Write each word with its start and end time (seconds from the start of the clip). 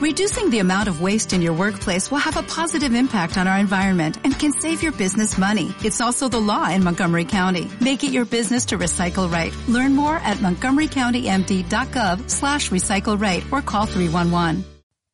Reducing 0.00 0.48
the 0.48 0.60
amount 0.60 0.88
of 0.88 1.02
waste 1.02 1.34
in 1.34 1.42
your 1.42 1.52
workplace 1.52 2.10
will 2.10 2.24
have 2.24 2.38
a 2.38 2.42
positive 2.42 2.94
impact 2.94 3.36
on 3.36 3.46
our 3.46 3.58
environment 3.58 4.16
and 4.24 4.32
can 4.32 4.50
save 4.50 4.82
your 4.82 4.92
business 4.92 5.36
money. 5.36 5.74
It's 5.84 6.00
also 6.00 6.26
the 6.26 6.40
law 6.40 6.70
in 6.70 6.82
Montgomery 6.82 7.26
County. 7.26 7.68
Make 7.82 8.02
it 8.02 8.10
your 8.10 8.24
business 8.24 8.64
to 8.68 8.78
recycle 8.78 9.30
right. 9.30 9.52
Learn 9.68 9.94
more 9.94 10.16
at 10.24 10.38
montgomerycountymd.gov 10.38 12.30
slash 12.30 12.70
recycle 12.70 13.20
right 13.20 13.44
or 13.52 13.60
call 13.60 13.86
311. 13.86 14.64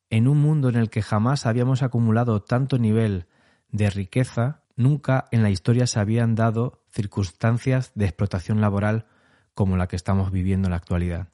En 0.09 0.29
un 0.29 0.37
mundo 0.37 0.69
en 0.69 0.77
el 0.77 0.89
que 0.89 1.01
jamás 1.01 1.45
habíamos 1.45 1.83
acumulado 1.83 2.41
tanto 2.41 2.77
nivel 2.77 3.25
de 3.73 3.89
riqueza, 3.89 4.61
nunca 4.77 5.25
en 5.31 5.43
la 5.43 5.49
historia 5.49 5.85
se 5.85 5.99
habían 5.99 6.35
dado 6.35 6.81
circunstancias 6.91 7.91
de 7.93 8.05
explotación 8.05 8.61
laboral 8.61 9.05
como 9.53 9.75
la 9.75 9.87
que 9.87 9.97
estamos 9.97 10.31
viviendo 10.31 10.67
en 10.67 10.71
la 10.71 10.77
actualidad. 10.77 11.27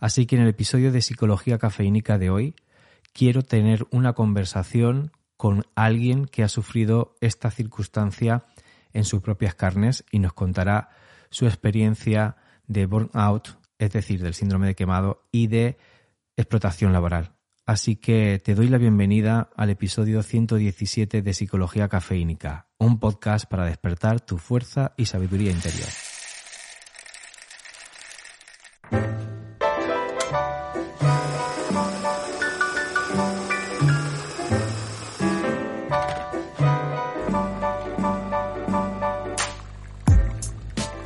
Así 0.00 0.24
que 0.24 0.36
en 0.36 0.42
el 0.42 0.48
episodio 0.48 0.90
de 0.90 1.02
Psicología 1.02 1.58
Cafeínica 1.58 2.16
de 2.16 2.30
hoy 2.30 2.54
quiero 3.14 3.42
tener 3.42 3.86
una 3.90 4.12
conversación 4.12 5.12
con 5.38 5.64
alguien 5.74 6.26
que 6.26 6.42
ha 6.42 6.48
sufrido 6.48 7.16
esta 7.20 7.50
circunstancia 7.50 8.44
en 8.92 9.04
sus 9.04 9.22
propias 9.22 9.54
carnes 9.54 10.04
y 10.10 10.18
nos 10.18 10.34
contará 10.34 10.90
su 11.30 11.46
experiencia 11.46 12.36
de 12.66 12.86
burnout, 12.86 13.58
es 13.78 13.92
decir, 13.92 14.22
del 14.22 14.34
síndrome 14.34 14.66
de 14.66 14.74
quemado 14.74 15.22
y 15.32 15.46
de 15.46 15.78
explotación 16.36 16.92
laboral. 16.92 17.32
Así 17.66 17.96
que 17.96 18.40
te 18.44 18.54
doy 18.54 18.68
la 18.68 18.78
bienvenida 18.78 19.48
al 19.56 19.70
episodio 19.70 20.22
117 20.22 21.22
de 21.22 21.32
Psicología 21.32 21.88
Cafeínica, 21.88 22.68
un 22.78 23.00
podcast 23.00 23.46
para 23.46 23.64
despertar 23.64 24.20
tu 24.20 24.36
fuerza 24.36 24.92
y 24.96 25.06
sabiduría 25.06 25.50
interior. 25.50 25.88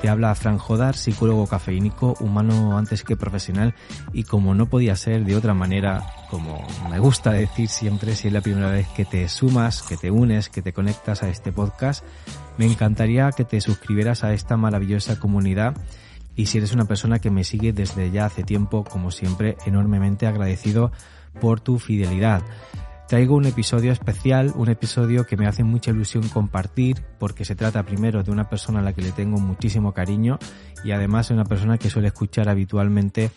Habla 0.09 0.35
Fran 0.35 0.59
Jodar, 0.59 0.97
psicólogo 0.97 1.47
cafeínico, 1.47 2.17
humano 2.21 2.77
antes 2.77 3.05
que 3.05 3.17
profesional 3.17 3.75
y 4.13 4.25
como 4.25 4.55
no 4.55 4.67
podía 4.67 4.97
ser 4.97 5.25
de 5.25 5.37
otra 5.37 5.55
manera, 5.55 6.05
como 6.31 6.67
me 6.91 6.99
gusta 6.99 7.33
decir 7.33 7.69
siempre, 7.69 8.17
si 8.17 8.29
es 8.29 8.33
la 8.33 8.41
primera 8.41 8.71
vez 8.71 8.89
que 8.89 9.05
te 9.05 9.29
sumas, 9.29 9.83
que 9.83 9.97
te 9.97 10.11
unes, 10.11 10.49
que 10.49 10.63
te 10.63 10.73
conectas 10.73 11.23
a 11.23 11.29
este 11.29 11.53
podcast, 11.53 12.05
me 12.57 12.67
encantaría 12.67 13.33
que 13.33 13.45
te 13.45 13.61
suscribieras 13.61 14.25
a 14.25 14.33
esta 14.33 14.57
maravillosa 14.57 15.19
comunidad 15.19 15.77
y 16.37 16.47
si 16.47 16.59
eres 16.59 16.73
una 16.73 16.85
persona 16.85 17.19
que 17.19 17.31
me 17.31 17.45
sigue 17.45 17.73
desde 17.73 18.11
ya 18.11 18.27
hace 18.27 18.45
tiempo, 18.45 18.85
como 18.85 19.11
siempre, 19.11 19.57
enormemente 19.67 20.27
agradecido 20.27 20.93
por 21.41 21.61
tu 21.61 21.79
fidelidad. 21.79 22.43
Traigo 23.09 23.37
un 23.37 23.47
episodio 23.47 23.91
especial, 23.91 24.53
un 24.55 24.69
episodio 24.69 25.25
que 25.25 25.39
me 25.39 25.47
hace 25.47 25.65
mucha 25.65 25.93
ilusión 25.93 26.29
compartir 26.29 27.03
porque 27.19 27.47
se 27.47 27.55
trata 27.55 27.83
primero 27.83 28.23
de 28.23 28.31
una 28.31 28.51
persona 28.51 28.81
a 28.81 28.83
la 28.83 28.93
que 28.93 29.01
le 29.01 29.13
tengo 29.13 29.39
muchísimo 29.39 29.95
cariño 29.95 30.39
y 30.85 30.91
además 30.91 31.29
de 31.29 31.35
una 31.35 31.47
persona 31.47 31.79
que 31.79 31.89
suele 31.89 32.09
escuchar 32.09 32.51
habitualmente 32.51 33.31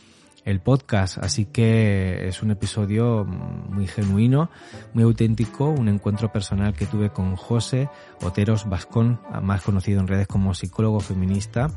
el 0.44 0.59
podcast, 0.59 1.19
así 1.19 1.45
que 1.45 2.28
es 2.28 2.44
un 2.44 2.52
episodio 2.52 3.23
muy 3.23 3.88
genuino, 3.88 4.50
muy 4.94 5.05
auténtico, 5.05 5.69
un 5.69 5.88
encuentro 5.88 6.33
personal 6.33 6.73
que 6.73 6.85
tuve 6.85 7.11
con 7.11 7.38
José 7.38 7.88
Oteros 8.22 8.67
Vascón, 8.67 9.22
más 9.41 9.61
conocido 9.61 10.02
en 10.02 10.08
redes 10.09 10.28
como 10.28 10.53
psicólogo 10.53 11.00
feminista, 11.00 11.69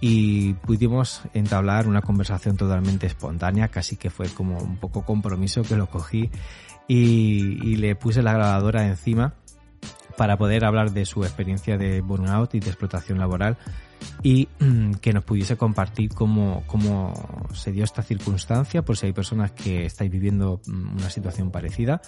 y 0.00 0.54
pudimos 0.54 1.22
entablar 1.34 1.88
una 1.88 2.02
conversación 2.02 2.56
totalmente 2.56 3.06
espontánea, 3.06 3.68
casi 3.68 3.96
que 3.96 4.10
fue 4.10 4.28
como 4.28 4.58
un 4.58 4.76
poco 4.76 5.04
compromiso 5.04 5.62
que 5.62 5.76
lo 5.76 5.88
cogí 5.88 6.30
y, 6.88 7.76
le 7.76 7.94
puse 7.94 8.22
la 8.22 8.32
grabadora 8.32 8.86
encima 8.86 9.34
para 10.16 10.36
poder 10.36 10.64
hablar 10.64 10.92
de 10.92 11.04
su 11.04 11.22
experiencia 11.22 11.78
de 11.78 12.00
burnout 12.00 12.54
y 12.54 12.60
de 12.60 12.68
explotación 12.68 13.18
laboral 13.18 13.56
y 14.22 14.48
mm, 14.58 14.94
que 14.94 15.12
nos 15.12 15.22
pudiese 15.22 15.56
compartir 15.56 16.12
cómo, 16.12 16.64
cómo 16.66 17.12
se 17.52 17.70
dio 17.70 17.84
esta 17.84 18.02
circunstancia, 18.02 18.82
por 18.82 18.96
si 18.96 19.06
hay 19.06 19.12
personas 19.12 19.52
que 19.52 19.84
estáis 19.84 20.10
viviendo 20.10 20.60
mm, 20.66 20.96
una 20.98 21.10
situación 21.10 21.50
parecida 21.50 22.00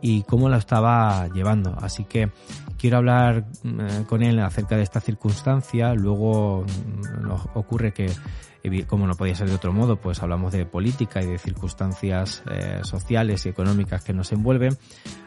y 0.00 0.22
cómo 0.22 0.48
la 0.48 0.58
estaba 0.58 1.26
llevando. 1.28 1.76
Así 1.80 2.04
que 2.04 2.30
quiero 2.78 2.98
hablar 2.98 3.46
mm, 3.64 4.02
con 4.02 4.22
él 4.22 4.38
acerca 4.40 4.76
de 4.76 4.82
esta 4.82 5.00
circunstancia. 5.00 5.94
Luego 5.94 6.64
nos 7.20 7.46
ocurre 7.54 7.92
que 7.92 8.10
como 8.86 9.06
no 9.06 9.14
podía 9.14 9.34
ser 9.34 9.48
de 9.48 9.54
otro 9.54 9.72
modo, 9.72 9.96
pues 9.96 10.22
hablamos 10.22 10.52
de 10.52 10.66
política 10.66 11.22
y 11.22 11.26
de 11.26 11.38
circunstancias 11.38 12.42
eh, 12.50 12.80
sociales 12.82 13.46
y 13.46 13.48
económicas 13.48 14.04
que 14.04 14.12
nos 14.12 14.32
envuelven. 14.32 14.76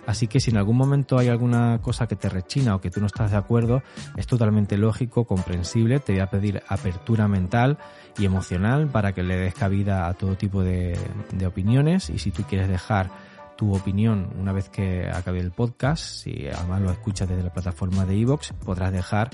Así 0.06 0.28
que 0.28 0.40
si 0.40 0.52
en 0.52 0.58
algún 0.58 0.78
momento 0.78 1.18
hay 1.18 1.30
alguna 1.30 1.80
cosa 1.82 2.08
que 2.08 2.16
te 2.16 2.30
rechina 2.30 2.76
o 2.76 2.82
que 2.82 2.92
tú 2.92 3.00
no 3.00 3.08
estás 3.08 3.32
de 3.32 3.38
acuerdo, 3.38 3.82
es 4.18 4.28
totalmente 4.28 4.78
lógico, 4.78 5.26
comprensible. 5.26 6.00
Te 6.00 6.14
voy 6.14 6.22
a 6.22 6.30
pedir 6.30 6.62
apertura 6.68 7.28
mental 7.28 7.78
y 8.18 8.26
emocional 8.26 8.88
para 8.88 9.14
que 9.14 9.24
le 9.24 9.38
des 9.38 9.54
cabida 9.54 10.08
a 10.08 10.14
todo 10.14 10.36
tipo 10.36 10.64
de, 10.64 10.98
opiniones 11.46 12.10
y 12.10 12.20
si 12.20 12.32
tú 12.32 12.44
quieres 12.44 12.70
dejar 12.70 13.10
tu 13.58 13.76
opinión 13.76 14.30
una 14.40 14.52
vez 14.52 14.70
que 14.70 15.10
acabe 15.10 15.40
el 15.40 15.52
podcast, 15.52 16.04
si 16.04 16.48
además 16.48 16.82
lo 16.82 16.92
escuchas 16.92 17.30
desde 17.30 17.44
la 17.44 17.54
plataforma 17.54 18.06
de 18.06 18.16
iVoox, 18.18 18.54
podrás 18.64 18.92
dejar 18.92 19.30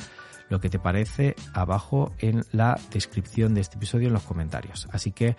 lo 0.49 0.59
que 0.59 0.69
te 0.69 0.79
parece 0.79 1.35
abajo 1.53 2.11
en 2.19 2.43
la 2.51 2.79
descripción 2.91 3.53
de 3.53 3.61
este 3.61 3.77
episodio 3.77 4.07
en 4.07 4.13
los 4.13 4.23
comentarios. 4.23 4.87
Así 4.91 5.11
que 5.11 5.35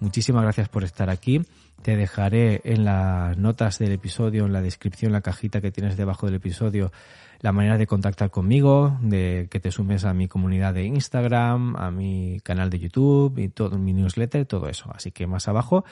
muchísimas 0.00 0.42
gracias 0.42 0.68
por 0.68 0.84
estar 0.84 1.10
aquí. 1.10 1.42
Te 1.80 1.96
dejaré 1.96 2.60
en 2.64 2.84
las 2.84 3.36
notas 3.38 3.78
del 3.78 3.92
episodio, 3.92 4.46
en 4.46 4.52
la 4.52 4.62
descripción, 4.62 5.12
la 5.12 5.20
cajita 5.20 5.60
que 5.60 5.72
tienes 5.72 5.96
debajo 5.96 6.26
del 6.26 6.36
episodio, 6.36 6.92
la 7.40 7.50
manera 7.50 7.76
de 7.76 7.88
contactar 7.88 8.30
conmigo, 8.30 8.96
de 9.02 9.48
que 9.50 9.58
te 9.58 9.72
sumes 9.72 10.04
a 10.04 10.14
mi 10.14 10.28
comunidad 10.28 10.74
de 10.74 10.84
Instagram, 10.84 11.74
a 11.74 11.90
mi 11.90 12.38
canal 12.44 12.70
de 12.70 12.78
YouTube 12.78 13.36
y 13.38 13.48
todo 13.48 13.78
mi 13.78 13.92
newsletter, 13.92 14.46
todo 14.46 14.68
eso. 14.68 14.92
Así 14.94 15.10
que 15.10 15.26
más 15.26 15.48
abajo. 15.48 15.84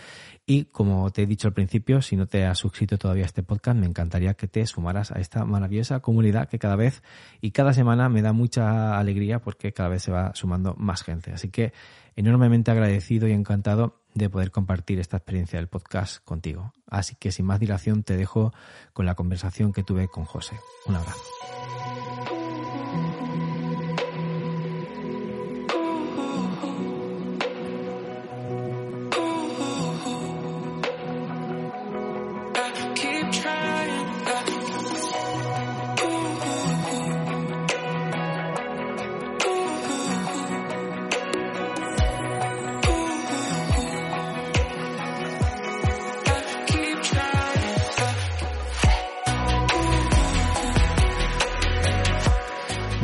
Y 0.46 0.66
como 0.66 1.10
te 1.10 1.22
he 1.22 1.26
dicho 1.26 1.48
al 1.48 1.54
principio, 1.54 2.02
si 2.02 2.14
no 2.14 2.28
te 2.28 2.46
has 2.46 2.58
suscrito 2.58 2.98
todavía 2.98 3.24
a 3.24 3.26
este 3.26 3.42
podcast, 3.42 3.76
me 3.76 3.86
encantaría 3.86 4.34
que 4.34 4.46
te 4.46 4.64
sumaras 4.64 5.10
a 5.10 5.18
esta 5.18 5.44
maravillosa 5.44 5.98
comunidad 5.98 6.48
que 6.48 6.60
cada 6.60 6.76
vez 6.76 7.02
y 7.40 7.50
cada 7.50 7.72
semana 7.72 8.08
me 8.08 8.22
da 8.22 8.32
mucha 8.32 8.96
alegría 8.96 9.40
porque 9.40 9.72
cada 9.72 9.88
vez 9.88 10.04
se 10.04 10.12
va 10.12 10.30
sumando 10.36 10.76
más 10.78 11.02
gente. 11.02 11.32
Así 11.32 11.50
que 11.50 11.72
enormemente 12.14 12.70
agradecido 12.70 13.26
y 13.26 13.32
encantado 13.32 13.99
de 14.14 14.30
poder 14.30 14.50
compartir 14.50 14.98
esta 14.98 15.16
experiencia 15.16 15.58
del 15.58 15.68
podcast 15.68 16.24
contigo. 16.24 16.72
Así 16.86 17.14
que 17.14 17.32
sin 17.32 17.46
más 17.46 17.60
dilación 17.60 18.02
te 18.02 18.16
dejo 18.16 18.52
con 18.92 19.06
la 19.06 19.14
conversación 19.14 19.72
que 19.72 19.82
tuve 19.82 20.08
con 20.08 20.24
José. 20.24 20.58
Un 20.86 20.96
abrazo. 20.96 21.20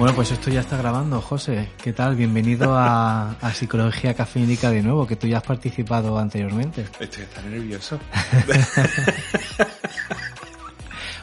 Bueno, 0.06 0.18
pues 0.18 0.30
esto 0.30 0.50
ya 0.50 0.60
está 0.60 0.76
grabando, 0.76 1.20
José. 1.20 1.68
¿Qué 1.82 1.92
tal? 1.92 2.14
Bienvenido 2.14 2.78
a, 2.78 3.34
Psicología 3.52 4.14
Cafeínica 4.14 4.70
de 4.70 4.80
nuevo, 4.80 5.04
que 5.04 5.16
tú 5.16 5.26
ya 5.26 5.38
has 5.38 5.42
participado 5.42 6.16
anteriormente. 6.16 6.86
Estoy 7.00 7.24
tan 7.24 7.50
nervioso. 7.50 7.98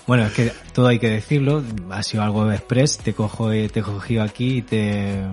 bueno, 0.05 0.25
es 0.25 0.33
que 0.33 0.51
todo 0.73 0.87
hay 0.87 0.99
que 0.99 1.09
decirlo. 1.09 1.63
Ha 1.91 2.03
sido 2.03 2.23
algo 2.23 2.51
express. 2.51 2.97
Te 2.97 3.13
cojo, 3.13 3.51
te 3.51 3.67
he 3.67 3.81
cogido 3.81 4.21
aquí 4.21 4.57
y 4.57 4.61
te, 4.63 5.23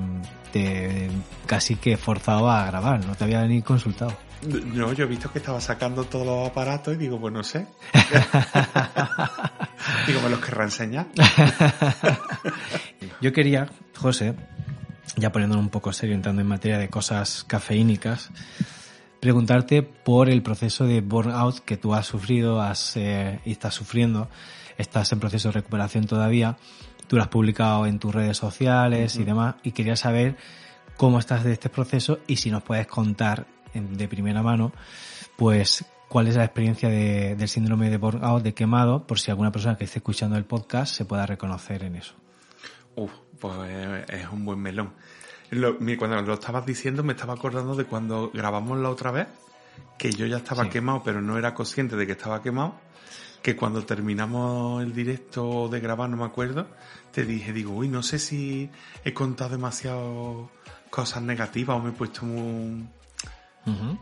te 0.52 1.10
casi 1.46 1.74
que 1.74 1.96
forzado 1.96 2.48
a 2.48 2.66
grabar. 2.66 3.04
No 3.04 3.16
te 3.16 3.24
había 3.24 3.44
ni 3.46 3.62
consultado. 3.62 4.16
No, 4.42 4.92
yo 4.92 5.04
he 5.04 5.08
visto 5.08 5.32
que 5.32 5.40
estaba 5.40 5.60
sacando 5.60 6.04
todos 6.04 6.24
los 6.24 6.48
aparatos 6.48 6.94
y 6.94 6.98
digo, 6.98 7.20
pues 7.20 7.34
no 7.34 7.42
sé. 7.42 7.66
digo, 10.06 10.20
me 10.22 10.30
los 10.30 10.38
querrá 10.38 10.62
enseñar. 10.64 11.08
yo 13.20 13.32
quería, 13.32 13.68
José, 13.96 14.34
ya 15.16 15.32
poniéndolo 15.32 15.60
un 15.60 15.68
poco 15.68 15.92
serio, 15.92 16.14
entrando 16.14 16.40
en 16.40 16.48
materia 16.48 16.78
de 16.78 16.88
cosas 16.88 17.44
cafeínicas, 17.44 18.30
preguntarte 19.20 19.82
por 19.82 20.28
el 20.28 20.42
proceso 20.42 20.86
de 20.86 21.00
burnout 21.00 21.60
que 21.60 21.76
tú 21.76 21.94
has 21.94 22.06
sufrido 22.06 22.60
has, 22.60 22.96
eh, 22.96 23.40
y 23.44 23.52
estás 23.52 23.74
sufriendo. 23.74 24.28
Estás 24.78 25.12
en 25.12 25.20
proceso 25.20 25.48
de 25.48 25.52
recuperación 25.52 26.06
todavía. 26.06 26.56
Tú 27.06 27.16
lo 27.16 27.22
has 27.22 27.28
publicado 27.28 27.86
en 27.86 27.98
tus 27.98 28.14
redes 28.14 28.38
sociales 28.38 29.16
y 29.16 29.24
demás. 29.24 29.56
Y 29.62 29.72
quería 29.72 29.96
saber 29.96 30.36
cómo 30.96 31.18
estás 31.18 31.44
de 31.44 31.52
este 31.52 31.68
proceso 31.68 32.20
y 32.26 32.36
si 32.36 32.50
nos 32.50 32.62
puedes 32.62 32.86
contar 32.86 33.46
de 33.74 34.08
primera 34.08 34.42
mano, 34.42 34.72
pues 35.36 35.84
cuál 36.08 36.28
es 36.28 36.36
la 36.36 36.44
experiencia 36.44 36.88
de, 36.88 37.36
del 37.36 37.48
síndrome 37.48 37.90
de 37.90 37.98
burnout, 37.98 38.42
de 38.42 38.54
quemado, 38.54 39.06
por 39.06 39.20
si 39.20 39.30
alguna 39.30 39.52
persona 39.52 39.76
que 39.76 39.84
esté 39.84 39.98
escuchando 39.98 40.36
el 40.36 40.44
podcast 40.44 40.94
se 40.94 41.04
pueda 41.04 41.26
reconocer 41.26 41.84
en 41.84 41.96
eso. 41.96 42.14
Uf, 42.96 43.10
pues 43.38 44.08
es 44.08 44.26
un 44.30 44.44
buen 44.44 44.60
melón. 44.60 44.92
cuando 45.98 46.22
lo 46.22 46.34
estabas 46.34 46.66
diciendo 46.66 47.02
me 47.02 47.12
estaba 47.12 47.34
acordando 47.34 47.74
de 47.74 47.84
cuando 47.84 48.30
grabamos 48.32 48.78
la 48.78 48.90
otra 48.90 49.10
vez, 49.10 49.28
que 49.98 50.10
yo 50.12 50.26
ya 50.26 50.38
estaba 50.38 50.68
quemado, 50.68 51.02
pero 51.04 51.20
no 51.20 51.38
era 51.38 51.54
consciente 51.54 51.96
de 51.96 52.06
que 52.06 52.12
estaba 52.12 52.42
quemado, 52.42 52.74
que 53.42 53.56
cuando 53.56 53.84
terminamos 53.84 54.82
el 54.82 54.92
directo 54.92 55.68
de 55.68 55.80
grabar, 55.80 56.10
no 56.10 56.16
me 56.16 56.24
acuerdo, 56.24 56.66
te 57.10 57.24
dije, 57.24 57.52
digo, 57.52 57.72
uy, 57.72 57.88
no 57.88 58.02
sé 58.02 58.18
si 58.18 58.70
he 59.04 59.14
contado 59.14 59.50
demasiado 59.50 60.50
cosas 60.90 61.22
negativas 61.22 61.76
o 61.76 61.80
me 61.80 61.90
he 61.90 61.92
puesto 61.92 62.24
muy... 62.26 62.88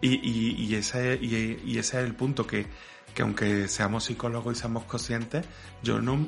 y, 0.00 0.64
y, 0.64 0.74
ese, 0.74 1.18
y, 1.20 1.78
ese 1.78 1.98
es 1.98 2.04
el 2.04 2.14
punto, 2.14 2.46
que, 2.46 2.66
que 3.14 3.22
aunque 3.22 3.68
seamos 3.68 4.04
psicólogos 4.04 4.56
y 4.56 4.60
seamos 4.60 4.84
conscientes, 4.84 5.44
yo 5.82 6.00
no, 6.00 6.26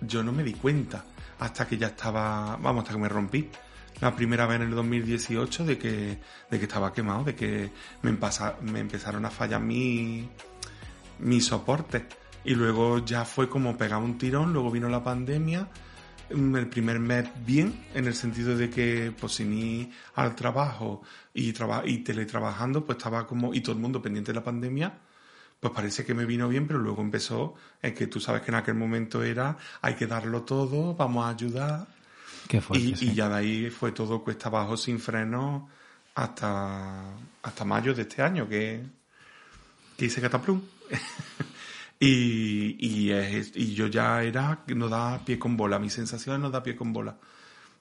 yo 0.00 0.22
no 0.22 0.32
me 0.32 0.42
di 0.42 0.54
cuenta 0.54 1.04
hasta 1.38 1.66
que 1.66 1.76
ya 1.76 1.88
estaba, 1.88 2.56
vamos, 2.56 2.82
hasta 2.82 2.94
que 2.94 3.00
me 3.00 3.08
rompí. 3.08 3.48
La 4.00 4.14
primera 4.14 4.46
vez 4.46 4.56
en 4.56 4.68
el 4.68 4.74
2018 4.74 5.64
de 5.64 5.78
que, 5.78 6.18
de 6.50 6.58
que 6.58 6.64
estaba 6.64 6.92
quemado, 6.92 7.24
de 7.24 7.34
que 7.34 7.70
me, 8.02 8.16
me 8.62 8.80
empezaron 8.80 9.24
a 9.24 9.30
fallar 9.30 9.60
mi, 9.60 10.28
mi 11.18 11.40
soporte. 11.40 12.06
Y 12.44 12.54
luego 12.54 13.04
ya 13.04 13.24
fue 13.24 13.48
como 13.48 13.76
pegar 13.76 14.00
un 14.02 14.18
tirón, 14.18 14.52
luego 14.52 14.70
vino 14.70 14.88
la 14.88 15.02
pandemia, 15.02 15.68
mm, 16.32 16.56
el 16.56 16.68
primer 16.68 17.00
mes 17.00 17.28
bien, 17.44 17.86
en 17.94 18.06
el 18.06 18.14
sentido 18.14 18.56
de 18.56 18.70
que 18.70 19.12
pues 19.18 19.32
sin 19.32 19.52
ir 19.52 19.90
al 20.14 20.36
trabajo 20.36 21.02
y, 21.34 21.54
y 21.84 21.98
teletrabajando, 21.98 22.84
pues 22.84 22.98
estaba 22.98 23.26
como, 23.26 23.54
y 23.54 23.62
todo 23.62 23.74
el 23.74 23.82
mundo 23.82 24.00
pendiente 24.02 24.32
de 24.32 24.36
la 24.36 24.44
pandemia, 24.44 24.98
pues 25.60 25.72
parece 25.72 26.04
que 26.04 26.14
me 26.14 26.26
vino 26.26 26.48
bien, 26.48 26.66
pero 26.66 26.78
luego 26.78 27.02
empezó, 27.02 27.54
es 27.80 27.94
que 27.94 28.06
tú 28.06 28.20
sabes 28.20 28.42
que 28.42 28.50
en 28.50 28.56
aquel 28.56 28.74
momento 28.74 29.22
era, 29.22 29.56
hay 29.80 29.94
que 29.94 30.06
darlo 30.06 30.42
todo, 30.42 30.94
vamos 30.94 31.24
a 31.24 31.30
ayudar. 31.30 31.86
Qué 32.48 32.60
fuerte, 32.60 32.86
y, 32.86 33.10
y, 33.10 33.14
ya 33.14 33.28
de 33.28 33.34
ahí 33.34 33.70
fue 33.70 33.92
todo 33.92 34.22
cuesta 34.22 34.48
abajo 34.48 34.76
sin 34.76 35.00
freno 35.00 35.68
hasta, 36.14 37.14
hasta 37.42 37.64
mayo 37.64 37.94
de 37.94 38.02
este 38.02 38.22
año, 38.22 38.48
que, 38.48 38.84
que 39.96 40.04
hice 40.04 40.20
cataplum. 40.20 40.60
y, 42.00 42.76
y, 42.78 43.12
y 43.54 43.74
yo 43.74 43.86
ya 43.86 44.22
era, 44.22 44.62
no 44.68 44.88
da 44.88 45.24
pie 45.24 45.38
con 45.38 45.56
bola, 45.56 45.78
mi 45.78 45.90
sensación 45.90 46.42
no 46.42 46.50
da 46.50 46.62
pie 46.62 46.76
con 46.76 46.92
bola. 46.92 47.16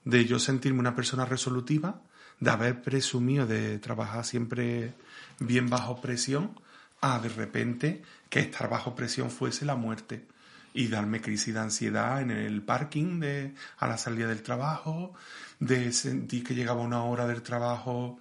De 0.03 0.25
yo 0.25 0.39
sentirme 0.39 0.79
una 0.79 0.95
persona 0.95 1.25
resolutiva, 1.25 2.01
de 2.39 2.51
haber 2.51 2.81
presumido 2.81 3.45
de 3.45 3.79
trabajar 3.79 4.23
siempre 4.25 4.93
bien 5.39 5.69
bajo 5.69 6.01
presión, 6.01 6.59
a 7.05 7.19
de 7.19 7.29
repente 7.29 8.01
que 8.29 8.39
estar 8.39 8.67
bajo 8.67 8.95
presión 8.95 9.29
fuese 9.29 9.63
la 9.63 9.75
muerte 9.75 10.25
y 10.73 10.87
darme 10.87 11.21
crisis 11.21 11.53
de 11.53 11.59
ansiedad 11.59 12.21
en 12.21 12.31
el 12.31 12.61
parking 12.63 13.19
de, 13.19 13.53
a 13.77 13.87
la 13.87 13.97
salida 13.97 14.27
del 14.27 14.41
trabajo, 14.41 15.13
de 15.59 15.93
sentir 15.93 16.43
que 16.43 16.55
llegaba 16.55 16.81
una 16.81 17.03
hora 17.03 17.27
del 17.27 17.43
trabajo, 17.43 18.19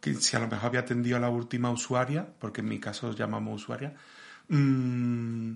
que 0.00 0.14
si 0.14 0.36
a 0.36 0.40
lo 0.40 0.48
mejor 0.48 0.68
había 0.68 0.80
atendido 0.80 1.16
a 1.16 1.20
la 1.20 1.28
última 1.28 1.70
usuaria, 1.70 2.26
porque 2.38 2.60
en 2.60 2.68
mi 2.68 2.78
caso 2.78 3.12
llamamos 3.12 3.62
usuaria, 3.62 3.94
mmm, 4.48 5.54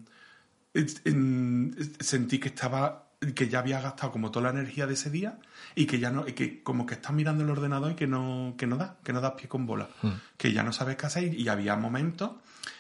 sentí 2.01 2.39
que 2.39 2.49
estaba 2.49 3.05
que 3.35 3.49
ya 3.49 3.61
había 3.61 3.81
gastado 3.81 4.13
como 4.13 4.31
toda 4.31 4.53
la 4.53 4.59
energía 4.59 4.87
de 4.87 4.95
ese 4.95 5.09
día 5.09 5.39
y 5.75 5.87
que 5.87 5.99
ya 5.99 6.11
no, 6.11 6.29
y 6.29 6.33
que 6.33 6.63
como 6.63 6.85
que 6.85 6.95
estás 6.95 7.13
mirando 7.13 7.43
el 7.43 7.49
ordenador 7.49 7.93
y 7.93 7.95
que 7.95 8.07
no, 8.07 8.55
que 8.59 8.67
no 8.67 8.77
da, 8.77 8.99
que 9.03 9.15
no 9.15 9.23
das 9.23 9.33
pie 9.33 9.49
con 9.49 9.65
bola, 9.65 9.89
hmm. 10.03 10.11
que 10.37 10.53
ya 10.53 10.63
no 10.63 10.73
sabes 10.73 10.97
qué 10.97 11.07
hacer 11.07 11.35
y 11.35 11.49
había 11.49 11.77
momentos 11.77 12.33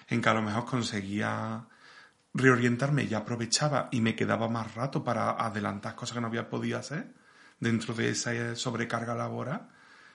en 0.09 0.21
que 0.21 0.29
a 0.29 0.35
lo 0.35 0.43
mejor 0.43 0.65
conseguía 0.65 1.67
reorientarme 2.35 3.05
y 3.05 3.15
aprovechaba 3.15 3.89
y 3.93 4.01
me 4.01 4.17
quedaba 4.17 4.49
más 4.49 4.75
rato 4.75 5.05
para 5.05 5.31
adelantar 5.31 5.95
cosas 5.95 6.15
que 6.15 6.21
no 6.21 6.27
había 6.27 6.49
podido 6.49 6.79
hacer 6.79 7.15
dentro 7.61 7.95
de 7.95 8.11
esa 8.11 8.57
sobrecarga 8.57 9.15
laboral, 9.15 9.69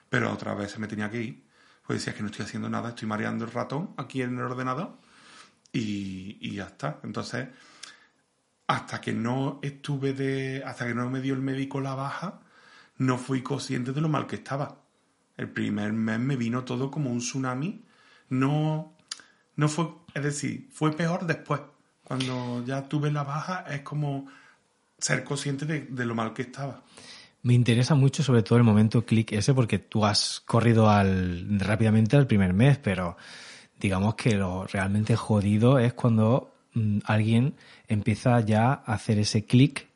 pero 0.09 0.31
otra 0.31 0.53
vez 0.53 0.71
se 0.71 0.79
me 0.79 0.87
tenía 0.87 1.09
que 1.09 1.21
ir. 1.21 1.49
Pues 1.85 1.99
decía 1.99 2.13
que 2.13 2.21
no 2.21 2.27
estoy 2.29 2.45
haciendo 2.45 2.69
nada, 2.69 2.89
estoy 2.89 3.07
mareando 3.07 3.45
el 3.45 3.51
ratón 3.51 3.95
aquí 3.97 4.21
en 4.21 4.37
el 4.37 4.43
ordenador 4.43 4.97
y, 5.71 6.37
y 6.39 6.55
ya 6.55 6.65
está. 6.65 6.99
Entonces, 7.03 7.47
hasta 8.67 9.01
que 9.01 9.13
no 9.13 9.59
estuve 9.63 10.13
de, 10.13 10.61
hasta 10.63 10.85
que 10.85 10.93
no 10.93 11.09
me 11.09 11.21
dio 11.21 11.33
el 11.33 11.41
médico 11.41 11.81
la 11.81 11.95
baja, 11.95 12.41
no 12.97 13.17
fui 13.17 13.41
consciente 13.41 13.93
de 13.93 14.01
lo 14.01 14.09
mal 14.09 14.27
que 14.27 14.35
estaba. 14.35 14.83
El 15.37 15.49
primer 15.49 15.93
mes 15.93 16.19
me 16.19 16.35
vino 16.35 16.63
todo 16.63 16.91
como 16.91 17.09
un 17.09 17.19
tsunami. 17.19 17.83
No, 18.29 18.95
no 19.59 19.67
fue, 19.67 19.89
es 20.13 20.23
decir, 20.23 20.69
fue 20.71 20.95
peor 20.95 21.27
después. 21.27 21.59
Cuando 22.05 22.63
ya 22.65 22.87
tuve 22.87 23.11
la 23.11 23.23
baja 23.23 23.65
es 23.69 23.81
como 23.81 24.25
ser 24.97 25.25
consciente 25.25 25.65
de, 25.65 26.05
lo 26.05 26.15
mal 26.15 26.33
que 26.33 26.43
estaba. 26.43 26.81
Me 27.43 27.53
interesa 27.53 27.93
mucho 27.93 28.23
sobre 28.23 28.41
todo 28.41 28.57
el 28.57 28.63
momento 28.63 29.05
clic 29.05 29.33
ese 29.33 29.53
porque 29.53 29.77
tú 29.77 30.05
has 30.05 30.39
corrido 30.39 30.89
al, 30.89 31.59
rápidamente 31.59 32.15
al 32.15 32.25
primer 32.25 32.53
mes, 32.53 32.77
pero 32.77 33.17
digamos 33.77 34.15
que 34.15 34.35
lo 34.35 34.65
realmente 34.65 35.17
jodido 35.17 35.77
es 35.77 35.93
cuando 35.93 36.55
mm, 36.73 36.99
alguien 37.03 37.55
empieza 37.89 38.39
ya 38.39 38.71
a 38.71 38.93
hacer 38.93 39.19
ese 39.19 39.43
clic 39.45 39.89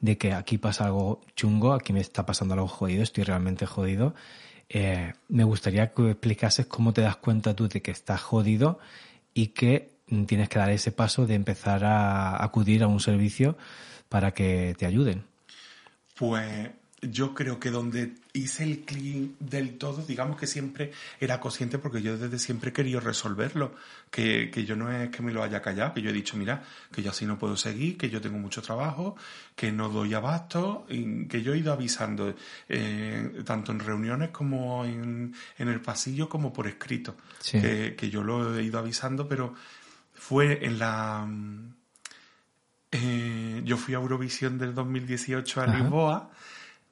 de 0.00 0.16
que 0.16 0.32
aquí 0.32 0.56
pasa 0.56 0.86
algo 0.86 1.20
chungo, 1.36 1.74
aquí 1.74 1.92
me 1.92 2.00
está 2.00 2.24
pasando 2.24 2.54
algo 2.54 2.66
jodido, 2.66 3.02
estoy 3.02 3.24
realmente 3.24 3.66
jodido 3.66 4.14
eh, 4.72 5.12
me 5.28 5.44
gustaría 5.44 5.92
que 5.92 6.10
explicases 6.10 6.66
cómo 6.66 6.92
te 6.92 7.02
das 7.02 7.16
cuenta 7.16 7.54
tú 7.54 7.68
de 7.68 7.82
que 7.82 7.90
estás 7.90 8.22
jodido 8.22 8.78
y 9.34 9.48
que 9.48 9.92
tienes 10.26 10.48
que 10.48 10.58
dar 10.58 10.70
ese 10.70 10.92
paso 10.92 11.26
de 11.26 11.34
empezar 11.34 11.84
a 11.84 12.42
acudir 12.42 12.82
a 12.82 12.86
un 12.86 13.00
servicio 13.00 13.56
para 14.08 14.32
que 14.32 14.74
te 14.78 14.86
ayuden. 14.86 15.24
Pues 16.14 16.70
yo 17.02 17.34
creo 17.34 17.58
que 17.58 17.72
donde 17.72 18.14
hice 18.32 18.62
el 18.62 18.84
clean 18.84 19.34
del 19.40 19.76
todo, 19.76 20.04
digamos 20.06 20.38
que 20.38 20.46
siempre 20.46 20.92
era 21.18 21.40
consciente 21.40 21.78
porque 21.78 22.00
yo 22.00 22.16
desde 22.16 22.38
siempre 22.38 22.70
he 22.70 22.72
querido 22.72 23.00
resolverlo, 23.00 23.74
que, 24.08 24.50
que, 24.52 24.64
yo 24.64 24.76
no 24.76 24.90
es 24.90 25.10
que 25.10 25.20
me 25.20 25.32
lo 25.32 25.42
haya 25.42 25.60
callado, 25.60 25.94
que 25.94 26.00
yo 26.00 26.10
he 26.10 26.12
dicho, 26.12 26.36
mira, 26.36 26.62
que 26.92 27.02
yo 27.02 27.10
así 27.10 27.26
no 27.26 27.40
puedo 27.40 27.56
seguir, 27.56 27.98
que 27.98 28.08
yo 28.08 28.20
tengo 28.20 28.38
mucho 28.38 28.62
trabajo, 28.62 29.16
que 29.56 29.72
no 29.72 29.88
doy 29.88 30.14
abasto, 30.14 30.86
y 30.88 31.26
que 31.26 31.42
yo 31.42 31.54
he 31.54 31.58
ido 31.58 31.72
avisando, 31.72 32.36
eh, 32.68 33.42
tanto 33.44 33.72
en 33.72 33.80
reuniones 33.80 34.30
como 34.30 34.84
en, 34.84 35.34
en, 35.58 35.68
el 35.68 35.80
pasillo 35.80 36.28
como 36.28 36.52
por 36.52 36.68
escrito, 36.68 37.16
que, 37.50 37.96
que, 37.96 38.10
yo 38.10 38.22
lo 38.22 38.56
he 38.56 38.62
ido 38.62 38.78
avisando, 38.78 39.28
pero 39.28 39.54
fue 40.14 40.64
en 40.64 40.78
la... 40.78 41.28
Eh, 42.92 43.62
yo 43.64 43.76
fui 43.78 43.94
a 43.94 43.96
Eurovisión 43.96 44.58
del 44.58 44.74
2018 44.74 45.62
a 45.62 45.66
Lisboa 45.66 46.30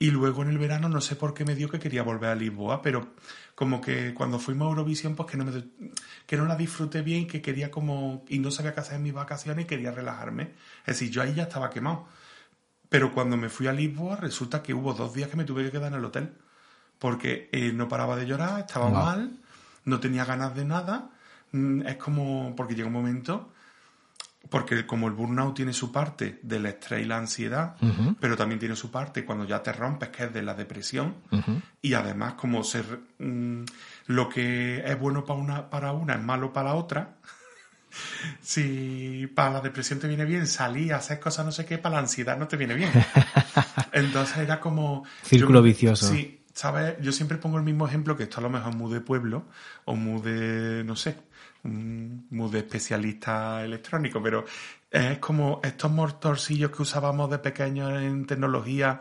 y 0.00 0.10
luego 0.10 0.42
en 0.42 0.48
el 0.48 0.56
verano 0.56 0.88
no 0.88 1.02
sé 1.02 1.14
por 1.14 1.34
qué 1.34 1.44
me 1.44 1.54
dio 1.54 1.68
que 1.68 1.78
quería 1.78 2.02
volver 2.02 2.30
a 2.30 2.34
Lisboa, 2.34 2.80
pero 2.80 3.10
como 3.54 3.82
que 3.82 4.14
cuando 4.14 4.38
fuimos 4.38 4.66
a 4.66 4.70
Eurovisión, 4.70 5.14
pues 5.14 5.30
que 5.30 5.36
no, 5.36 5.44
me, 5.44 5.52
que 6.26 6.38
no 6.38 6.46
la 6.46 6.56
disfruté 6.56 7.02
bien, 7.02 7.26
que 7.26 7.42
quería 7.42 7.70
como, 7.70 8.24
y 8.26 8.38
no 8.38 8.50
sabía 8.50 8.72
qué 8.72 8.80
hacer 8.80 8.96
en 8.96 9.02
mis 9.02 9.12
vacaciones 9.12 9.66
y 9.66 9.68
quería 9.68 9.92
relajarme. 9.92 10.54
Es 10.86 10.98
decir, 10.98 11.10
yo 11.10 11.20
ahí 11.20 11.34
ya 11.34 11.42
estaba 11.42 11.68
quemado. 11.68 12.06
Pero 12.88 13.12
cuando 13.12 13.36
me 13.36 13.50
fui 13.50 13.66
a 13.66 13.74
Lisboa, 13.74 14.16
resulta 14.16 14.62
que 14.62 14.72
hubo 14.72 14.94
dos 14.94 15.12
días 15.12 15.28
que 15.28 15.36
me 15.36 15.44
tuve 15.44 15.64
que 15.64 15.70
quedar 15.70 15.92
en 15.92 15.98
el 15.98 16.04
hotel. 16.06 16.32
Porque 16.98 17.50
eh, 17.52 17.72
no 17.74 17.86
paraba 17.86 18.16
de 18.16 18.26
llorar, 18.26 18.60
estaba 18.60 18.88
mal, 18.88 19.38
no 19.84 20.00
tenía 20.00 20.24
ganas 20.24 20.54
de 20.54 20.64
nada. 20.64 21.10
Mm, 21.52 21.82
es 21.86 21.96
como, 21.96 22.54
porque 22.56 22.74
llega 22.74 22.86
un 22.86 22.94
momento 22.94 23.52
porque 24.48 24.86
como 24.86 25.06
el 25.06 25.14
burnout 25.14 25.54
tiene 25.54 25.72
su 25.72 25.92
parte 25.92 26.40
del 26.42 26.66
estrés 26.66 27.02
y 27.02 27.04
la 27.04 27.18
ansiedad, 27.18 27.76
pero 28.18 28.36
también 28.36 28.58
tiene 28.58 28.74
su 28.74 28.90
parte 28.90 29.24
cuando 29.24 29.44
ya 29.44 29.62
te 29.62 29.72
rompes, 29.72 30.08
que 30.08 30.24
es 30.24 30.32
de 30.32 30.42
la 30.42 30.54
depresión, 30.54 31.16
y 31.82 31.94
además 31.94 32.34
como 32.34 32.64
ser 32.64 33.00
mm, 33.18 33.64
lo 34.06 34.28
que 34.28 34.82
es 34.84 34.98
bueno 34.98 35.24
para 35.24 35.38
una, 35.38 35.70
para 35.70 35.92
una 35.92 36.14
es 36.14 36.22
malo 36.22 36.52
para 36.52 36.70
la 36.70 36.74
otra, 36.76 37.16
si 38.40 39.30
para 39.34 39.50
la 39.50 39.60
depresión 39.60 39.98
te 39.98 40.08
viene 40.08 40.24
bien 40.24 40.46
salir, 40.46 40.94
hacer 40.94 41.20
cosas 41.20 41.44
no 41.44 41.52
sé 41.52 41.64
qué, 41.64 41.78
para 41.78 41.96
la 41.96 42.00
ansiedad 42.00 42.38
no 42.38 42.48
te 42.48 42.56
viene 42.56 42.74
bien. 42.74 42.90
Entonces 43.92 44.38
era 44.38 44.60
como... 44.60 45.04
Círculo 45.22 45.62
vicioso. 45.62 46.08
Sí, 46.08 46.42
¿sabes? 46.54 46.96
Yo 47.00 47.12
siempre 47.12 47.38
pongo 47.38 47.58
el 47.58 47.64
mismo 47.64 47.86
ejemplo, 47.86 48.16
que 48.16 48.24
esto 48.24 48.38
a 48.38 48.42
lo 48.42 48.50
mejor 48.50 48.74
muy 48.74 48.92
de 48.92 49.00
pueblo, 49.00 49.46
o 49.84 49.96
muy 49.96 50.20
de, 50.22 50.84
no 50.84 50.96
sé, 50.96 51.16
muy 51.62 52.50
de 52.50 52.58
especialista 52.60 53.64
electrónico, 53.64 54.22
pero 54.22 54.44
es 54.90 55.18
como 55.18 55.60
estos 55.62 55.90
motorcillos 55.90 56.70
que 56.70 56.82
usábamos 56.82 57.30
de 57.30 57.38
pequeños 57.38 57.92
en 58.02 58.26
tecnología, 58.26 59.00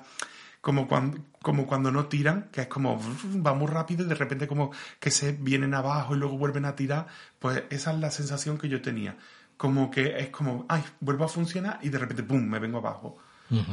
como 0.61 0.87
cuando, 0.87 1.19
como 1.41 1.65
cuando 1.65 1.91
no 1.91 2.05
tiran, 2.07 2.49
que 2.51 2.61
es 2.61 2.67
como 2.67 2.99
va 3.45 3.53
muy 3.53 3.67
rápido 3.67 4.03
y 4.03 4.07
de 4.07 4.15
repente 4.15 4.47
como 4.47 4.71
que 4.99 5.11
se 5.11 5.31
vienen 5.31 5.73
abajo 5.73 6.15
y 6.15 6.19
luego 6.19 6.37
vuelven 6.37 6.65
a 6.65 6.75
tirar, 6.75 7.07
pues 7.39 7.63
esa 7.69 7.93
es 7.93 7.99
la 7.99 8.11
sensación 8.11 8.57
que 8.57 8.69
yo 8.69 8.81
tenía. 8.81 9.17
Como 9.57 9.91
que 9.91 10.19
es 10.19 10.29
como, 10.29 10.65
ay, 10.69 10.83
vuelvo 11.01 11.25
a 11.25 11.27
funcionar 11.27 11.79
y 11.81 11.89
de 11.89 11.97
repente, 11.97 12.23
¡pum!, 12.23 12.41
me 12.41 12.59
vengo 12.59 12.77
abajo. 12.77 13.17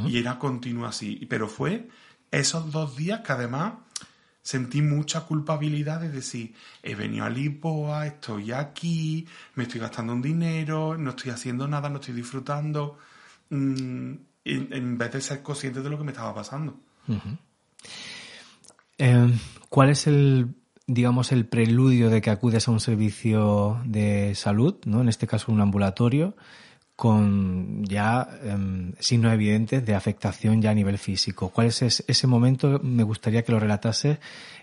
Y 0.07 0.19
era 0.19 0.39
continuo 0.39 0.87
así. 0.87 1.27
Pero 1.29 1.49
fue 1.49 1.89
esos 2.31 2.73
dos 2.73 2.97
días 2.97 3.21
que 3.21 3.33
además 3.33 3.75
sentí 4.47 4.81
mucha 4.81 5.23
culpabilidad 5.23 6.01
de 6.01 6.09
decir, 6.09 6.55
he 6.81 6.95
venido 6.95 7.25
a 7.25 7.29
Lisboa, 7.29 8.07
estoy 8.07 8.53
aquí, 8.53 9.27
me 9.57 9.65
estoy 9.65 9.81
gastando 9.81 10.13
un 10.13 10.23
dinero, 10.23 10.97
no 10.97 11.11
estoy 11.11 11.33
haciendo 11.33 11.67
nada, 11.67 11.89
no 11.89 11.97
estoy 11.97 12.15
disfrutando, 12.15 12.97
mm, 13.51 14.13
en, 14.45 14.99
vez 14.99 15.11
de 15.11 15.21
ser 15.21 15.43
consciente 15.43 15.83
de 15.83 15.91
lo 15.91 15.99
que 15.99 16.05
me 16.05 16.13
estaba 16.13 16.33
pasando. 16.33 16.79
Em, 18.99 19.37
¿Cuál 19.69 19.91
es 19.91 20.07
el, 20.07 20.55
digamos, 20.87 21.33
el 21.33 21.47
preludio 21.47 22.09
de 22.09 22.21
que 22.21 22.31
acudes 22.31 22.69
a 22.69 22.71
un 22.71 22.79
servicio 22.79 23.81
de 23.85 24.37
salud, 24.37 24.77
¿no? 24.85 25.01
en 25.01 25.09
este 25.09 25.27
caso 25.27 25.51
un 25.51 25.61
ambulatorio? 25.61 26.37
Con 26.97 27.85
ya 27.85 28.27
eh, 28.43 28.93
signos 28.99 29.33
evidentes 29.33 29.85
de 29.85 29.95
afectación 29.95 30.63
ya 30.63 30.71
a 30.71 30.75
nivel 30.75 30.97
físico. 30.97 31.51
¿Cuál 31.51 31.69
es 31.69 31.83
ese, 31.83 32.27
momento? 32.27 32.81
Me 32.83 33.03
gustaría 33.03 33.43
que 33.43 33.53
lo 33.53 33.61
relatase 33.61 34.19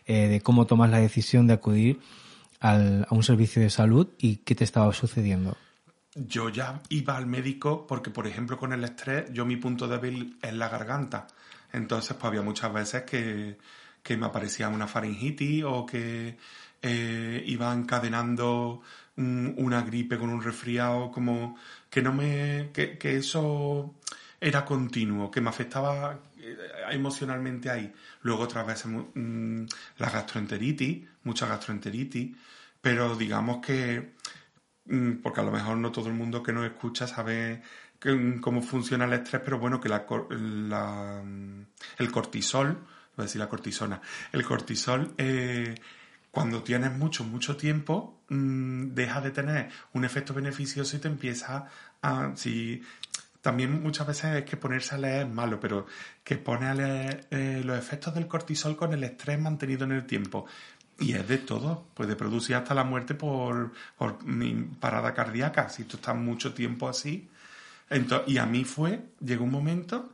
eh, 0.08 0.28
de 0.28 0.42
cómo 0.42 0.66
tomas 0.66 0.90
la 0.90 0.98
decisión 0.98 1.46
de 1.46 1.54
acudir 1.54 2.00
al, 2.60 3.06
a 3.08 3.14
un 3.14 3.24
servicio 3.24 3.62
de 3.62 3.70
salud 3.70 4.10
y 4.18 4.38
qué 4.38 4.56
te 4.56 4.64
estaba 4.64 4.92
sucediendo. 4.94 5.56
Yo 6.16 6.50
ya 6.50 6.82
iba 6.90 7.18
al 7.18 7.28
médico 7.28 7.86
porque, 7.88 8.10
por 8.10 8.26
ejemplo, 8.26 8.58
con 8.58 8.74
el 8.74 8.84
estrés, 8.84 9.32
yo 9.32 9.46
mi 9.46 9.58
punto 9.58 9.88
débil 9.88 10.38
es 10.42 10.54
la 10.54 10.70
garganta. 10.70 11.28
Entonces, 11.72 12.16
pues 12.16 12.26
había 12.26 12.42
muchas 12.42 12.74
veces 12.74 13.04
que, 13.04 13.58
que 14.02 14.18
me 14.18 14.26
aparecía 14.26 14.70
una 14.70 14.88
faringitis 14.88 15.64
o 15.66 15.86
que 15.86 16.38
eh, 16.82 17.44
iba 17.48 17.74
encadenando 17.74 18.82
una 19.16 19.82
gripe 19.84 20.18
con 20.18 20.30
un 20.30 20.42
resfriado, 20.42 21.12
como 21.12 21.56
que 21.94 22.02
no 22.02 22.12
me, 22.12 22.72
que, 22.74 22.98
eso 23.04 24.00
era 24.42 24.66
continuo, 24.66 25.30
que 25.30 25.42
me 25.42 25.50
afectaba 25.50 26.22
eh, 26.40 26.58
emocionalmente 26.90 27.70
ahí. 27.70 27.94
Luego 28.24 28.42
otras 28.46 28.66
veces 28.66 28.88
mm, 28.88 29.66
la 30.00 30.10
gastroenteritis, 30.10 31.08
mucha 31.24 31.46
gastroenteritis, 31.46 32.36
pero 32.82 33.16
digamos 33.16 33.64
que, 33.64 34.14
mm, 34.86 35.22
porque 35.22 35.42
a 35.42 35.44
lo 35.44 35.52
mejor 35.52 35.78
no 35.78 35.92
todo 35.92 36.08
el 36.08 36.16
mundo 36.16 36.42
que 36.42 36.52
nos 36.52 36.66
escucha 36.66 37.06
sabe 37.06 37.62
mm, 38.04 38.40
cómo 38.40 38.64
funciona 38.64 39.06
el 39.06 39.14
estrés, 39.14 39.44
pero 39.46 39.60
bueno, 39.60 39.80
que 39.80 39.90
la, 39.90 40.04
el 42.00 42.12
cortisol, 42.12 42.74
voy 43.16 43.20
a 43.20 43.22
decir 43.22 43.40
la 43.40 43.50
cortisona, 43.50 44.02
el 44.32 44.44
cortisol 44.44 45.14
eh, 45.20 45.76
cuando 46.34 46.64
tienes 46.64 46.92
mucho, 46.98 47.24
mucho 47.24 47.56
tiempo, 47.58 48.24
mm, 48.30 48.96
deja 48.96 49.22
de 49.22 49.30
tener 49.30 49.70
un 49.94 50.04
efecto 50.04 50.34
beneficioso 50.34 50.98
y 50.98 51.00
te 51.00 51.08
empieza 51.08 51.68
a... 52.02 52.32
Si, 52.36 52.82
también 53.40 53.84
muchas 53.84 54.08
veces 54.08 54.38
es 54.38 54.44
que 54.44 54.58
ponerse 54.58 54.96
a 54.96 54.98
leer 54.98 55.28
es 55.28 55.32
malo, 55.32 55.60
pero 55.60 55.86
que 56.24 56.38
pone 56.38 56.66
a 56.66 56.74
leer 56.74 57.28
eh, 57.30 57.62
los 57.64 57.78
efectos 57.78 58.16
del 58.16 58.28
cortisol 58.28 58.76
con 58.76 58.94
el 58.94 59.04
estrés 59.04 59.40
mantenido 59.40 59.84
en 59.84 59.92
el 59.92 60.08
tiempo. 60.08 60.48
Y 60.98 61.14
es 61.14 61.28
de 61.28 61.38
todo, 61.38 61.86
puede 61.94 62.16
producir 62.16 62.56
hasta 62.56 62.74
la 62.74 62.84
muerte 62.84 63.14
por, 63.14 63.72
por 63.96 64.18
parada 64.80 65.14
cardíaca, 65.14 65.70
si 65.70 65.84
tú 65.84 65.98
estás 65.98 66.16
mucho 66.16 66.52
tiempo 66.56 66.90
así. 66.90 67.30
Entonces, 67.92 68.34
y 68.34 68.40
a 68.40 68.48
mí 68.48 68.64
fue, 68.64 69.04
llegó 69.20 69.44
un 69.44 69.52
momento 69.52 70.14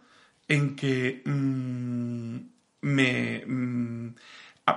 en 0.50 0.76
que 0.76 1.22
mm, 1.24 2.38
me... 2.82 3.46
Mm, 3.48 4.16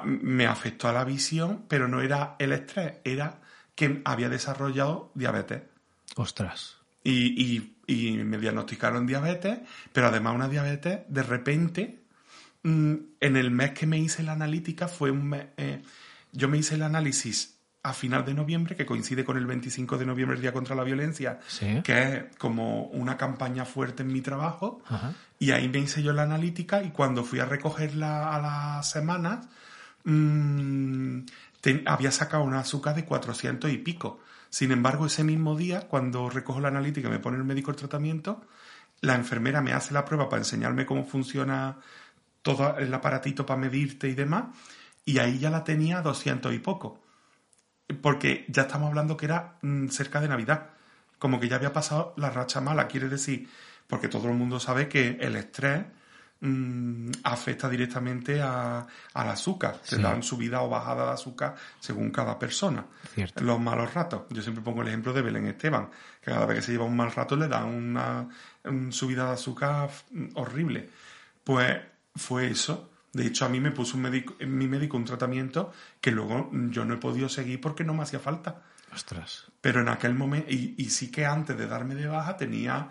me 0.04 0.46
afectó 0.46 0.88
a 0.88 0.92
la 0.92 1.04
visión, 1.04 1.64
pero 1.68 1.88
no 1.88 2.00
era 2.00 2.36
el 2.38 2.52
estrés, 2.52 2.94
era 3.04 3.40
que 3.74 4.00
había 4.04 4.28
desarrollado 4.28 5.10
diabetes. 5.14 5.62
Ostras. 6.16 6.76
Y, 7.04 7.70
me 7.88 8.38
diagnosticaron 8.38 9.06
diabetes, 9.06 9.58
pero 9.92 10.06
además 10.06 10.34
una 10.34 10.48
diabetes, 10.48 11.00
de 11.08 11.22
repente, 11.22 12.00
mm, 12.62 12.94
en 13.20 13.36
el 13.36 13.50
mes 13.50 13.72
que 13.72 13.86
me 13.86 13.98
hice 13.98 14.22
la 14.22 14.32
analítica, 14.32 14.88
fue 14.88 15.10
un 15.10 15.28
mes, 15.28 15.46
eh, 15.56 15.82
yo 16.32 16.48
me 16.48 16.58
hice 16.58 16.76
el 16.76 16.82
análisis 16.82 17.58
a 17.82 17.92
final 17.92 18.24
de 18.24 18.34
noviembre, 18.34 18.76
que 18.76 18.86
coincide 18.86 19.24
con 19.24 19.36
el 19.36 19.46
25 19.46 19.98
de 19.98 20.06
noviembre, 20.06 20.36
el 20.36 20.42
Día 20.42 20.52
contra 20.52 20.76
la 20.76 20.84
Violencia, 20.84 21.40
que 21.82 22.02
es 22.02 22.36
como 22.38 22.84
una 22.84 23.16
campaña 23.16 23.64
fuerte 23.64 24.04
en 24.04 24.12
mi 24.12 24.20
trabajo, 24.20 24.82
y 25.38 25.50
ahí 25.50 25.68
me 25.68 25.80
hice 25.80 26.02
yo 26.02 26.12
la 26.12 26.22
analítica 26.22 26.82
y 26.82 26.90
cuando 26.90 27.24
fui 27.24 27.40
a 27.40 27.44
recogerla 27.44 28.34
a 28.34 28.40
las 28.40 28.88
semanas, 28.88 29.48
mmm, 30.04 31.20
había 31.86 32.10
sacado 32.10 32.44
una 32.44 32.60
azúcar 32.60 32.94
de 32.94 33.04
400 33.04 33.70
y 33.70 33.78
pico. 33.78 34.20
Sin 34.50 34.72
embargo, 34.72 35.06
ese 35.06 35.24
mismo 35.24 35.56
día, 35.56 35.88
cuando 35.88 36.28
recojo 36.28 36.60
la 36.60 36.68
analítica 36.68 37.08
y 37.08 37.10
me 37.10 37.18
pone 37.18 37.38
el 37.38 37.44
médico 37.44 37.70
el 37.70 37.76
tratamiento, 37.76 38.42
la 39.00 39.14
enfermera 39.14 39.60
me 39.62 39.72
hace 39.72 39.94
la 39.94 40.04
prueba 40.04 40.28
para 40.28 40.42
enseñarme 40.42 40.86
cómo 40.86 41.04
funciona 41.04 41.78
todo 42.42 42.76
el 42.78 42.92
aparatito 42.92 43.46
para 43.46 43.60
medirte 43.60 44.08
y 44.08 44.14
demás, 44.14 44.56
y 45.04 45.18
ahí 45.18 45.38
ya 45.38 45.50
la 45.50 45.64
tenía 45.64 45.98
a 45.98 46.02
200 46.02 46.52
y 46.54 46.58
poco. 46.58 47.00
Porque 48.00 48.44
ya 48.48 48.62
estamos 48.62 48.88
hablando 48.88 49.16
que 49.16 49.26
era 49.26 49.58
mm, 49.62 49.88
cerca 49.88 50.20
de 50.20 50.28
Navidad. 50.28 50.70
Como 51.18 51.40
que 51.40 51.48
ya 51.48 51.56
había 51.56 51.72
pasado 51.72 52.14
la 52.16 52.30
racha 52.30 52.60
mala, 52.60 52.88
quiere 52.88 53.08
decir, 53.08 53.48
porque 53.86 54.08
todo 54.08 54.28
el 54.28 54.34
mundo 54.34 54.60
sabe 54.60 54.88
que 54.88 55.18
el 55.20 55.36
estrés 55.36 55.84
Mm, 56.44 57.12
afecta 57.22 57.68
directamente 57.68 58.42
a, 58.42 58.84
al 59.14 59.28
azúcar. 59.28 59.78
Se 59.84 59.96
dan 59.98 60.24
subida 60.24 60.62
o 60.62 60.68
bajada 60.68 61.06
de 61.06 61.12
azúcar 61.12 61.54
según 61.78 62.10
cada 62.10 62.36
persona. 62.36 62.84
Los 63.36 63.60
malos 63.60 63.94
ratos. 63.94 64.22
Yo 64.28 64.42
siempre 64.42 64.64
pongo 64.64 64.82
el 64.82 64.88
ejemplo 64.88 65.12
de 65.12 65.22
Belén 65.22 65.46
Esteban, 65.46 65.88
que 66.20 66.32
cada 66.32 66.44
vez 66.46 66.56
que 66.56 66.62
se 66.62 66.72
lleva 66.72 66.84
un 66.84 66.96
mal 66.96 67.12
rato 67.12 67.36
le 67.36 67.46
dan 67.46 67.66
una, 67.66 68.28
subida 68.90 69.26
de 69.26 69.32
azúcar 69.34 69.88
horrible. 70.34 70.90
Pues 71.44 71.80
fue 72.16 72.48
eso. 72.48 72.90
De 73.12 73.24
hecho, 73.24 73.44
a 73.44 73.48
mí 73.48 73.60
me 73.60 73.70
puso 73.70 73.96
un 73.96 74.02
médico, 74.02 74.34
mi 74.40 74.66
médico 74.66 74.96
un 74.96 75.04
tratamiento 75.04 75.70
que 76.00 76.10
luego 76.10 76.50
yo 76.70 76.84
no 76.84 76.94
he 76.94 76.98
podido 76.98 77.28
seguir 77.28 77.60
porque 77.60 77.84
no 77.84 77.94
me 77.94 78.02
hacía 78.02 78.18
falta. 78.18 78.62
Ostras. 78.92 79.44
Pero 79.60 79.80
en 79.80 79.88
aquel 79.88 80.14
momento, 80.14 80.50
y, 80.50 80.74
y 80.76 80.90
sí 80.90 81.08
que 81.08 81.24
antes 81.24 81.56
de 81.56 81.68
darme 81.68 81.94
de 81.94 82.08
baja 82.08 82.36
tenía, 82.36 82.88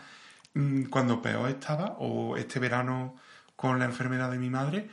mm, 0.53 0.83
cuando 0.83 1.21
peor 1.21 1.49
estaba, 1.49 1.97
o 1.99 2.37
este 2.37 2.57
verano 2.57 3.17
con 3.61 3.77
la 3.77 3.85
enfermedad 3.85 4.31
de 4.31 4.39
mi 4.39 4.49
madre, 4.49 4.89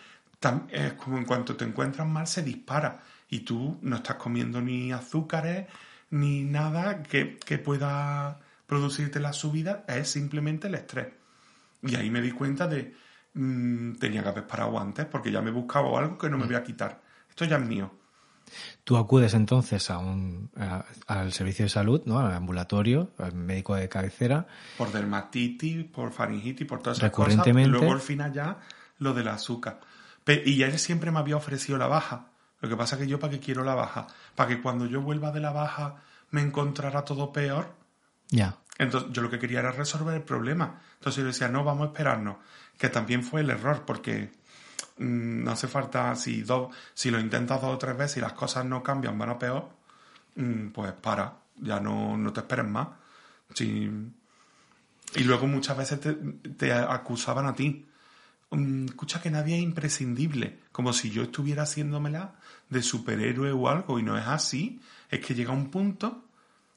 es 0.71 0.93
como 0.93 1.17
en 1.17 1.25
cuanto 1.25 1.57
te 1.57 1.65
encuentras 1.65 2.07
mal 2.07 2.27
se 2.27 2.43
dispara 2.43 3.01
y 3.31 3.41
tú 3.41 3.79
no 3.81 3.97
estás 3.97 4.17
comiendo 4.17 4.61
ni 4.61 4.93
azúcares 4.93 5.67
ni 6.11 6.45
nada 6.45 7.03
que, 7.03 7.39
pueda 7.65 8.39
producirte 8.67 9.21
la 9.21 9.33
subida, 9.33 9.87
es 9.89 10.11
simplemente 10.11 10.69
el 10.69 10.75
estrés. 10.75 11.09
Y 11.83 11.97
ahí 11.97 12.11
me 12.11 12.21
di 12.21 12.31
cuenta 12.31 12.67
de, 12.67 12.95
mm, 13.33 13.95
tenía 13.95 14.23
que 14.23 14.29
haber 14.29 14.47
parado 14.47 14.79
antes 14.79 15.07
porque 15.07 15.33
ya 15.33 15.41
me 15.41 15.51
buscaba 15.51 15.99
algo 15.99 16.19
que 16.19 16.29
no 16.29 16.37
me 16.37 16.45
voy 16.45 16.57
a 16.57 16.63
quitar. 16.63 17.01
Esto 17.31 17.47
ya 17.47 17.57
es 17.57 17.65
mío. 17.65 17.91
Tú 18.85 18.97
acudes 18.97 19.35
entonces 19.35 19.91
a 19.91 19.99
un, 19.99 20.51
al 21.07 21.33
servicio 21.33 21.65
de 21.65 21.69
salud, 21.69 22.03
¿no? 22.05 22.19
al 22.19 22.33
ambulatorio, 22.33 23.11
al 23.19 23.35
médico 23.35 23.75
de 23.75 23.89
cabecera. 23.89 24.47
Por 24.77 24.93
dermatitis, 24.93 25.85
por 25.85 26.13
faringitis, 26.13 26.67
por 26.67 26.81
todas 26.81 26.99
esas 26.99 27.11
cosas. 27.11 27.47
Luego 27.47 27.93
al 27.93 28.01
final 28.01 28.33
ya 28.33 28.59
lo 28.99 29.15
del 29.15 29.29
azúcar. 29.29 29.81
Y 30.27 30.57
ya 30.57 30.67
él 30.67 30.79
siempre 30.79 31.11
me 31.11 31.19
había 31.19 31.37
ofrecido 31.37 31.79
la 31.79 31.87
baja. 31.87 32.27
Lo 32.61 32.69
que 32.69 32.77
pasa 32.77 32.97
es 32.97 33.03
que 33.03 33.09
yo 33.09 33.19
para 33.19 33.33
qué 33.33 33.41
quiero 33.41 33.65
la 33.65 33.75
baja. 33.75 34.07
Para 34.35 34.49
que 34.49 34.61
cuando 34.61 34.87
yo 34.87 35.01
vuelva 35.01 35.31
de 35.33 35.41
la 35.41 35.53
baja 35.53 35.97
me 36.31 36.43
encontrara 36.43 37.05
todo 37.05 37.33
peor. 37.33 37.75
Ya. 38.29 38.57
Entonces 38.79 39.11
yo 39.13 39.23
lo 39.23 39.31
que 39.31 39.39
quería 39.39 39.61
era 39.61 39.73
resolver 39.73 40.15
el 40.15 40.23
problema. 40.23 40.81
Entonces 40.95 41.23
yo 41.23 41.27
decía, 41.27 41.49
no, 41.49 41.65
vamos 41.65 41.87
a 41.87 41.91
esperarnos. 41.93 42.37
Que 42.77 42.89
también 42.89 43.23
fue 43.23 43.41
el 43.41 43.51
error, 43.51 43.85
porque 43.87 44.31
no 44.99 45.51
hace 45.51 45.69
falta, 45.69 46.15
si, 46.17 46.43
dos, 46.43 46.75
si 46.95 47.11
lo 47.11 47.21
intentas 47.21 47.61
dos 47.61 47.75
o 47.75 47.79
tres 47.79 47.97
veces 47.97 48.19
y 48.19 48.21
las 48.21 48.33
cosas 48.33 48.65
no 48.65 48.83
cambian, 48.83 49.19
van 49.19 49.31
a 49.31 49.39
peor, 49.39 49.69
mm, 50.37 50.69
pues 50.69 50.93
para, 50.93 51.35
ya 51.57 51.81
no, 51.81 52.17
no 52.17 52.33
te 52.33 52.41
esperes 52.41 52.67
más. 52.67 52.89
Y 55.15 55.25
luego 55.25 55.47
muchas 55.47 55.77
veces 55.77 56.01
te, 56.57 56.73
acusaban 56.73 57.47
a 57.47 57.55
ti. 57.55 57.87
Mm, 58.51 58.87
escucha 58.87 59.21
que 59.21 59.31
nadie 59.31 59.57
es 59.57 59.63
imprescindible, 59.63 60.61
como 60.73 60.93
si 60.93 61.11
yo 61.11 61.23
estuviera 61.23 61.63
haciéndomela 61.65 62.35
de 62.69 62.83
superhéroe 62.83 63.53
o 63.53 63.69
algo, 63.69 63.99
y 63.99 64.03
no 64.03 64.19
es 64.19 64.27
así. 64.27 64.81
Es 65.11 65.21
que 65.21 65.35
llega 65.35 65.53
un 65.53 65.71
punto, 65.71 66.25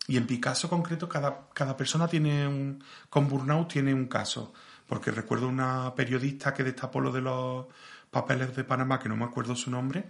y 0.08 0.18
en 0.18 0.26
mi 0.30 0.40
caso 0.40 0.70
concreto, 0.70 1.08
cada, 1.08 1.48
cada 1.54 1.78
persona 1.78 2.08
tiene 2.08 2.48
un. 2.48 2.84
Con 3.10 3.28
Burnout 3.28 3.72
tiene 3.72 3.94
un 3.94 4.08
caso. 4.08 4.54
Porque 4.88 5.12
recuerdo 5.12 5.48
una 5.48 5.94
periodista 5.96 6.54
que 6.54 6.64
destapó 6.64 7.00
lo 7.00 7.12
de 7.12 7.22
los 7.22 7.66
papeles 8.12 8.56
de 8.56 8.64
Panamá, 8.64 9.00
que 9.00 9.10
no 9.10 9.16
me 9.16 9.26
acuerdo 9.26 9.56
su 9.56 9.72
nombre, 9.72 10.10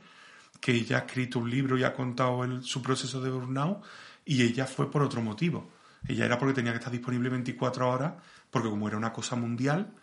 que 0.59 0.73
ella 0.73 0.97
ha 0.97 0.99
escrito 1.01 1.39
un 1.39 1.49
libro 1.49 1.77
y 1.77 1.83
ha 1.83 1.93
contado 1.93 2.61
su 2.61 2.81
proceso 2.81 3.21
de 3.21 3.29
burnout 3.29 3.83
y 4.25 4.41
ella 4.43 4.65
fue 4.65 4.91
por 4.91 5.03
otro 5.03 5.21
motivo. 5.21 5.71
Ella 6.07 6.25
era 6.25 6.37
porque 6.37 6.55
tenía 6.55 6.71
que 6.71 6.79
estar 6.79 6.91
disponible 6.91 7.29
24 7.29 7.89
horas, 7.89 8.13
porque 8.49 8.69
como 8.69 8.87
era 8.87 8.97
una 8.97 9.13
cosa 9.13 9.35
mundial, 9.35 9.93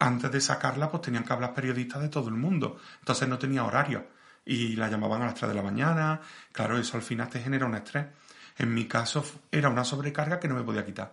antes 0.00 0.30
de 0.32 0.40
sacarla 0.40 0.90
pues 0.90 1.02
tenían 1.02 1.24
que 1.24 1.32
hablar 1.32 1.54
periodistas 1.54 2.02
de 2.02 2.08
todo 2.08 2.28
el 2.28 2.34
mundo. 2.34 2.78
Entonces 2.98 3.28
no 3.28 3.38
tenía 3.38 3.64
horario 3.64 4.06
y 4.44 4.76
la 4.76 4.88
llamaban 4.88 5.22
a 5.22 5.26
las 5.26 5.34
3 5.34 5.50
de 5.50 5.54
la 5.54 5.62
mañana. 5.62 6.20
Claro, 6.52 6.78
eso 6.78 6.96
al 6.96 7.02
final 7.02 7.28
te 7.28 7.40
genera 7.40 7.66
un 7.66 7.74
estrés. 7.74 8.06
En 8.58 8.74
mi 8.74 8.86
caso 8.86 9.24
era 9.50 9.68
una 9.68 9.84
sobrecarga 9.84 10.40
que 10.40 10.48
no 10.48 10.54
me 10.54 10.62
podía 10.62 10.84
quitar. 10.84 11.12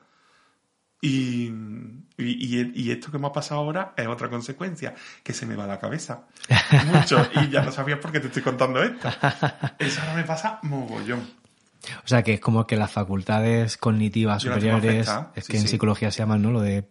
Y, 0.99 1.51
y, 2.17 2.91
esto 2.91 3.11
que 3.11 3.19
me 3.19 3.27
ha 3.27 3.31
pasado 3.31 3.61
ahora 3.61 3.93
es 3.95 4.07
otra 4.07 4.29
consecuencia, 4.29 4.95
que 5.23 5.33
se 5.33 5.45
me 5.45 5.55
va 5.55 5.67
la 5.67 5.79
cabeza. 5.79 6.23
Mucho. 6.91 7.27
y 7.41 7.49
ya 7.49 7.61
no 7.61 7.71
sabías 7.71 7.99
por 7.99 8.11
qué 8.11 8.19
te 8.19 8.27
estoy 8.27 8.41
contando 8.41 8.81
esto. 8.81 9.07
Eso 9.77 10.01
ahora 10.01 10.15
me 10.15 10.23
pasa 10.23 10.59
mogollón. 10.63 11.21
O 12.03 12.07
sea 12.07 12.23
que 12.23 12.33
es 12.33 12.39
como 12.39 12.65
que 12.65 12.75
las 12.75 12.91
facultades 12.91 13.77
cognitivas 13.77 14.41
superiores, 14.41 15.09
es 15.35 15.47
que 15.47 15.57
en 15.57 15.67
psicología 15.67 16.11
se 16.11 16.19
llaman, 16.19 16.41
¿no? 16.41 16.51
Lo 16.51 16.61
de 16.61 16.77
eh, 16.77 16.85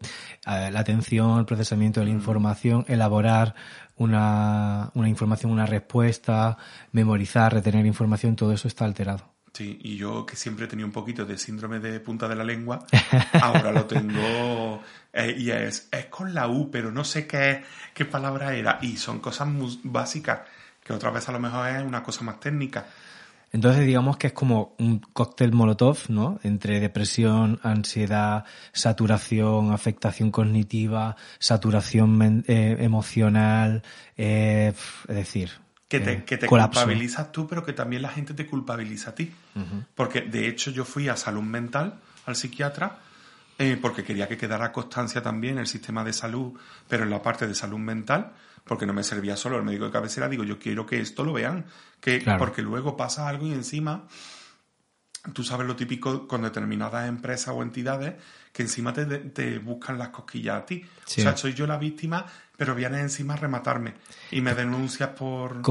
la 0.45 0.81
atención, 0.81 1.39
el 1.39 1.45
procesamiento 1.45 2.01
de 2.01 2.07
la 2.07 2.13
mm. 2.13 2.17
información, 2.17 2.85
elaborar 2.89 3.55
una, 3.97 4.91
una 4.95 5.09
información, 5.09 5.51
una 5.51 5.67
respuesta, 5.67 6.57
memorizar, 6.93 7.53
retener 7.53 7.85
información, 7.87 8.37
todo 8.37 8.53
eso 8.53 8.69
está 8.69 8.85
alterado. 8.85 9.36
Sí, 9.57 9.79
y 9.85 9.97
yo 9.97 10.27
que 10.27 10.37
siempre 10.37 10.67
he 10.67 10.69
tenido 10.69 10.87
un 10.87 10.93
poquito 10.93 11.25
de 11.25 11.39
síndrome 11.39 11.81
de 11.81 11.99
punta 11.99 12.29
de 12.29 12.37
la 12.37 12.45
lengua, 12.45 12.85
ahora 13.41 13.73
lo 13.73 13.87
tengo 13.87 14.83
eh, 15.15 15.35
y 15.35 15.51
es, 15.51 15.89
es 15.91 16.05
con 16.07 16.35
la 16.35 16.47
U, 16.47 16.71
pero 16.71 16.93
no 16.93 17.05
sé 17.05 17.27
qué, 17.27 17.63
qué 17.95 18.05
palabra 18.05 18.55
era. 18.55 18.79
Y 18.83 18.99
son 18.99 19.19
cosas 19.19 19.49
muy 19.49 19.81
básicas, 19.83 20.41
que 20.85 20.93
otra 20.93 21.11
vez 21.11 21.27
a 21.31 21.33
lo 21.33 21.41
mejor 21.41 21.69
es 21.71 21.83
una 21.83 22.03
cosa 22.03 22.23
más 22.23 22.39
técnica. 22.39 22.85
Entonces 23.51 23.87
digamos 23.87 24.19
que 24.19 24.27
es 24.27 24.33
como 24.35 24.75
un 24.79 24.99
cóctel 24.99 25.53
molotov, 25.53 26.01
¿no? 26.09 26.39
Entre 26.43 26.79
depresión, 26.79 27.59
ansiedad, 27.63 28.45
saturación, 28.73 29.73
afectación 29.73 30.31
cognitiva, 30.31 31.17
saturación 31.39 32.45
eh, 32.47 32.77
emocional, 32.81 33.83
eh, 34.19 34.75
es 35.09 35.17
decir, 35.17 35.53
que 35.89 36.01
te, 36.01 36.25
que 36.25 36.37
te 36.37 36.47
culpabilizas 36.47 37.31
tú, 37.31 37.47
pero 37.47 37.65
que 37.65 37.73
también 37.73 38.03
la 38.03 38.09
gente 38.09 38.35
te 38.35 38.47
culpabiliza 38.47 39.11
a 39.11 39.15
ti. 39.15 39.33
Porque 39.95 40.23
de 40.23 40.49
hecho 40.49 40.71
yo 40.71 40.85
fui 40.85 41.09
a 41.09 41.17
salud 41.17 41.43
mental, 41.43 42.01
al 42.27 42.37
psiquiatra, 42.37 42.99
eh, 43.59 43.79
porque 43.81 44.05
quería 44.05 44.29
que 44.29 44.37
quedara 44.37 44.73
constancia 44.73 45.23
también 45.23 45.59
el 45.59 45.67
sistema 45.67 46.05
de 46.05 46.13
salud, 46.13 46.53
pero 46.89 47.05
en 47.05 47.11
la 47.11 47.23
parte 47.23 47.47
de 47.47 47.55
salud 47.55 47.79
mental, 47.79 48.33
porque 48.65 48.85
no 48.85 48.93
me 48.93 49.05
servía 49.05 49.37
solo. 49.37 49.57
El 49.57 49.63
médico 49.63 49.87
de 49.87 49.93
cabecera, 49.93 50.29
digo, 50.29 50.45
yo 50.45 50.59
quiero 50.59 50.85
que 50.85 51.01
esto 51.01 51.25
lo 51.25 51.33
vean, 51.33 51.65
que 52.01 52.23
porque 52.39 52.63
luego 52.63 52.97
pasa 52.97 53.29
algo 53.29 53.47
y 53.47 53.53
encima 53.53 54.07
tú 55.33 55.43
sabes 55.43 55.67
lo 55.67 55.77
típico 55.77 56.29
con 56.29 56.43
determinadas 56.43 57.09
empresas 57.09 57.55
o 57.57 57.63
entidades 57.63 58.15
que 58.53 58.63
encima 58.63 58.93
te, 58.93 59.59
buscan 59.59 59.99
las 59.99 60.09
cosquillas 60.09 60.63
a 60.63 60.67
ti. 60.67 60.83
O 60.83 61.11
sea, 61.11 61.37
soy 61.37 61.53
yo 61.53 61.67
la 61.67 61.77
víctima, 61.77 62.25
pero 62.57 62.75
vienes 62.75 63.01
encima 63.01 63.35
a 63.35 63.37
rematarme 63.37 63.95
y 64.31 64.41
me 64.41 64.55
denuncias 64.55 65.11
por... 65.11 65.63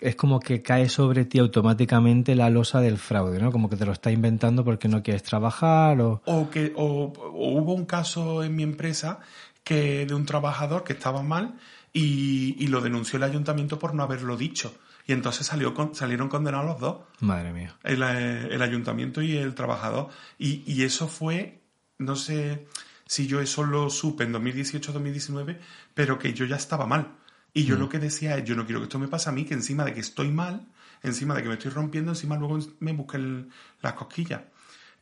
Es 0.00 0.16
como 0.16 0.40
que 0.40 0.62
cae 0.62 0.88
sobre 0.88 1.24
ti 1.24 1.38
automáticamente 1.38 2.34
la 2.34 2.50
losa 2.50 2.80
del 2.80 2.98
fraude, 2.98 3.40
¿no? 3.40 3.52
Como 3.52 3.68
que 3.68 3.76
te 3.76 3.86
lo 3.86 3.92
está 3.92 4.10
inventando 4.10 4.64
porque 4.64 4.88
no 4.88 5.02
quieres 5.02 5.22
trabajar 5.22 6.00
o... 6.00 6.22
O, 6.24 6.50
que, 6.50 6.72
o, 6.76 7.12
hubo 7.34 7.74
un 7.74 7.84
caso 7.84 8.42
en 8.42 8.56
mi 8.56 8.62
empresa 8.62 9.20
que 9.64 10.06
de 10.06 10.14
un 10.14 10.26
trabajador 10.26 10.84
que 10.84 10.94
estaba 10.94 11.22
mal 11.22 11.58
y, 11.92 12.56
y 12.58 12.68
lo 12.68 12.80
denunció 12.80 13.18
el 13.18 13.24
ayuntamiento 13.24 13.78
por 13.78 13.94
no 13.94 14.02
haberlo 14.02 14.36
dicho. 14.36 14.74
Y 15.06 15.12
entonces 15.12 15.46
salió 15.46 15.74
con, 15.74 15.94
salieron 15.94 16.28
condenados 16.28 16.66
los 16.66 16.80
dos. 16.80 16.96
Madre 17.20 17.52
mía. 17.52 17.76
El, 17.82 18.02
eh, 18.02 18.48
el 18.50 18.62
ayuntamiento 18.62 19.20
y 19.20 19.36
el 19.36 19.54
trabajador. 19.54 20.08
Y, 20.38 20.62
y, 20.66 20.84
eso 20.84 21.08
fue, 21.08 21.60
no 21.98 22.14
sé 22.14 22.66
si 23.12 23.26
yo 23.26 23.42
eso 23.42 23.62
lo 23.62 23.90
supe 23.90 24.24
en 24.24 24.32
2018-2019, 24.32 25.58
pero 25.92 26.18
que 26.18 26.32
yo 26.32 26.46
ya 26.46 26.56
estaba 26.56 26.86
mal. 26.86 27.18
Y 27.52 27.64
yo 27.64 27.76
mm. 27.76 27.80
lo 27.80 27.88
que 27.90 27.98
decía 27.98 28.38
es, 28.38 28.44
yo 28.44 28.56
no 28.56 28.64
quiero 28.64 28.80
que 28.80 28.84
esto 28.84 28.98
me 28.98 29.06
pase 29.06 29.28
a 29.28 29.32
mí, 29.32 29.44
que 29.44 29.52
encima 29.52 29.84
de 29.84 29.92
que 29.92 30.00
estoy 30.00 30.30
mal, 30.30 30.66
encima 31.02 31.34
de 31.34 31.42
que 31.42 31.48
me 31.48 31.54
estoy 31.56 31.72
rompiendo, 31.72 32.12
encima 32.12 32.38
luego 32.38 32.58
me 32.80 32.94
busquen 32.94 33.50
las 33.82 33.92
cosquillas. 33.92 34.40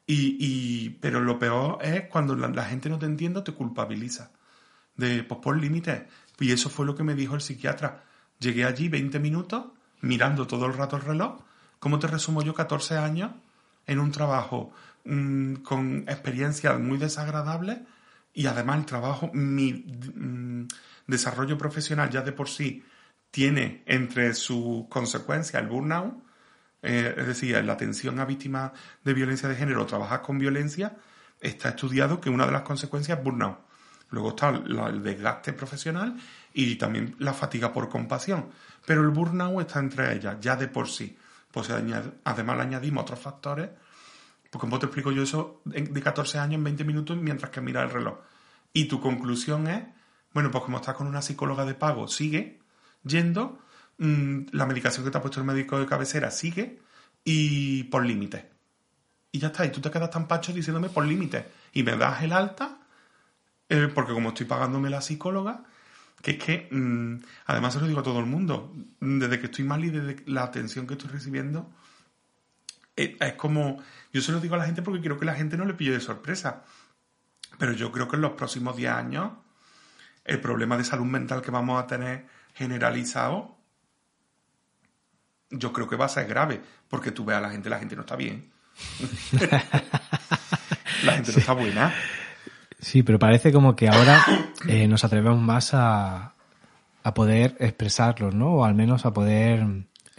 Y, 0.09 0.37
y, 0.41 0.91
pero 1.01 1.21
lo 1.21 1.39
peor 1.39 1.79
es 1.83 2.09
cuando 2.09 2.35
la, 2.35 2.65
gente 2.65 2.89
no 2.89 2.99
te 2.99 3.07
entiende, 3.07 3.43
te 3.43 3.53
culpabiliza. 3.53 4.33
De, 4.97 5.23
pues 5.23 5.41
por 5.41 5.57
límites. 5.57 6.03
Y 6.41 6.51
eso 6.51 6.69
fue 6.69 6.87
lo 6.87 6.97
que 6.97 7.05
me 7.05 7.15
dijo 7.15 7.37
el 7.37 7.41
psiquiatra. 7.41 8.03
Llegué 8.41 8.65
allí 8.65 8.89
20 8.89 9.21
minutos 9.21 9.67
mirando 10.01 10.49
todo 10.49 10.67
el 10.67 10.75
rato 10.75 10.97
el 10.97 11.03
reloj. 11.03 11.43
¿Cómo 11.79 12.01
te 12.01 12.09
resumo 12.09 12.43
yo 12.43 12.55
14 12.55 12.97
años 12.97 13.31
en 13.87 14.01
un 14.01 14.11
trabajo 14.11 14.73
mm, 15.05 15.55
con 15.63 15.99
experiencias 16.09 16.81
muy 16.81 16.99
desagradables 16.99 17.79
y 18.33 18.47
además 18.47 18.79
el 18.79 18.87
trabajo, 18.87 19.31
mi 19.33 19.73
mm, 19.73 20.67
desarrollo 21.07 21.59
profesional 21.59 22.11
ya 22.11 22.23
de 22.23 22.33
por 22.33 22.49
sí 22.49 22.85
tiene 23.31 23.83
entre 23.87 24.35
sus 24.35 24.87
consecuencias 24.89 25.63
el 25.63 25.69
burnout, 25.69 26.15
eh, 26.83 27.15
es 27.17 27.27
decir, 27.27 27.63
la 27.65 27.73
atención 27.73 28.19
a 28.21 28.25
víctimas 28.25 28.73
de 29.05 29.15
violencia 29.15 29.49
de 29.49 29.57
género, 29.57 29.87
trabajar 29.87 30.23
con 30.23 30.39
violencia, 30.39 30.97
está 31.41 31.71
estudiado 31.71 32.21
que 32.21 32.31
una 32.31 32.47
de 32.47 32.53
las 32.53 32.63
consecuencias 32.63 33.19
es 33.19 33.25
burnout. 33.25 33.59
Luego 34.11 34.31
está 34.31 34.49
el 34.49 35.03
desgaste 35.03 35.53
profesional 35.53 36.17
y 36.53 36.75
también 36.77 37.15
la 37.19 37.33
fatiga 37.33 37.73
por 37.73 37.89
compasión. 37.89 38.51
Pero 38.85 39.03
el 39.03 39.11
burnout 39.11 39.61
está 39.61 39.79
entre 39.79 40.13
ellas, 40.15 40.37
ya 40.41 40.57
de 40.57 40.67
por 40.67 40.89
sí. 40.89 41.17
Pues 41.51 41.71
además 41.71 42.57
le 42.57 42.63
añadimos 42.63 43.03
otros 43.03 43.21
factores. 43.21 43.71
Pues 44.51 44.61
como 44.61 44.79
te 44.79 44.87
explico 44.87 45.13
yo 45.13 45.23
eso 45.23 45.63
de 45.65 46.03
14 46.03 46.39
años 46.39 46.55
en 46.57 46.65
20 46.65 46.85
minutos 46.85 47.17
mientras 47.17 47.51
que 47.51 47.61
mira 47.61 47.83
el 47.83 47.91
reloj. 47.91 48.19
Y 48.73 48.87
tu 48.87 49.01
conclusión 49.01 49.69
es, 49.69 49.85
bueno, 50.33 50.51
pues 50.51 50.65
como 50.65 50.79
estás 50.79 50.97
con 50.97 51.07
una 51.07 51.23
psicóloga 51.23 51.65
de 51.65 51.75
pago, 51.75 52.09
sigue 52.09 52.61
yendo, 53.05 53.61
mm, 53.99 54.47
la 54.53 54.67
medicación 54.67 55.05
que 55.05 55.11
te 55.11 55.19
ha 55.19 55.23
puesto 55.23 55.41
el 55.41 55.47
médico 55.47 55.79
de 55.79 55.87
cabecera 55.87 56.31
sigue 56.31 56.81
y 57.25 57.85
por 57.85 58.05
límite. 58.05 58.51
Y 59.33 59.39
ya 59.39 59.49
está, 59.49 59.65
y 59.65 59.71
tú 59.71 59.81
te 59.81 59.91
quedas 59.91 60.11
tan 60.11 60.27
pacho 60.27 60.53
diciéndome 60.53 60.89
por 60.89 61.07
límite. 61.07 61.47
Y 61.73 61.83
me 61.85 61.97
das 61.97 62.23
el 62.23 62.33
alta, 62.33 62.79
eh, 63.69 63.89
porque 63.95 64.13
como 64.13 64.31
estoy 64.31 64.47
pagándome 64.47 64.91
la 64.91 65.01
psicóloga, 65.01 65.65
que 66.23 66.33
es 66.33 66.39
que, 66.39 66.69
mm, 66.71 67.23
además 67.47 67.75
se 67.75 67.81
lo 67.81 67.87
digo 67.87 68.01
a 68.01 68.03
todo 68.03 68.19
el 68.21 68.27
mundo, 68.27 68.75
desde 69.01 69.39
que 69.41 69.47
estoy 69.47 69.65
mal 69.65 69.85
y 69.85 69.91
desde 69.91 70.25
la 70.27 70.43
atención 70.43 70.87
que 70.87 70.95
estoy 70.95 71.11
recibiendo, 71.11 71.71
es, 72.97 73.35
como, 73.35 73.83
yo 74.13 74.21
se 74.21 74.33
lo 74.33 74.41
digo 74.41 74.55
a 74.55 74.59
la 74.59 74.67
gente 74.67 74.83
porque 74.83 75.01
quiero 75.01 75.19
que 75.19 75.25
la 75.25 75.35
gente 75.35 75.57
no 75.57 75.65
le 75.65 75.75
pille 75.75 75.93
de 75.93 76.01
sorpresa, 76.01 76.65
pero 77.59 77.73
yo 77.73 77.91
creo 77.93 78.09
que 78.09 78.17
en 78.17 78.23
los 78.23 78.33
próximos 78.33 78.77
10 78.77 78.93
años 78.93 79.33
el 80.25 80.41
problema 80.41 80.77
de 80.77 80.85
salud 80.85 81.07
mental 81.07 81.43
que 81.43 81.51
vamos 81.51 81.83
a 81.83 81.87
tener 81.87 82.27
generalizado, 82.55 83.57
yo 85.51 85.73
creo 85.73 85.89
que 85.89 85.97
va 85.97 86.05
a 86.07 86.09
ser 86.09 86.27
grave, 86.27 86.61
porque 86.89 87.11
tú 87.11 87.25
ves 87.25 87.37
a 87.37 87.41
la 87.41 87.51
gente, 87.51 87.71
la 87.71 87.79
gente 87.79 87.97
no 87.97 88.03
está 88.03 88.17
bien. 88.17 88.51
la 91.05 91.13
gente 91.13 91.33
no 91.33 91.39
está 91.39 91.53
buena. 91.53 91.95
Sí, 92.79 93.03
pero 93.03 93.19
parece 93.19 93.53
como 93.53 93.75
que 93.75 93.89
ahora 93.89 94.25
eh, 94.69 94.87
nos 94.89 95.05
atrevemos 95.05 95.41
más 95.41 95.75
a, 95.75 96.35
a 97.03 97.15
poder 97.15 97.57
expresarlo, 97.61 98.31
¿no? 98.31 98.55
O 98.55 98.65
al 98.65 98.75
menos 98.75 99.05
a 99.05 99.13
poder 99.13 99.67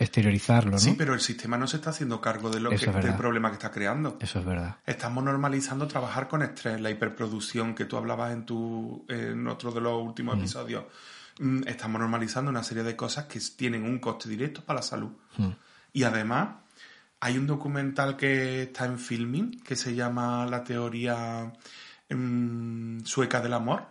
exteriorizarlo, 0.03 0.71
¿no? 0.71 0.79
Sí, 0.79 0.95
pero 0.97 1.13
el 1.13 1.19
sistema 1.19 1.57
no 1.57 1.67
se 1.67 1.77
está 1.77 1.91
haciendo 1.91 2.19
cargo 2.19 2.49
de 2.49 2.59
lo 2.59 2.69
que, 2.71 2.77
del 2.77 3.15
problema 3.15 3.49
que 3.49 3.55
está 3.55 3.71
creando. 3.71 4.17
Eso 4.19 4.39
es 4.39 4.45
verdad. 4.45 4.77
Estamos 4.85 5.23
normalizando 5.23 5.87
trabajar 5.87 6.27
con 6.27 6.41
estrés, 6.41 6.81
la 6.81 6.89
hiperproducción 6.89 7.75
que 7.75 7.85
tú 7.85 7.97
hablabas 7.97 8.33
en 8.33 8.45
tu 8.45 9.05
en 9.07 9.47
otro 9.47 9.71
de 9.71 9.81
los 9.81 10.01
últimos 10.01 10.35
mm. 10.35 10.39
episodios. 10.39 10.85
Mm, 11.39 11.67
estamos 11.67 11.99
normalizando 11.99 12.49
una 12.49 12.63
serie 12.63 12.83
de 12.83 12.95
cosas 12.95 13.25
que 13.25 13.39
tienen 13.55 13.83
un 13.83 13.99
coste 13.99 14.27
directo 14.27 14.63
para 14.63 14.79
la 14.79 14.83
salud. 14.83 15.11
Mm. 15.37 15.49
Y 15.93 16.03
además, 16.03 16.49
hay 17.19 17.37
un 17.37 17.45
documental 17.45 18.17
que 18.17 18.63
está 18.63 18.85
en 18.85 18.97
filming 18.97 19.61
que 19.61 19.75
se 19.75 19.93
llama 19.93 20.45
La 20.47 20.63
teoría 20.63 21.53
sueca 23.05 23.39
del 23.39 23.53
amor, 23.53 23.85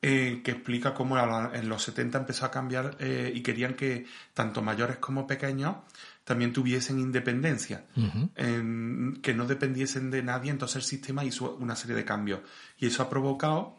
eh, 0.00 0.40
que 0.42 0.50
explica 0.50 0.94
cómo 0.94 1.18
en 1.18 1.68
los 1.68 1.82
70 1.82 2.18
empezó 2.18 2.46
a 2.46 2.50
cambiar 2.50 2.96
eh, 2.98 3.30
y 3.34 3.42
querían 3.42 3.74
que 3.74 4.06
tanto 4.32 4.62
mayores 4.62 4.96
como 4.96 5.26
pequeños 5.26 5.76
también 6.24 6.52
tuviesen 6.52 6.98
independencia, 6.98 7.84
que 7.94 9.34
no 9.34 9.46
dependiesen 9.46 10.10
de 10.10 10.22
nadie, 10.22 10.50
entonces 10.52 10.76
el 10.76 10.82
sistema 10.82 11.24
hizo 11.24 11.56
una 11.56 11.74
serie 11.74 11.96
de 11.96 12.04
cambios. 12.04 12.40
Y 12.78 12.86
eso 12.86 13.02
ha 13.02 13.10
provocado 13.10 13.76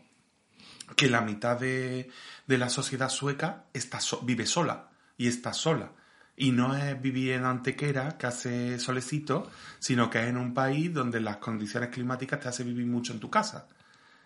que 0.96 1.10
la 1.10 1.22
mitad 1.22 1.60
de, 1.60 2.10
la 2.48 2.70
sociedad 2.70 3.10
sueca 3.10 3.66
está 3.74 4.00
vive 4.24 4.46
sola 4.46 4.90
y 5.18 5.28
está 5.28 5.54
sola. 5.54 5.92
Y 6.36 6.52
no 6.52 6.76
es 6.76 7.00
vivir 7.02 7.34
en 7.34 7.46
Antequera, 7.46 8.18
que 8.18 8.28
hace 8.28 8.80
solecito, 8.80 9.50
sino 9.80 10.10
que 10.10 10.22
es 10.22 10.28
en 10.28 10.38
un 10.38 10.54
país 10.54 10.94
donde 10.94 11.22
las 11.22 11.38
condiciones 11.38 11.90
climáticas 11.90 12.40
te 12.40 12.50
hacen 12.50 12.68
vivir 12.68 12.88
mucho 12.88 13.14
en 13.14 13.20
tu 13.20 13.30
casa. 13.30 13.68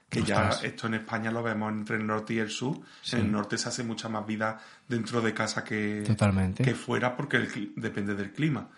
Que 0.10 0.24
ya 0.24 0.52
esto 0.63 0.88
en 0.88 0.93
España 0.93 1.32
lo 1.32 1.43
vemos 1.43 1.72
entre 1.72 1.98
el 1.98 2.08
norte 2.08 2.36
y 2.36 2.39
el 2.39 2.50
sur. 2.50 2.80
En 3.12 3.20
el 3.20 3.32
norte 3.32 3.58
se 3.58 3.67
hace 3.67 3.84
mucha 3.84 4.08
más 4.08 4.26
vida 4.26 4.58
dentro 4.88 5.20
de 5.22 5.34
casa 5.34 5.65
que, 5.65 6.04
que 6.56 6.76
fuera 6.76 7.15
porque 7.15 7.46
depende 7.76 8.15
del 8.15 8.32
clima. 8.32 8.70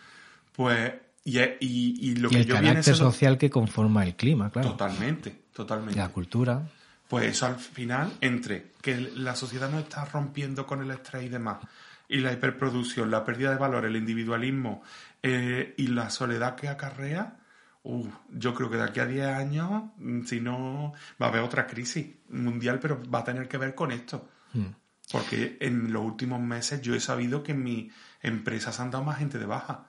Pues, 0.55 0.91
y, 1.23 1.39
y, 1.39 2.15
lo 2.15 2.29
que 2.29 2.39
el 2.39 2.47
carácter 2.47 2.95
social 2.95 3.37
que 3.37 3.49
conforma 3.49 4.03
el 4.03 4.15
clima, 4.15 4.49
claro. 4.49 4.71
Totalmente, 4.71 5.43
totalmente. 5.53 5.99
la 5.99 6.09
cultura. 6.09 6.63
Pues 7.07 7.25
eso 7.25 7.45
al 7.45 7.55
final, 7.55 8.11
entre 8.21 8.71
que 8.81 8.97
la 8.97 9.35
sociedad 9.35 9.69
no 9.69 9.79
está 9.79 10.05
rompiendo 10.05 10.65
con 10.65 10.81
el 10.81 10.91
estrés 10.91 11.23
y 11.23 11.29
demás, 11.29 11.59
y 12.07 12.19
la 12.19 12.33
hiperproducción, 12.33 13.11
la 13.11 13.23
pérdida 13.23 13.51
de 13.51 13.57
valor, 13.57 13.85
el 13.85 13.95
individualismo 13.95 14.83
eh, 15.21 15.73
y 15.77 15.87
la 15.87 16.09
soledad 16.09 16.55
que 16.55 16.67
acarrea, 16.67 17.37
Uh, 17.83 18.07
yo 18.31 18.53
creo 18.53 18.69
que 18.69 18.77
de 18.77 18.83
aquí 18.83 18.99
a 18.99 19.05
10 19.05 19.25
años, 19.27 19.83
mm, 19.97 20.23
si 20.23 20.41
no, 20.41 20.93
va 21.21 21.27
a 21.27 21.29
haber 21.29 21.41
otra 21.41 21.65
crisis 21.65 22.07
mundial, 22.29 22.79
pero 22.79 23.01
va 23.09 23.19
a 23.19 23.23
tener 23.23 23.47
que 23.47 23.57
ver 23.57 23.73
con 23.73 23.91
esto. 23.91 24.29
Hmm. 24.53 24.67
Porque 25.11 25.57
en 25.59 25.91
los 25.91 26.03
últimos 26.03 26.39
meses 26.39 26.81
yo 26.81 26.93
he 26.93 26.99
sabido 26.99 27.41
que 27.41 27.53
en 27.53 27.63
mi 27.63 27.89
empresa 28.21 28.71
se 28.71 28.81
han 28.81 28.91
dado 28.91 29.03
más 29.03 29.17
gente 29.17 29.39
de 29.39 29.45
baja. 29.45 29.87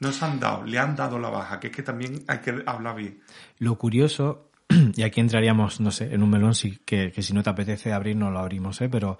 No 0.00 0.10
se 0.10 0.24
han 0.24 0.40
dado, 0.40 0.64
le 0.64 0.78
han 0.78 0.96
dado 0.96 1.18
la 1.18 1.28
baja, 1.28 1.60
que 1.60 1.68
es 1.68 1.76
que 1.76 1.82
también 1.82 2.24
hay 2.26 2.38
que 2.38 2.62
hablar 2.66 2.96
bien. 2.96 3.20
Lo 3.58 3.76
curioso, 3.76 4.50
y 4.96 5.02
aquí 5.02 5.20
entraríamos, 5.20 5.80
no 5.80 5.90
sé, 5.90 6.12
en 6.14 6.22
un 6.22 6.30
melón 6.30 6.54
sí, 6.54 6.80
que, 6.84 7.12
que 7.12 7.22
si 7.22 7.34
no 7.34 7.42
te 7.42 7.50
apetece 7.50 7.92
abrir, 7.92 8.16
no 8.16 8.30
lo 8.30 8.38
abrimos, 8.38 8.80
¿eh? 8.80 8.88
pero 8.88 9.18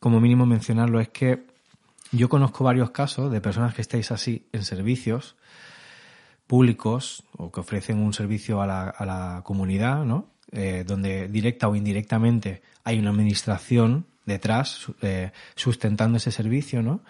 como 0.00 0.20
mínimo 0.20 0.44
mencionarlo 0.44 1.00
es 1.00 1.10
que 1.10 1.46
yo 2.10 2.28
conozco 2.28 2.64
varios 2.64 2.90
casos 2.90 3.30
de 3.30 3.40
personas 3.40 3.74
que 3.74 3.82
estáis 3.82 4.10
así 4.10 4.48
en 4.52 4.64
servicios 4.64 5.36
públicos 6.50 7.22
o 7.38 7.52
que 7.52 7.60
ofrecen 7.60 7.98
un 7.98 8.12
servicio 8.12 8.60
a 8.60 8.66
la, 8.66 8.90
a 8.90 9.06
la 9.06 9.42
comunidad, 9.44 10.04
¿no? 10.04 10.26
Eh, 10.50 10.82
donde 10.84 11.28
directa 11.28 11.68
o 11.68 11.76
indirectamente 11.76 12.60
hay 12.82 12.98
una 12.98 13.10
administración 13.10 14.06
detrás 14.26 14.86
eh, 15.00 15.30
sustentando 15.54 16.18
ese 16.18 16.32
servicio, 16.32 16.82
¿no? 16.82 17.02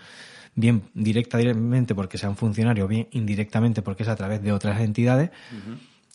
Bien 0.54 0.82
directamente 0.92 1.94
porque 1.94 2.18
sea 2.18 2.28
un 2.28 2.36
funcionario, 2.36 2.86
bien 2.86 3.08
indirectamente 3.12 3.80
porque 3.80 4.02
es 4.02 4.10
a 4.10 4.16
través 4.16 4.42
de 4.42 4.52
otras 4.52 4.78
entidades. 4.82 5.30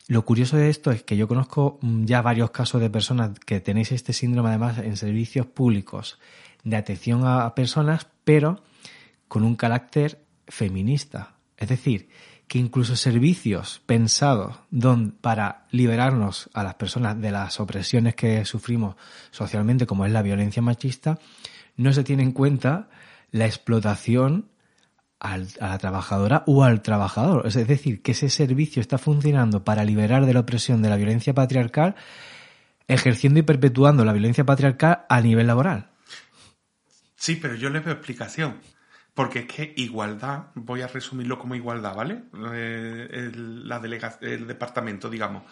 Lo 0.07 0.23
curioso 0.23 0.55
de 0.57 0.69
esto 0.69 0.91
es 0.91 1.01
que 1.01 1.17
yo 1.17 1.27
conozco 1.27 1.79
mm, 1.81 2.05
ya 2.05 2.21
varios 2.21 2.51
casos 2.51 2.79
de 2.79 2.91
personas 2.91 3.31
que 3.39 3.59
tenéis 3.59 3.91
este 3.91 4.13
síndrome 4.13 4.49
además 4.49 4.77
en 4.77 4.97
servicios 4.97 5.47
públicos 5.47 6.19
de 6.63 6.75
atención 6.75 7.25
a 7.25 7.55
personas, 7.55 8.05
pero 8.23 8.61
con 9.27 9.41
un 9.41 9.55
carácter 9.55 10.21
feminista. 10.47 11.37
Es 11.57 11.69
decir, 11.69 12.09
que 12.47 12.59
incluso 12.59 12.95
servicios 12.95 13.81
pensados 13.85 14.57
para 15.21 15.65
liberarnos 15.71 16.49
a 16.53 16.63
las 16.63 16.75
personas 16.75 17.19
de 17.19 17.31
las 17.31 17.59
opresiones 17.59 18.15
que 18.15 18.45
sufrimos 18.45 18.95
socialmente, 19.31 19.87
como 19.87 20.05
es 20.05 20.11
la 20.11 20.21
violencia 20.21 20.61
machista, 20.61 21.19
no 21.75 21.91
se 21.91 22.03
tiene 22.03 22.23
en 22.23 22.31
cuenta 22.31 22.89
la 23.31 23.45
explotación 23.45 24.49
a 25.19 25.37
la 25.37 25.77
trabajadora 25.79 26.43
o 26.45 26.63
al 26.63 26.81
trabajador. 26.81 27.47
Es 27.47 27.55
decir, 27.55 28.01
que 28.01 28.11
ese 28.11 28.29
servicio 28.29 28.79
está 28.79 28.97
funcionando 28.97 29.63
para 29.63 29.83
liberar 29.83 30.25
de 30.25 30.33
la 30.33 30.41
opresión 30.41 30.81
de 30.81 30.89
la 30.89 30.97
violencia 30.97 31.33
patriarcal, 31.33 31.95
ejerciendo 32.87 33.39
y 33.39 33.43
perpetuando 33.43 34.05
la 34.05 34.13
violencia 34.13 34.45
patriarcal 34.45 35.05
a 35.09 35.21
nivel 35.21 35.47
laboral. 35.47 35.89
Sí, 37.15 37.37
pero 37.41 37.55
yo 37.55 37.69
le 37.69 37.79
veo 37.79 37.93
explicación. 37.93 38.59
Porque 39.15 39.39
es 39.39 39.45
que 39.45 39.73
igualdad, 39.77 40.47
voy 40.55 40.81
a 40.81 40.87
resumirlo 40.87 41.39
como 41.39 41.55
igualdad, 41.55 41.95
¿vale? 41.95 42.25
Eh, 42.53 43.07
el, 43.11 43.67
la 43.67 43.77
el 43.77 44.45
departamento, 44.45 45.09
digamos. 45.09 45.43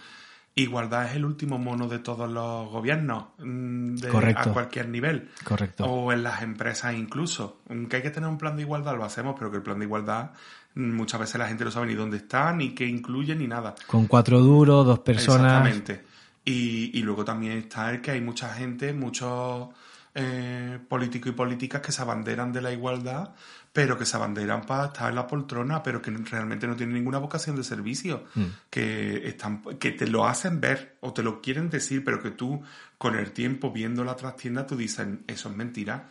Igualdad 0.56 1.06
es 1.06 1.15
el 1.15 1.23
último 1.23 1.58
mono 1.58 1.88
de 1.88 1.99
todos 1.99 2.30
los 2.30 2.69
gobiernos, 2.69 3.28
mm, 3.39 3.95
de, 3.95 4.36
a 4.36 4.43
cualquier 4.52 4.89
nivel. 4.89 5.32
Correcto. 5.45 5.86
O 5.86 6.12
en 6.12 6.23
las 6.23 6.43
empresas 6.43 6.93
incluso. 6.93 7.62
Que 7.89 7.95
hay 7.95 8.02
que 8.04 8.12
tener 8.12 8.30
un 8.30 8.38
plan 8.38 8.58
de 8.58 8.63
igualdad, 8.63 8.97
lo 8.97 9.06
hacemos, 9.06 9.36
pero 9.39 9.49
que 9.49 9.58
el 9.58 9.63
plan 9.63 9.80
de 9.80 9.86
igualdad 9.86 10.32
mm, 10.76 10.91
muchas 10.91 11.21
veces 11.21 11.39
la 11.39 11.47
gente 11.47 11.63
no 11.63 11.71
sabe 11.71 11.88
ni 11.88 11.95
dónde 11.95 12.17
está, 12.17 12.52
ni 12.52 12.76
qué 12.76 12.86
incluye, 12.86 13.34
ni 13.34 13.47
nada. 13.47 13.73
Con 13.88 14.08
cuatro 14.08 14.41
duros, 14.41 14.86
dos 14.86 14.99
personas. 14.99 15.65
Exactamente. 15.65 16.06
Y, 16.43 16.99
y 16.99 17.02
luego 17.02 17.23
también 17.23 17.54
está 17.54 17.89
el 17.91 18.02
que 18.02 18.12
hay 18.12 18.19
mucha 18.19 18.54
gente, 18.54 18.91
muchos 18.91 19.69
eh, 20.15 20.80
políticos 20.88 21.32
y 21.32 21.36
políticas 21.36 21.82
que 21.82 21.91
se 21.91 22.02
abanderan 22.02 22.54
de 22.54 22.62
la 22.62 22.71
igualdad, 22.71 23.34
pero 23.71 23.97
que 23.97 24.06
se 24.06 24.15
abanderan 24.15 24.63
para 24.63 24.86
estar 24.86 25.10
en 25.10 25.15
la 25.15 25.26
poltrona, 25.26 25.82
pero 25.82 26.04
que 26.04 26.12
realmente 26.12 26.67
no 26.67 26.76
tienen 26.76 26.93
ninguna 26.93 27.17
vocación 27.17 27.56
de 27.56 27.63
servicio, 27.63 28.26
mm. 28.36 28.43
que, 28.69 29.28
están, 29.28 29.63
que 29.80 29.91
te 29.91 30.06
lo 30.06 30.28
hacen 30.28 30.62
ver 30.62 30.97
o 30.99 31.13
te 31.13 31.23
lo 31.23 31.41
quieren 31.41 31.71
decir, 31.71 32.04
pero 32.04 32.21
que 32.21 32.30
tú 32.30 32.62
con 32.99 33.15
el 33.15 33.32
tiempo 33.32 33.71
viendo 33.71 34.04
la 34.04 34.15
trastienda 34.15 34.67
tú 34.67 34.78
dices, 34.78 35.08
eso 35.26 35.49
es 35.49 35.56
mentira. 35.56 36.10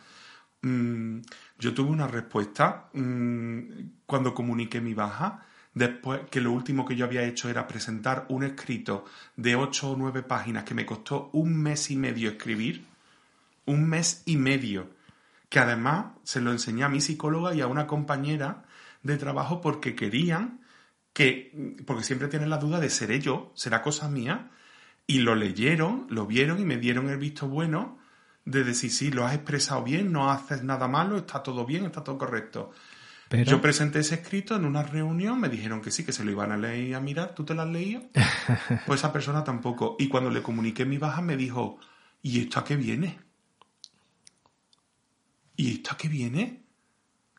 Mm, 0.63 1.19
yo 1.57 1.73
tuve 1.73 1.89
una 1.89 2.07
respuesta 2.07 2.89
mm, 2.91 3.61
cuando 4.05 4.33
comuniqué 4.33 4.81
mi 4.81 4.93
baja, 4.93 5.45
después 5.73 6.21
que 6.29 6.41
lo 6.41 6.51
último 6.51 6.85
que 6.85 6.97
yo 6.97 7.05
había 7.05 7.23
hecho 7.23 7.49
era 7.49 7.67
presentar 7.67 8.25
un 8.27 8.43
escrito 8.43 9.05
de 9.37 9.55
ocho 9.55 9.91
o 9.91 9.95
nueve 9.95 10.23
páginas 10.23 10.65
que 10.65 10.73
me 10.73 10.85
costó 10.85 11.29
un 11.31 11.55
mes 11.55 11.89
y 11.89 11.95
medio 11.95 12.29
escribir 12.29 12.91
un 13.65 13.87
mes 13.87 14.23
y 14.25 14.37
medio, 14.37 14.91
que 15.49 15.59
además 15.59 16.13
se 16.23 16.41
lo 16.41 16.51
enseñé 16.51 16.83
a 16.83 16.89
mi 16.89 17.01
psicóloga 17.01 17.53
y 17.53 17.61
a 17.61 17.67
una 17.67 17.87
compañera 17.87 18.63
de 19.03 19.17
trabajo 19.17 19.61
porque 19.61 19.95
querían 19.95 20.61
que, 21.13 21.77
porque 21.85 22.03
siempre 22.03 22.27
tienen 22.27 22.49
la 22.49 22.57
duda 22.57 22.79
de 22.79 22.89
seré 22.89 23.19
yo, 23.19 23.51
será 23.55 23.81
cosa 23.81 24.09
mía, 24.09 24.49
y 25.05 25.19
lo 25.19 25.35
leyeron, 25.35 26.07
lo 26.09 26.25
vieron 26.25 26.59
y 26.59 26.65
me 26.65 26.77
dieron 26.77 27.09
el 27.09 27.17
visto 27.17 27.47
bueno 27.47 27.99
de 28.45 28.63
decir, 28.63 28.91
sí, 28.91 29.11
lo 29.11 29.25
has 29.25 29.35
expresado 29.35 29.83
bien, 29.83 30.11
no 30.11 30.31
haces 30.31 30.63
nada 30.63 30.87
malo, 30.87 31.17
está 31.17 31.43
todo 31.43 31.65
bien, 31.65 31.85
está 31.85 32.03
todo 32.03 32.17
correcto. 32.17 32.71
Pero... 33.29 33.49
Yo 33.49 33.61
presenté 33.61 33.99
ese 33.99 34.15
escrito 34.15 34.55
en 34.55 34.65
una 34.65 34.83
reunión, 34.83 35.39
me 35.39 35.49
dijeron 35.49 35.81
que 35.81 35.91
sí, 35.91 36.03
que 36.03 36.11
se 36.11 36.23
lo 36.23 36.31
iban 36.31 36.51
a 36.51 36.57
leer 36.57 36.87
y 36.87 36.93
a 36.93 36.99
mirar, 36.99 37.33
¿tú 37.33 37.43
te 37.43 37.53
lo 37.53 37.61
has 37.61 37.69
leído? 37.69 38.03
pues 38.85 38.99
esa 38.99 39.13
persona 39.13 39.43
tampoco. 39.43 39.95
Y 39.97 40.07
cuando 40.07 40.29
le 40.29 40.41
comuniqué 40.41 40.85
mi 40.85 40.97
baja 40.97 41.21
me 41.21 41.37
dijo, 41.37 41.79
¿y 42.21 42.41
esto 42.41 42.59
a 42.59 42.63
qué 42.63 42.75
viene? 42.75 43.19
¿Y 45.55 45.71
esto 45.73 45.91
a 45.93 45.97
qué 45.97 46.07
viene? 46.07 46.63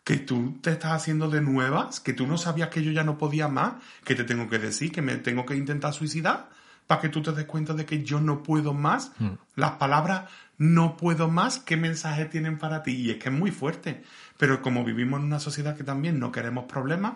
Que 0.05 0.19
tú 0.19 0.59
te 0.61 0.71
estás 0.71 0.93
haciendo 0.93 1.29
de 1.29 1.41
nuevas, 1.41 2.01
que 2.01 2.13
tú 2.13 2.27
no 2.27 2.37
sabías 2.39 2.69
que 2.69 2.83
yo 2.83 2.93
ya 2.93 3.05
no 3.05 3.19
podía 3.19 3.49
más, 3.49 3.75
que 4.05 4.15
te 4.15 4.25
tengo 4.25 4.49
que 4.49 4.59
decir, 4.59 4.93
que 4.93 5.03
me 5.03 5.17
tengo 5.17 5.47
que 5.47 5.57
intentar 5.57 5.93
suicidar, 5.93 6.51
para 6.87 7.01
que 7.01 7.09
tú 7.09 7.23
te 7.23 7.33
des 7.33 7.47
cuenta 7.47 7.73
de 7.73 7.87
que 7.87 8.03
yo 8.03 8.21
no 8.21 8.43
puedo 8.43 8.75
más. 8.75 9.13
Mm. 9.19 9.31
Las 9.57 9.73
palabras 9.73 10.31
no 10.59 10.97
puedo 10.97 11.29
más, 11.29 11.59
¿qué 11.59 11.77
mensaje 11.77 12.27
tienen 12.27 12.59
para 12.59 12.83
ti? 12.83 12.93
Y 12.93 13.11
es 13.11 13.17
que 13.17 13.31
es 13.31 13.35
muy 13.35 13.51
fuerte. 13.51 14.03
Pero 14.37 14.61
como 14.63 14.85
vivimos 14.85 15.21
en 15.21 15.27
una 15.27 15.41
sociedad 15.41 15.77
que 15.77 15.85
también 15.85 16.19
no 16.19 16.31
queremos 16.31 16.67
problemas, 16.67 17.15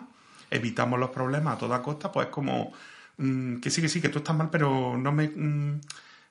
evitamos 0.49 0.99
los 0.99 1.11
problemas 1.11 1.55
a 1.55 1.59
toda 1.59 1.81
costa, 1.81 2.11
pues 2.11 2.27
como 2.27 2.73
mm, 3.17 3.57
que 3.57 3.69
sí, 3.69 3.81
que 3.81 3.89
sí, 3.89 4.01
que 4.01 4.09
tú 4.09 4.19
estás 4.19 4.35
mal, 4.35 4.49
pero 4.49 4.97
no 4.97 5.11
me... 5.11 5.27
Mm, 5.27 5.81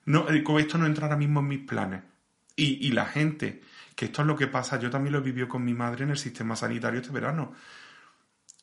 no, 0.07 0.28
eh, 0.31 0.42
esto 0.59 0.78
no 0.78 0.87
entra 0.87 1.07
ahora 1.07 1.16
mismo 1.16 1.40
en 1.40 1.48
mis 1.48 1.61
planes. 1.61 2.02
Y, 2.57 2.87
y 2.87 2.90
la 2.90 3.07
gente 3.07 3.62
que 3.98 4.04
esto 4.04 4.22
es 4.22 4.28
lo 4.28 4.37
que 4.37 4.46
pasa, 4.46 4.78
yo 4.78 4.90
también 4.90 5.12
lo 5.12 5.18
he 5.18 5.22
vivido 5.22 5.48
con 5.48 5.64
mi 5.64 5.74
madre 5.74 6.04
en 6.04 6.11
el 6.11 6.16
sistema 6.16 6.54
sanitario 6.54 7.00
este 7.00 7.12
verano. 7.12 7.52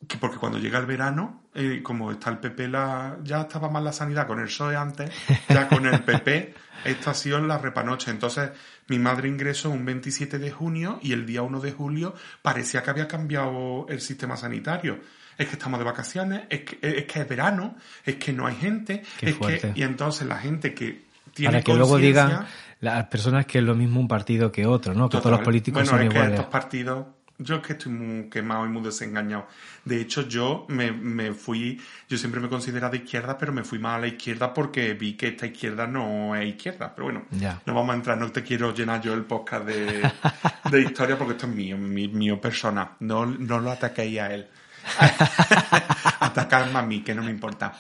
Que 0.07 0.17
porque 0.17 0.37
cuando 0.37 0.57
llega 0.59 0.79
el 0.79 0.85
verano, 0.85 1.49
eh, 1.53 1.81
como 1.83 2.09
está 2.09 2.29
el 2.29 2.37
PP, 2.37 2.69
la, 2.69 3.17
ya 3.21 3.41
estaba 3.41 3.69
mal 3.69 3.83
la 3.83 3.91
sanidad 3.91 4.27
con 4.27 4.39
el 4.39 4.45
PSOE 4.45 4.77
antes, 4.77 5.11
ya 5.49 5.67
con 5.67 5.85
el 5.87 6.03
PP, 6.03 6.53
esta 6.85 7.11
ha 7.11 7.13
sido 7.13 7.41
la 7.41 7.57
repanoche. 7.57 8.11
Entonces, 8.11 8.51
mi 8.87 8.97
madre 8.97 9.27
ingresó 9.27 9.71
un 9.71 9.83
27 9.83 10.39
de 10.39 10.51
junio 10.51 10.99
y 11.01 11.11
el 11.11 11.25
día 11.25 11.41
1 11.41 11.59
de 11.59 11.73
julio 11.73 12.15
parecía 12.41 12.81
que 12.81 12.91
había 12.91 13.09
cambiado 13.09 13.87
el 13.89 13.99
sistema 13.99 14.37
sanitario 14.37 15.01
es 15.37 15.47
que 15.47 15.55
estamos 15.55 15.79
de 15.79 15.83
vacaciones, 15.83 16.43
es 16.49 16.61
que 16.61 16.79
es, 16.81 17.05
que 17.07 17.19
es 17.19 17.27
verano, 17.27 17.75
es 18.05 18.15
que 18.15 18.31
no 18.31 18.47
hay 18.47 18.55
gente, 18.55 19.03
es 19.19 19.35
que, 19.35 19.73
y 19.75 19.83
entonces 19.83 20.25
la 20.25 20.37
gente 20.37 20.73
que 20.73 21.03
tiene 21.33 21.51
Para 21.51 21.63
que 21.63 21.73
luego 21.73 21.97
digan 21.97 22.45
las 22.81 23.05
personas 23.07 23.45
que 23.45 23.59
es 23.59 23.63
lo 23.63 23.75
mismo 23.75 23.99
un 23.99 24.07
partido 24.07 24.51
que 24.51 24.65
otro, 24.65 24.93
¿no? 24.93 25.09
Que 25.09 25.17
todos 25.17 25.31
los 25.31 25.41
políticos 25.41 25.87
son 25.87 26.03
iguales. 26.03 26.31
estos 26.31 26.45
partidos, 26.47 27.05
yo 27.37 27.55
es 27.55 27.61
que 27.61 27.73
estoy 27.73 27.91
muy 27.91 28.29
quemado 28.29 28.65
y 28.65 28.69
muy 28.69 28.81
desengañado. 28.81 29.47
De 29.83 29.99
hecho, 29.99 30.27
yo 30.27 30.65
me, 30.69 30.91
me 30.91 31.33
fui, 31.33 31.81
yo 32.07 32.17
siempre 32.17 32.39
me 32.39 32.47
he 32.47 32.49
considerado 32.49 32.91
de 32.91 32.99
izquierda, 32.99 33.37
pero 33.37 33.51
me 33.51 33.63
fui 33.63 33.79
más 33.79 33.97
a 33.97 33.99
la 33.99 34.07
izquierda 34.07 34.53
porque 34.53 34.93
vi 34.93 35.13
que 35.13 35.29
esta 35.29 35.45
izquierda 35.45 35.85
no 35.87 36.35
es 36.35 36.47
izquierda. 36.47 36.93
Pero 36.95 37.05
bueno, 37.05 37.25
no 37.65 37.73
vamos 37.73 37.91
a 37.91 37.95
entrar, 37.95 38.17
no 38.17 38.31
te 38.31 38.43
quiero 38.43 38.73
llenar 38.73 39.01
yo 39.01 39.13
el 39.13 39.23
podcast 39.23 39.65
de, 39.65 40.09
de 40.71 40.81
historia 40.81 41.17
porque 41.17 41.33
esto 41.33 41.47
es 41.47 41.53
mío, 41.53 41.77
mi, 41.77 42.07
mío 42.07 42.39
persona. 42.39 42.91
No, 42.99 43.25
no 43.25 43.59
lo 43.59 43.71
ataquéis 43.71 44.19
a 44.19 44.33
él. 44.33 44.47
Atacarme 46.19 46.79
a 46.79 46.83
mí, 46.83 47.01
que 47.01 47.15
no 47.15 47.23
me 47.23 47.31
importa. 47.31 47.73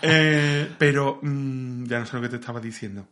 Eh, 0.00 0.70
pero 0.78 1.18
mm, 1.20 1.84
ya 1.84 1.98
no 1.98 2.06
sé 2.06 2.16
lo 2.16 2.22
que 2.22 2.28
te 2.28 2.36
estaba 2.36 2.60
diciendo. 2.60 3.06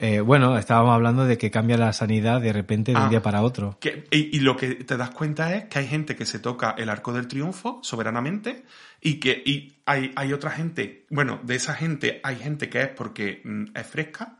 Eh, 0.00 0.20
bueno, 0.20 0.56
estábamos 0.56 0.94
hablando 0.94 1.24
de 1.24 1.38
que 1.38 1.50
cambia 1.50 1.76
la 1.76 1.92
sanidad 1.92 2.40
de 2.40 2.52
repente 2.52 2.92
de 2.92 2.98
un 2.98 3.04
ah, 3.04 3.08
día 3.08 3.22
para 3.22 3.42
otro. 3.42 3.78
y, 4.10 4.38
lo 4.40 4.56
que 4.56 4.76
te 4.76 4.96
das 4.96 5.10
cuenta 5.10 5.54
es 5.56 5.64
que 5.64 5.80
hay 5.80 5.88
gente 5.88 6.14
que 6.14 6.24
se 6.24 6.38
toca 6.38 6.74
el 6.78 6.88
arco 6.88 7.12
del 7.12 7.26
triunfo 7.26 7.80
soberanamente 7.82 8.64
y 9.00 9.14
que 9.14 9.42
y 9.44 9.80
hay, 9.86 10.12
hay 10.14 10.32
otra 10.32 10.52
gente, 10.52 11.06
bueno, 11.10 11.40
de 11.42 11.56
esa 11.56 11.74
gente 11.74 12.20
hay 12.22 12.36
gente 12.36 12.68
que 12.68 12.82
es 12.82 12.88
porque 12.88 13.42
mm, 13.44 13.64
es 13.74 13.86
fresca 13.86 14.38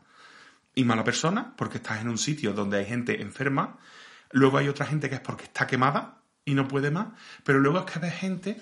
y 0.75 0.85
mala 0.85 1.03
persona, 1.03 1.53
porque 1.57 1.77
estás 1.77 1.99
en 1.99 2.07
un 2.07 2.17
sitio 2.17 2.53
donde 2.53 2.77
hay 2.77 2.85
gente 2.85 3.21
enferma. 3.21 3.77
Luego 4.31 4.57
hay 4.57 4.69
otra 4.69 4.85
gente 4.85 5.09
que 5.09 5.15
es 5.15 5.21
porque 5.21 5.43
está 5.43 5.67
quemada 5.67 6.21
y 6.45 6.53
no 6.53 6.69
puede 6.69 6.89
más. 6.89 7.07
Pero 7.43 7.59
luego 7.59 7.79
es 7.79 7.85
que 7.85 7.99
ves 7.99 8.13
gente 8.15 8.61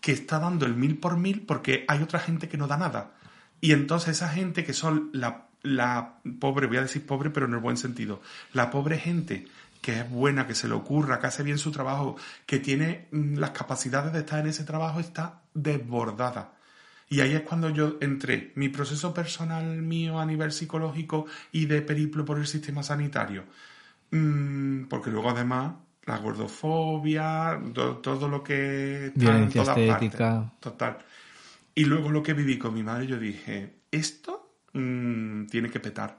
que 0.00 0.12
está 0.12 0.38
dando 0.38 0.64
el 0.64 0.76
mil 0.76 0.98
por 0.98 1.16
mil 1.16 1.44
porque 1.44 1.84
hay 1.88 2.02
otra 2.02 2.20
gente 2.20 2.48
que 2.48 2.56
no 2.56 2.68
da 2.68 2.76
nada. 2.76 3.14
Y 3.60 3.72
entonces 3.72 4.16
esa 4.16 4.28
gente 4.28 4.64
que 4.64 4.72
son 4.72 5.10
la 5.12 5.49
la 5.62 6.20
pobre, 6.38 6.66
voy 6.66 6.78
a 6.78 6.82
decir 6.82 7.06
pobre, 7.06 7.30
pero 7.30 7.46
en 7.46 7.54
el 7.54 7.60
buen 7.60 7.76
sentido, 7.76 8.20
la 8.52 8.70
pobre 8.70 8.98
gente 8.98 9.46
que 9.80 10.00
es 10.00 10.10
buena, 10.10 10.46
que 10.46 10.54
se 10.54 10.68
le 10.68 10.74
ocurra, 10.74 11.20
que 11.20 11.26
hace 11.26 11.42
bien 11.42 11.58
su 11.58 11.70
trabajo, 11.72 12.16
que 12.46 12.58
tiene 12.58 13.08
mm, 13.12 13.36
las 13.36 13.50
capacidades 13.50 14.12
de 14.12 14.20
estar 14.20 14.40
en 14.40 14.48
ese 14.48 14.64
trabajo, 14.64 15.00
está 15.00 15.42
desbordada. 15.54 16.52
Y 17.08 17.20
ahí 17.20 17.32
es 17.32 17.42
cuando 17.42 17.70
yo 17.70 17.96
entré, 18.00 18.52
mi 18.54 18.68
proceso 18.68 19.12
personal 19.12 19.82
mío 19.82 20.20
a 20.20 20.26
nivel 20.26 20.52
psicológico 20.52 21.26
y 21.50 21.66
de 21.66 21.82
periplo 21.82 22.24
por 22.24 22.38
el 22.38 22.46
sistema 22.46 22.82
sanitario. 22.82 23.44
Mm, 24.10 24.84
porque 24.84 25.10
luego 25.10 25.30
además 25.30 25.74
la 26.04 26.18
gordofobia, 26.18 27.60
todo, 27.72 28.28
lo 28.28 28.42
que... 28.42 29.12
Violencia 29.14 29.62
estética. 29.62 30.52
Total. 30.60 30.98
Y 31.74 31.84
luego 31.84 32.10
lo 32.10 32.22
que 32.22 32.34
viví 32.34 32.58
con 32.58 32.74
mi 32.74 32.82
madre, 32.82 33.06
yo 33.06 33.18
dije, 33.18 33.80
esto 33.90 34.49
mm, 34.72 35.46
tiene 35.46 35.70
que 35.70 35.80
petar. 35.80 36.18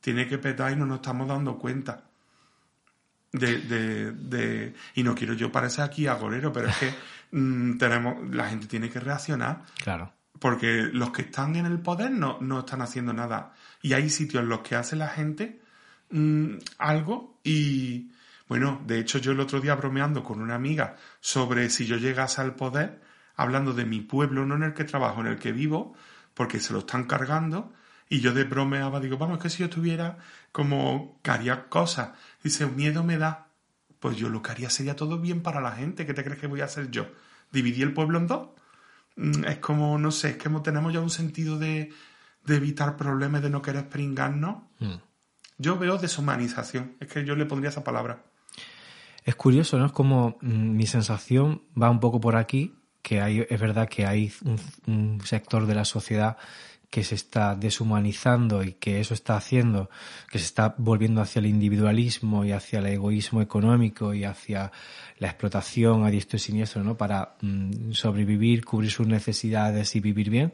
Tiene 0.00 0.26
que 0.26 0.38
petar 0.38 0.72
y 0.72 0.76
no 0.76 0.86
nos 0.86 0.96
estamos 0.96 1.28
dando 1.28 1.58
cuenta. 1.58 2.04
De, 3.32 3.58
de, 3.60 4.12
de, 4.12 4.74
y 4.94 5.02
no 5.02 5.14
quiero 5.14 5.32
yo 5.32 5.50
parecer 5.50 5.84
aquí 5.84 6.06
agorero, 6.06 6.52
pero 6.52 6.68
es 6.68 6.76
que 6.76 6.94
mm, 7.36 7.78
tenemos, 7.78 8.34
la 8.34 8.48
gente 8.48 8.66
tiene 8.66 8.90
que 8.90 9.00
reaccionar. 9.00 9.62
Claro. 9.82 10.12
Porque 10.38 10.90
los 10.92 11.12
que 11.12 11.22
están 11.22 11.56
en 11.56 11.66
el 11.66 11.80
poder 11.80 12.10
no, 12.10 12.38
no 12.40 12.60
están 12.60 12.82
haciendo 12.82 13.12
nada. 13.12 13.54
Y 13.80 13.92
hay 13.92 14.10
sitios 14.10 14.42
en 14.42 14.48
los 14.48 14.60
que 14.60 14.74
hace 14.74 14.96
la 14.96 15.08
gente 15.08 15.60
mm, 16.10 16.56
algo 16.78 17.38
y, 17.44 18.10
bueno, 18.48 18.82
de 18.86 18.98
hecho 18.98 19.18
yo 19.18 19.32
el 19.32 19.40
otro 19.40 19.60
día 19.60 19.74
bromeando 19.76 20.22
con 20.22 20.40
una 20.40 20.54
amiga 20.54 20.96
sobre 21.20 21.70
si 21.70 21.86
yo 21.86 21.96
llegase 21.96 22.40
al 22.40 22.54
poder, 22.54 23.00
hablando 23.34 23.72
de 23.72 23.84
mi 23.84 24.00
pueblo, 24.00 24.44
no 24.44 24.56
en 24.56 24.64
el 24.64 24.74
que 24.74 24.84
trabajo, 24.84 25.20
en 25.20 25.28
el 25.28 25.38
que 25.38 25.52
vivo, 25.52 25.94
porque 26.34 26.60
se 26.60 26.72
lo 26.72 26.80
están 26.80 27.04
cargando, 27.04 27.72
y 28.08 28.20
yo 28.20 28.34
de 28.34 28.44
bromeaba, 28.44 29.00
digo, 29.00 29.16
vamos, 29.16 29.38
es 29.38 29.42
que 29.42 29.50
si 29.50 29.62
yo 29.62 29.70
tuviera 29.70 30.18
como 30.52 31.18
que 31.22 31.30
haría 31.30 31.68
cosas, 31.68 32.10
dice, 32.44 32.66
miedo 32.66 33.02
me 33.02 33.16
da, 33.16 33.48
pues 34.00 34.16
yo 34.16 34.28
lo 34.28 34.42
que 34.42 34.50
haría 34.50 34.68
sería 34.68 34.96
todo 34.96 35.18
bien 35.18 35.42
para 35.42 35.60
la 35.60 35.72
gente, 35.72 36.04
¿qué 36.04 36.12
te 36.12 36.22
crees 36.22 36.38
que 36.38 36.46
voy 36.46 36.60
a 36.60 36.66
hacer 36.66 36.90
yo? 36.90 37.06
¿Dividí 37.52 37.82
el 37.82 37.94
pueblo 37.94 38.18
en 38.18 38.26
dos? 38.26 38.48
Mm, 39.16 39.44
es 39.44 39.58
como, 39.58 39.98
no 39.98 40.10
sé, 40.10 40.30
es 40.30 40.36
que 40.36 40.50
tenemos 40.62 40.92
ya 40.92 41.00
un 41.00 41.10
sentido 41.10 41.58
de, 41.58 41.90
de 42.44 42.56
evitar 42.56 42.96
problemas, 42.96 43.42
de 43.42 43.50
no 43.50 43.62
querer 43.62 43.88
pringarnos. 43.88 44.56
Mm. 44.78 44.96
Yo 45.58 45.78
veo 45.78 45.98
deshumanización, 45.98 46.96
es 47.00 47.08
que 47.08 47.24
yo 47.24 47.36
le 47.36 47.46
pondría 47.46 47.70
esa 47.70 47.84
palabra. 47.84 48.24
Es 49.24 49.36
curioso, 49.36 49.78
¿no? 49.78 49.86
Es 49.86 49.92
como 49.92 50.36
mm, 50.40 50.76
mi 50.76 50.86
sensación 50.86 51.62
va 51.80 51.90
un 51.90 52.00
poco 52.00 52.20
por 52.20 52.36
aquí, 52.36 52.74
que 53.02 53.20
hay, 53.20 53.44
es 53.48 53.60
verdad 53.60 53.88
que 53.88 54.06
hay 54.06 54.32
un, 54.86 55.20
sector 55.24 55.66
de 55.66 55.74
la 55.74 55.84
sociedad 55.84 56.36
que 56.88 57.04
se 57.04 57.14
está 57.14 57.54
deshumanizando 57.54 58.62
y 58.62 58.74
que 58.74 59.00
eso 59.00 59.14
está 59.14 59.36
haciendo, 59.36 59.88
que 60.30 60.38
se 60.38 60.44
está 60.44 60.74
volviendo 60.76 61.22
hacia 61.22 61.40
el 61.40 61.46
individualismo 61.46 62.44
y 62.44 62.52
hacia 62.52 62.80
el 62.80 62.86
egoísmo 62.86 63.40
económico 63.40 64.12
y 64.12 64.24
hacia 64.24 64.70
la 65.18 65.28
explotación 65.28 66.04
a 66.04 66.10
diestro 66.10 66.36
y 66.36 66.40
siniestro, 66.40 66.84
¿no? 66.84 66.96
Para 66.96 67.36
mm, 67.40 67.92
sobrevivir, 67.92 68.64
cubrir 68.64 68.90
sus 68.90 69.06
necesidades 69.06 69.96
y 69.96 70.00
vivir 70.00 70.28
bien. 70.28 70.52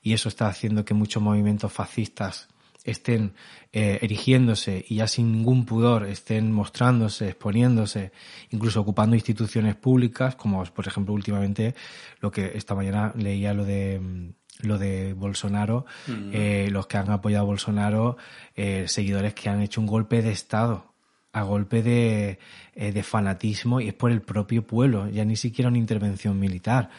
Y 0.00 0.12
eso 0.12 0.28
está 0.28 0.46
haciendo 0.46 0.84
que 0.84 0.94
muchos 0.94 1.22
movimientos 1.22 1.72
fascistas 1.72 2.49
estén 2.84 3.34
eh, 3.72 3.98
erigiéndose 4.02 4.84
y 4.88 4.96
ya 4.96 5.06
sin 5.06 5.32
ningún 5.32 5.64
pudor 5.64 6.06
estén 6.06 6.52
mostrándose, 6.52 7.28
exponiéndose, 7.28 8.12
incluso 8.50 8.80
ocupando 8.80 9.16
instituciones 9.16 9.76
públicas, 9.76 10.36
como 10.36 10.64
por 10.64 10.86
ejemplo 10.86 11.14
últimamente 11.14 11.74
lo 12.20 12.30
que 12.30 12.52
esta 12.54 12.74
mañana 12.74 13.12
leía 13.16 13.54
lo 13.54 13.64
de 13.64 14.00
mm, 14.00 14.32
lo 14.62 14.76
de 14.76 15.14
Bolsonaro, 15.14 15.86
mm. 16.06 16.30
eh, 16.34 16.68
los 16.70 16.86
que 16.86 16.98
han 16.98 17.10
apoyado 17.10 17.44
a 17.44 17.46
Bolsonaro, 17.46 18.18
eh, 18.54 18.84
seguidores 18.88 19.32
que 19.32 19.48
han 19.48 19.62
hecho 19.62 19.80
un 19.80 19.86
golpe 19.86 20.20
de 20.20 20.32
Estado, 20.32 20.92
a 21.32 21.42
golpe 21.44 21.82
de, 21.82 22.38
de 22.74 23.02
fanatismo 23.02 23.80
y 23.80 23.88
es 23.88 23.94
por 23.94 24.10
el 24.10 24.20
propio 24.20 24.66
pueblo, 24.66 25.08
ya 25.08 25.24
ni 25.24 25.36
siquiera 25.36 25.68
una 25.68 25.78
intervención 25.78 26.38
militar 26.38 26.90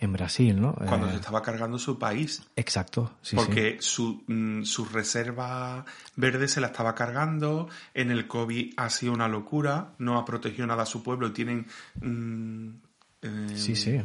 en 0.00 0.14
Brasil, 0.14 0.58
¿no? 0.58 0.74
Cuando 0.74 1.10
se 1.10 1.16
estaba 1.16 1.42
cargando 1.42 1.78
su 1.78 1.98
país. 1.98 2.42
Exacto, 2.56 3.12
sí. 3.20 3.36
Porque 3.36 3.76
Su, 3.80 4.24
mm, 4.26 4.62
su 4.64 4.86
reserva 4.86 5.84
verde 6.16 6.48
se 6.48 6.60
la 6.60 6.68
estaba 6.68 6.94
cargando, 6.94 7.68
en 7.92 8.10
el 8.10 8.26
COVID 8.26 8.74
ha 8.78 8.88
sido 8.88 9.12
una 9.12 9.28
locura, 9.28 9.92
no 9.98 10.18
ha 10.18 10.24
protegido 10.24 10.66
nada 10.66 10.84
a 10.84 10.86
su 10.86 11.02
pueblo 11.02 11.28
y 11.28 11.30
tienen... 11.32 11.66
Mm, 12.00 12.68
em, 13.22 13.56
sí, 13.56 13.76
sí. 13.76 14.00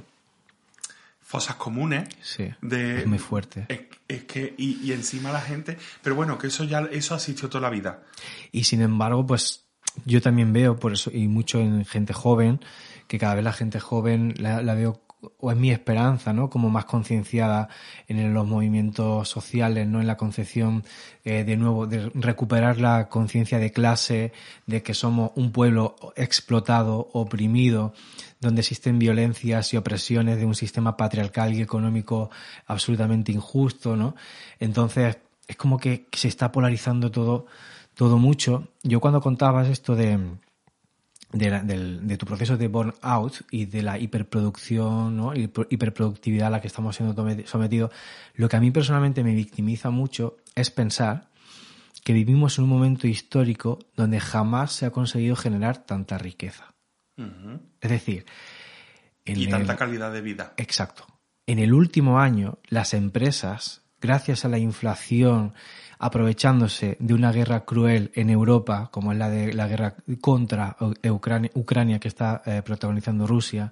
Fosas 1.22 1.56
comunes. 1.56 2.10
Sí. 2.22 2.50
De, 2.62 3.00
es 3.00 3.08
muy 3.08 3.18
fuerte. 3.18 3.66
Es, 4.08 4.24
que, 4.26 4.54
y, 4.58 4.86
y, 4.86 4.92
encima 4.92 5.32
la 5.32 5.42
gente. 5.42 5.78
Pero 6.04 6.16
bueno, 6.16 6.38
que 6.38 6.48
eso 6.48 6.66
ya 6.66 6.82
eso 6.92 7.16
asistió 7.16 7.50
toda 7.50 7.62
la 7.62 7.70
vida. 7.70 8.04
Y 8.52 8.66
sin 8.66 8.82
embargo, 8.82 9.26
pues 9.26 9.66
yo 10.04 10.22
también 10.22 10.54
veo, 10.54 10.78
por 10.78 10.94
eso, 10.94 11.10
y 11.12 11.28
mucho 11.28 11.60
en 11.60 11.86
gente 11.86 12.14
joven, 12.14 12.60
que 13.08 13.18
cada 13.18 13.36
vez 13.36 13.44
la 13.44 13.54
gente 13.54 13.80
joven 13.80 14.34
la, 14.38 14.62
la 14.62 14.76
veo 14.76 15.05
o 15.40 15.52
es 15.52 15.58
mi 15.58 15.72
esperanza, 15.72 16.34
¿no? 16.34 16.50
Como 16.50 16.70
más 16.70 16.86
concienciada 16.86 17.70
en 18.08 18.34
los 18.34 18.48
movimientos 18.48 19.30
sociales, 19.30 19.88
¿no? 19.88 20.02
En 20.02 20.08
la 20.08 20.18
concepción 20.18 20.84
eh, 21.24 21.44
de 21.44 21.58
nuevo, 21.58 21.88
de 21.88 22.12
recuperar 22.14 22.80
la 22.80 23.10
conciencia 23.10 23.60
de 23.60 23.72
clase, 23.72 24.34
de 24.66 24.84
que 24.84 24.94
somos 24.94 25.32
un 25.36 25.52
pueblo 25.52 25.96
explotado, 26.16 27.10
oprimido, 27.14 27.94
donde 28.40 28.62
existen 28.62 29.00
violencias 29.00 29.74
y 29.74 29.78
opresiones 29.78 30.38
de 30.38 30.46
un 30.46 30.56
sistema 30.56 30.98
patriarcal 30.98 31.54
y 31.54 31.62
económico 31.62 32.30
absolutamente 32.68 33.32
injusto, 33.32 33.96
¿no? 33.96 34.16
Entonces, 34.60 35.18
es 35.48 35.56
como 35.56 35.78
que 35.78 36.08
se 36.12 36.28
está 36.28 36.52
polarizando 36.52 37.12
todo, 37.12 37.46
todo 37.94 38.18
mucho. 38.18 38.68
Yo 38.84 39.00
cuando 39.00 39.22
contabas 39.22 39.68
esto 39.68 39.96
de, 39.96 40.20
de, 41.36 42.18
tu 42.18 42.26
proceso 42.26 42.58
de 42.58 42.68
burnout 42.68 43.46
y 43.52 43.66
de 43.66 43.84
la 43.84 44.00
hiperproducción 44.00 45.18
¿no? 45.18 45.34
hiperproductividad 45.36 46.48
a 46.48 46.52
la 46.52 46.62
que 46.62 46.68
estamos 46.68 46.96
siendo 46.96 47.16
sometidos, 47.46 47.92
lo 48.36 48.48
que 48.48 48.56
a 48.56 48.60
mí 48.60 48.72
personalmente 48.72 49.24
me 49.24 49.36
victimiza 49.36 49.90
mucho 49.90 50.38
es 50.56 50.72
pensar 50.72 51.30
que 52.04 52.14
vivimos 52.14 52.58
en 52.58 52.66
un 52.66 52.70
momento 52.70 53.08
histórico 53.08 53.80
donde 53.96 54.20
jamás 54.20 54.72
se 54.72 54.86
ha 54.86 54.92
conseguido 54.92 55.36
generar 55.36 55.86
tanta 55.86 56.18
riqueza. 56.18 56.74
Es 57.82 57.90
decir, 57.90 58.26
y 59.24 59.48
tanta 59.48 59.76
calidad 59.76 60.12
de 60.12 60.22
vida. 60.22 60.54
Exacto. 60.58 61.06
En 61.48 61.60
el 61.60 61.74
último 61.74 62.20
año, 62.20 62.60
las 62.68 62.94
empresas, 62.94 63.84
gracias 64.02 64.46
a 64.46 64.50
la 64.50 64.58
inflación 64.58 65.54
aprovechándose 65.98 66.98
de 67.00 67.14
una 67.14 67.32
guerra 67.32 67.66
cruel 67.66 68.12
en 68.16 68.30
Europa, 68.30 68.90
como 68.92 69.12
es 69.12 69.18
la 69.18 69.30
de 69.30 69.54
la 69.54 69.68
guerra 69.68 69.96
contra 70.22 70.76
Ucrania, 71.54 72.00
que 72.00 72.08
está 72.08 72.42
eh, 72.46 72.62
protagonizando 72.64 73.28
Rusia, 73.28 73.72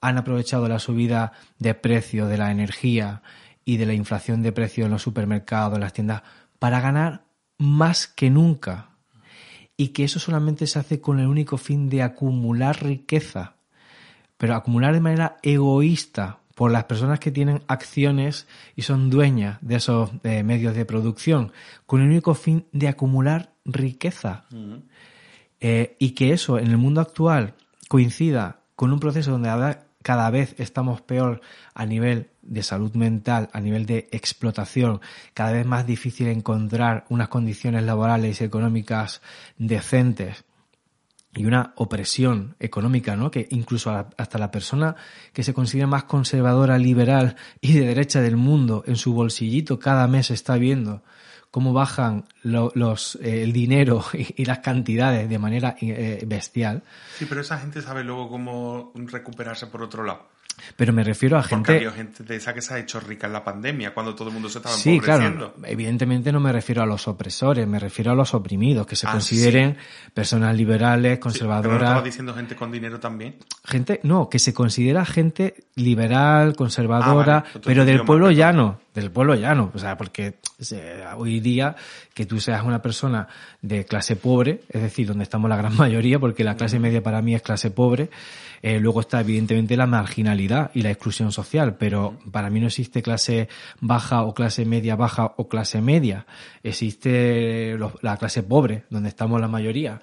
han 0.00 0.18
aprovechado 0.18 0.68
la 0.68 0.78
subida 0.78 1.32
de 1.58 1.74
precio 1.74 2.26
de 2.26 2.38
la 2.38 2.50
energía 2.50 3.22
y 3.64 3.76
de 3.76 3.86
la 3.86 3.94
inflación 3.94 4.42
de 4.42 4.52
precio 4.52 4.86
en 4.86 4.90
los 4.90 5.02
supermercados, 5.02 5.74
en 5.74 5.80
las 5.82 5.92
tiendas, 5.92 6.22
para 6.58 6.80
ganar 6.80 7.24
más 7.58 8.06
que 8.06 8.30
nunca. 8.30 8.88
Y 9.76 9.88
que 9.88 10.04
eso 10.04 10.18
solamente 10.18 10.66
se 10.66 10.78
hace 10.78 11.00
con 11.00 11.20
el 11.20 11.26
único 11.26 11.56
fin 11.56 11.88
de 11.88 12.02
acumular 12.02 12.82
riqueza, 12.82 13.56
pero 14.36 14.54
acumular 14.54 14.92
de 14.92 15.00
manera 15.00 15.36
egoísta, 15.42 16.39
por 16.60 16.72
las 16.72 16.84
personas 16.84 17.20
que 17.20 17.30
tienen 17.30 17.62
acciones 17.68 18.46
y 18.76 18.82
son 18.82 19.08
dueñas 19.08 19.56
de 19.62 19.76
esos 19.76 20.10
eh, 20.24 20.42
medios 20.42 20.74
de 20.76 20.84
producción, 20.84 21.52
con 21.86 22.02
el 22.02 22.08
único 22.08 22.34
fin 22.34 22.66
de 22.70 22.88
acumular 22.88 23.54
riqueza. 23.64 24.44
Eh, 25.58 25.96
y 25.98 26.10
que 26.10 26.34
eso 26.34 26.58
en 26.58 26.66
el 26.66 26.76
mundo 26.76 27.00
actual 27.00 27.54
coincida 27.88 28.60
con 28.76 28.92
un 28.92 29.00
proceso 29.00 29.30
donde 29.30 29.78
cada 30.02 30.28
vez 30.28 30.54
estamos 30.58 31.00
peor 31.00 31.40
a 31.72 31.86
nivel 31.86 32.28
de 32.42 32.62
salud 32.62 32.92
mental, 32.92 33.48
a 33.54 33.60
nivel 33.62 33.86
de 33.86 34.10
explotación, 34.12 35.00
cada 35.32 35.52
vez 35.52 35.64
más 35.64 35.86
difícil 35.86 36.28
encontrar 36.28 37.06
unas 37.08 37.28
condiciones 37.28 37.84
laborales 37.84 38.38
y 38.38 38.44
económicas 38.44 39.22
decentes 39.56 40.44
y 41.34 41.44
una 41.44 41.72
opresión 41.76 42.56
económica, 42.58 43.16
¿no? 43.16 43.30
Que 43.30 43.46
incluso 43.50 43.90
hasta 44.16 44.38
la 44.38 44.50
persona 44.50 44.96
que 45.32 45.42
se 45.42 45.54
considera 45.54 45.86
más 45.86 46.04
conservadora, 46.04 46.78
liberal 46.78 47.36
y 47.60 47.74
de 47.74 47.86
derecha 47.86 48.20
del 48.20 48.36
mundo 48.36 48.82
en 48.86 48.96
su 48.96 49.12
bolsillito 49.12 49.78
cada 49.78 50.08
mes 50.08 50.30
está 50.30 50.56
viendo 50.56 51.02
cómo 51.50 51.72
bajan 51.72 52.24
los, 52.42 53.16
eh, 53.16 53.42
el 53.42 53.52
dinero 53.52 54.04
y, 54.12 54.44
las 54.44 54.60
cantidades 54.60 55.28
de 55.28 55.38
manera 55.38 55.76
eh, 55.80 56.22
bestial. 56.26 56.82
Sí, 57.16 57.26
pero 57.28 57.40
esa 57.40 57.58
gente 57.58 57.82
sabe 57.82 58.04
luego 58.04 58.28
cómo 58.28 58.92
recuperarse 58.94 59.66
por 59.66 59.82
otro 59.82 60.04
lado. 60.04 60.28
Pero 60.76 60.92
me 60.92 61.04
refiero 61.04 61.38
a 61.38 61.42
gente. 61.42 61.80
Porque 61.80 61.96
gente 61.96 62.24
de 62.24 62.36
esa 62.36 62.54
que 62.54 62.62
se 62.62 62.74
ha 62.74 62.78
hecho 62.78 63.00
rica 63.00 63.26
en 63.26 63.32
la 63.32 63.44
pandemia, 63.44 63.92
cuando 63.92 64.14
todo 64.14 64.28
el 64.28 64.34
mundo 64.34 64.48
se 64.48 64.58
estaba 64.58 64.74
Sí, 64.74 64.98
claro. 65.00 65.54
Evidentemente 65.64 66.32
no 66.32 66.40
me 66.40 66.52
refiero 66.52 66.82
a 66.82 66.86
los 66.86 67.08
opresores, 67.08 67.66
me 67.66 67.78
refiero 67.78 68.12
a 68.12 68.14
los 68.14 68.34
oprimidos, 68.34 68.86
que 68.86 68.96
se 68.96 69.06
ah, 69.06 69.12
consideren 69.12 69.76
personas 70.14 70.56
liberales, 70.56 71.18
conservadoras. 71.18 71.78
Sí, 71.78 71.84
estaba 71.84 72.02
diciendo 72.02 72.34
gente 72.34 72.56
con 72.56 72.70
dinero 72.70 73.00
también? 73.00 73.36
Gente, 73.64 74.00
no, 74.02 74.28
que 74.28 74.38
se 74.38 74.54
considera 74.54 75.04
gente 75.04 75.54
liberal, 75.76 76.56
conservadora, 76.56 77.44
ah, 77.46 77.58
pero 77.64 77.84
del 77.84 78.02
pueblo 78.04 78.30
llano. 78.30 78.80
Del 78.94 79.10
pueblo 79.10 79.34
llano, 79.34 79.70
o 79.74 79.78
sea, 79.78 79.96
porque 79.96 80.34
hoy 81.16 81.40
día 81.40 81.76
que 82.14 82.26
tú 82.26 82.40
seas 82.40 82.64
una 82.64 82.82
persona 82.82 83.28
de 83.62 83.84
clase 83.84 84.16
pobre, 84.16 84.62
es 84.68 84.82
decir, 84.82 85.06
donde 85.06 85.24
estamos 85.24 85.48
la 85.48 85.56
gran 85.56 85.76
mayoría, 85.78 86.18
porque 86.18 86.44
la 86.44 86.56
clase 86.56 86.78
media 86.78 87.02
para 87.02 87.22
mí 87.22 87.34
es 87.34 87.42
clase 87.42 87.70
pobre, 87.70 88.10
eh, 88.62 88.78
luego 88.80 89.00
está 89.00 89.20
evidentemente 89.20 89.76
la 89.76 89.86
marginalidad 89.86 90.70
y 90.74 90.82
la 90.82 90.90
exclusión 90.90 91.32
social, 91.32 91.76
pero 91.76 92.18
para 92.30 92.50
mí 92.50 92.60
no 92.60 92.66
existe 92.66 93.02
clase 93.02 93.48
baja 93.80 94.22
o 94.22 94.34
clase 94.34 94.64
media 94.64 94.96
baja 94.96 95.34
o 95.36 95.48
clase 95.48 95.80
media, 95.80 96.26
existe 96.62 97.78
la 98.02 98.16
clase 98.16 98.42
pobre, 98.42 98.84
donde 98.90 99.08
estamos 99.08 99.40
la 99.40 99.48
mayoría. 99.48 100.00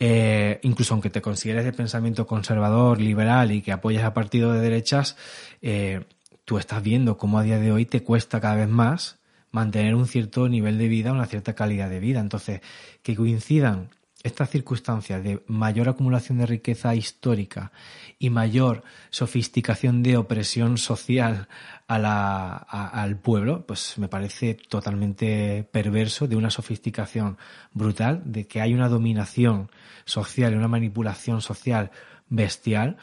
Eh, 0.00 0.60
incluso 0.62 0.94
aunque 0.94 1.10
te 1.10 1.20
consideres 1.20 1.64
de 1.64 1.72
pensamiento 1.72 2.26
conservador, 2.26 3.00
liberal 3.00 3.50
y 3.50 3.62
que 3.62 3.72
apoyas 3.72 4.04
a 4.04 4.14
partidos 4.14 4.54
de 4.54 4.60
derechas, 4.60 5.16
eh, 5.60 6.04
tú 6.48 6.56
estás 6.56 6.82
viendo 6.82 7.18
cómo 7.18 7.38
a 7.38 7.42
día 7.42 7.58
de 7.58 7.72
hoy 7.72 7.84
te 7.84 8.02
cuesta 8.02 8.40
cada 8.40 8.54
vez 8.54 8.70
más 8.70 9.18
mantener 9.50 9.94
un 9.94 10.06
cierto 10.06 10.48
nivel 10.48 10.78
de 10.78 10.88
vida, 10.88 11.12
una 11.12 11.26
cierta 11.26 11.54
calidad 11.54 11.90
de 11.90 12.00
vida. 12.00 12.20
Entonces, 12.20 12.62
que 13.02 13.14
coincidan 13.14 13.90
estas 14.22 14.48
circunstancias 14.48 15.22
de 15.22 15.42
mayor 15.46 15.90
acumulación 15.90 16.38
de 16.38 16.46
riqueza 16.46 16.94
histórica 16.94 17.70
y 18.18 18.30
mayor 18.30 18.82
sofisticación 19.10 20.02
de 20.02 20.16
opresión 20.16 20.78
social 20.78 21.48
a 21.86 21.98
la, 21.98 22.56
al 22.56 23.18
pueblo, 23.18 23.66
pues 23.66 23.98
me 23.98 24.08
parece 24.08 24.54
totalmente 24.54 25.68
perverso, 25.70 26.28
de 26.28 26.36
una 26.36 26.48
sofisticación 26.48 27.36
brutal, 27.74 28.22
de 28.24 28.46
que 28.46 28.62
hay 28.62 28.72
una 28.72 28.88
dominación 28.88 29.70
social 30.06 30.54
y 30.54 30.56
una 30.56 30.68
manipulación 30.68 31.42
social 31.42 31.90
bestial, 32.30 32.96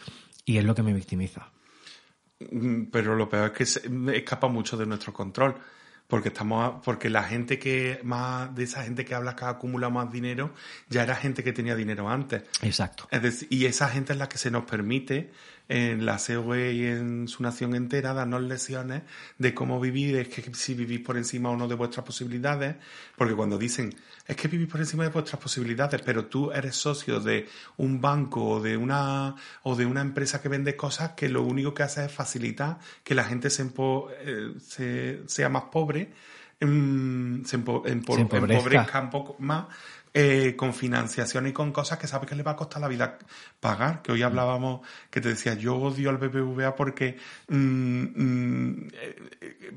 y 0.45 0.57
es 0.57 0.63
lo 0.63 0.73
que 0.73 0.81
me 0.81 0.93
victimiza. 0.93 1.51
Mm, 2.39 2.85
pero 2.91 3.15
lo 3.15 3.29
peor 3.29 3.47
es 3.47 3.51
que 3.51 3.65
se 3.65 3.81
escapa 4.15 4.47
mucho 4.47 4.77
de 4.77 4.85
nuestro 4.85 5.13
control. 5.13 5.55
Porque 6.07 6.27
estamos, 6.29 6.83
porque 6.85 7.09
la 7.09 7.23
gente 7.23 7.57
que 7.57 7.99
más, 8.03 8.53
de 8.53 8.65
esa 8.65 8.83
gente 8.83 9.03
que 9.03 9.15
habla 9.15 9.35
que 9.35 9.45
acumula 9.45 9.89
más 9.89 10.11
dinero, 10.11 10.53
ya 10.87 11.01
era 11.01 11.15
gente 11.15 11.43
que 11.43 11.51
tenía 11.51 11.75
dinero 11.75 12.07
antes. 12.07 12.43
Exacto. 12.61 13.07
Es 13.09 13.23
decir, 13.23 13.47
y 13.49 13.65
esa 13.65 13.89
gente 13.89 14.13
es 14.13 14.19
la 14.19 14.29
que 14.29 14.37
se 14.37 14.51
nos 14.51 14.65
permite 14.65 15.31
en 15.67 16.05
la 16.05 16.17
COE 16.17 16.73
y 16.73 16.85
en 16.85 17.27
su 17.27 17.41
nación 17.41 17.75
entera 17.75 18.13
darnos 18.13 18.41
lecciones 18.43 19.01
de 19.37 19.53
cómo 19.53 19.79
vivir, 19.79 20.15
es 20.17 20.27
que 20.27 20.53
si 20.53 20.73
vivís 20.73 20.99
por 20.99 21.17
encima 21.17 21.49
o 21.49 21.57
no 21.57 21.67
de 21.67 21.75
vuestras 21.75 22.05
posibilidades, 22.05 22.75
porque 23.17 23.35
cuando 23.35 23.57
dicen, 23.57 23.95
es 24.27 24.35
que 24.35 24.47
vivís 24.47 24.67
por 24.67 24.79
encima 24.79 25.03
de 25.03 25.09
vuestras 25.09 25.41
posibilidades, 25.41 26.01
pero 26.03 26.25
tú 26.25 26.51
eres 26.51 26.75
socio 26.75 27.19
de 27.19 27.47
un 27.77 27.99
banco 27.99 28.43
o 28.45 28.61
de 28.61 28.77
una, 28.77 29.35
o 29.63 29.75
de 29.75 29.85
una 29.85 30.01
empresa 30.01 30.41
que 30.41 30.49
vende 30.49 30.75
cosas 30.75 31.11
que 31.11 31.29
lo 31.29 31.43
único 31.43 31.73
que 31.73 31.83
hace 31.83 32.05
es 32.05 32.11
facilitar 32.11 32.77
que 33.03 33.15
la 33.15 33.23
gente 33.23 33.49
se, 33.49 33.67
eh, 34.77 35.23
sea 35.25 35.49
más 35.49 35.63
pobre, 35.63 36.11
em, 36.59 37.43
se, 37.43 37.55
empobrezca. 37.55 39.01
un 39.01 39.09
poco 39.09 39.35
más 39.39 39.65
eh, 40.17 40.55
con 40.55 40.73
financiación 40.73 41.45
y 41.45 41.51
con 41.51 41.73
cosas 41.73 41.99
que 41.99 42.07
sabes 42.07 42.29
que 42.29 42.37
le 42.37 42.43
va 42.43 42.51
a 42.51 42.55
costar 42.55 42.81
la 42.81 42.87
vida 42.87 43.17
pagar. 43.59 44.01
Que 44.01 44.13
hoy 44.13 44.21
mm. 44.21 44.25
hablábamos, 44.25 44.87
que 45.09 45.19
te 45.19 45.27
decía, 45.27 45.55
yo 45.55 45.75
odio 45.75 46.09
al 46.09 46.17
BBVA 46.17 46.73
porque 46.73 47.17
mm, 47.49 48.01
mm, 48.15 48.87
eh, 48.93 49.71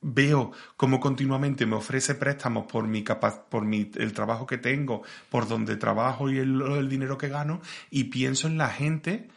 veo 0.00 0.52
cómo 0.78 0.98
continuamente 0.98 1.66
me 1.66 1.76
ofrece 1.76 2.14
préstamos 2.14 2.64
por 2.64 2.88
mi 2.88 3.04
por 3.50 3.66
mi, 3.66 3.90
el 3.96 4.14
trabajo 4.14 4.46
que 4.46 4.56
tengo, 4.56 5.02
por 5.28 5.46
donde 5.46 5.76
trabajo 5.76 6.30
y 6.30 6.38
el, 6.38 6.62
el 6.62 6.88
dinero 6.88 7.18
que 7.18 7.28
gano, 7.28 7.60
y 7.90 8.04
pienso 8.04 8.46
en 8.46 8.56
la 8.56 8.70
gente 8.70 9.28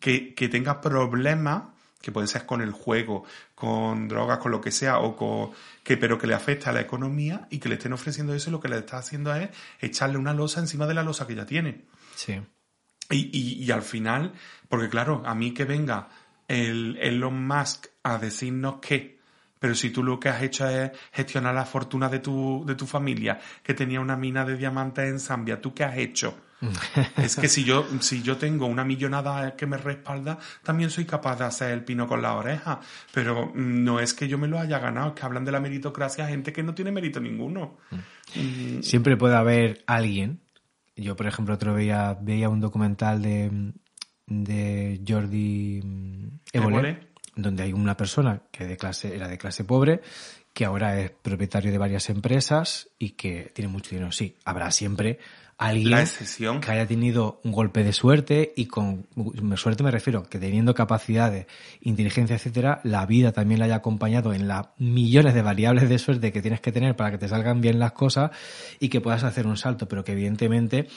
que, 0.00 0.34
que 0.34 0.48
tenga 0.48 0.80
problemas 0.80 1.75
que 2.00 2.12
puede 2.12 2.26
ser 2.26 2.46
con 2.46 2.60
el 2.60 2.72
juego, 2.72 3.24
con 3.54 4.08
drogas, 4.08 4.38
con 4.38 4.52
lo 4.52 4.60
que 4.60 4.70
sea, 4.70 4.98
o 4.98 5.16
con 5.16 5.50
que, 5.82 5.96
pero 5.96 6.18
que 6.18 6.26
le 6.26 6.34
afecta 6.34 6.70
a 6.70 6.72
la 6.72 6.80
economía 6.80 7.46
y 7.50 7.58
que 7.58 7.68
le 7.68 7.76
estén 7.76 7.92
ofreciendo 7.92 8.34
eso 8.34 8.50
y 8.50 8.52
lo 8.52 8.60
que 8.60 8.68
le 8.68 8.78
está 8.78 8.98
haciendo 8.98 9.34
es 9.34 9.50
echarle 9.80 10.18
una 10.18 10.34
losa 10.34 10.60
encima 10.60 10.86
de 10.86 10.94
la 10.94 11.02
losa 11.02 11.26
que 11.26 11.34
ya 11.34 11.46
tiene. 11.46 11.84
Sí. 12.14 12.40
Y, 13.10 13.64
y, 13.64 13.70
al 13.70 13.82
final, 13.82 14.32
porque 14.68 14.88
claro, 14.88 15.22
a 15.24 15.34
mí 15.34 15.54
que 15.54 15.64
venga 15.64 16.08
el 16.48 16.96
Elon 17.00 17.46
Musk 17.46 17.86
a 18.02 18.18
decirnos 18.18 18.76
que, 18.80 19.20
pero 19.60 19.74
si 19.76 19.90
tú 19.90 20.02
lo 20.02 20.18
que 20.18 20.28
has 20.28 20.42
hecho 20.42 20.68
es 20.68 20.90
gestionar 21.12 21.54
la 21.54 21.64
fortuna 21.64 22.08
de 22.08 22.18
tu, 22.18 22.64
de 22.66 22.74
tu 22.74 22.86
familia, 22.86 23.38
que 23.62 23.74
tenía 23.74 24.00
una 24.00 24.16
mina 24.16 24.44
de 24.44 24.56
diamantes 24.56 25.08
en 25.08 25.20
Zambia, 25.20 25.60
¿tú 25.60 25.72
qué 25.72 25.84
has 25.84 25.96
hecho? 25.98 26.36
es 27.16 27.36
que 27.36 27.48
si 27.48 27.64
yo, 27.64 27.86
si 28.00 28.22
yo 28.22 28.36
tengo 28.36 28.66
una 28.66 28.84
millonada 28.84 29.56
que 29.56 29.66
me 29.66 29.76
respalda, 29.76 30.38
también 30.62 30.90
soy 30.90 31.04
capaz 31.04 31.38
de 31.38 31.44
hacer 31.44 31.70
el 31.72 31.84
pino 31.84 32.06
con 32.06 32.22
la 32.22 32.34
oreja. 32.34 32.80
Pero 33.12 33.52
no 33.54 34.00
es 34.00 34.14
que 34.14 34.28
yo 34.28 34.38
me 34.38 34.48
lo 34.48 34.58
haya 34.58 34.78
ganado, 34.78 35.08
es 35.08 35.14
que 35.14 35.26
hablan 35.26 35.44
de 35.44 35.52
la 35.52 35.60
meritocracia 35.60 36.26
gente 36.26 36.52
que 36.52 36.62
no 36.62 36.74
tiene 36.74 36.92
mérito 36.92 37.20
ninguno. 37.20 37.78
Mm. 38.34 38.82
Siempre 38.82 39.16
puede 39.16 39.36
haber 39.36 39.84
alguien. 39.86 40.40
Yo, 40.96 41.14
por 41.14 41.26
ejemplo, 41.26 41.54
otro 41.54 41.74
veía, 41.74 42.16
veía 42.20 42.48
un 42.48 42.60
documental 42.60 43.20
de, 43.20 43.72
de 44.26 45.02
Jordi 45.06 45.82
Evole, 46.52 47.08
donde 47.34 47.64
hay 47.64 47.72
una 47.74 47.96
persona 47.96 48.42
que 48.50 48.64
de 48.64 48.78
clase, 48.78 49.14
era 49.14 49.28
de 49.28 49.36
clase 49.36 49.64
pobre 49.64 50.00
que 50.56 50.64
ahora 50.64 50.98
es 50.98 51.10
propietario 51.10 51.70
de 51.70 51.76
varias 51.76 52.08
empresas 52.08 52.88
y 52.98 53.10
que 53.10 53.52
tiene 53.54 53.68
mucho 53.68 53.90
dinero. 53.90 54.10
Sí, 54.10 54.38
habrá 54.42 54.70
siempre 54.70 55.18
alguien 55.58 56.06
que 56.60 56.70
haya 56.70 56.86
tenido 56.86 57.40
un 57.42 57.52
golpe 57.52 57.82
de 57.82 57.92
suerte 57.92 58.52
y 58.56 58.66
con 58.66 59.06
suerte 59.56 59.82
me 59.82 59.90
refiero 59.90 60.24
que 60.24 60.38
teniendo 60.38 60.74
capacidades, 60.74 61.46
inteligencia, 61.80 62.36
etcétera, 62.36 62.80
la 62.84 63.06
vida 63.06 63.32
también 63.32 63.60
la 63.60 63.66
haya 63.66 63.76
acompañado 63.76 64.34
en 64.34 64.48
las 64.48 64.68
millones 64.78 65.34
de 65.34 65.42
variables 65.42 65.88
de 65.88 65.98
suerte 65.98 66.32
que 66.32 66.42
tienes 66.42 66.60
que 66.60 66.72
tener 66.72 66.94
para 66.94 67.10
que 67.10 67.18
te 67.18 67.28
salgan 67.28 67.60
bien 67.60 67.78
las 67.78 67.92
cosas 67.92 68.32
y 68.80 68.88
que 68.90 69.00
puedas 69.00 69.24
hacer 69.24 69.46
un 69.46 69.56
salto, 69.56 69.88
pero 69.88 70.04
que 70.04 70.12
evidentemente 70.12 70.88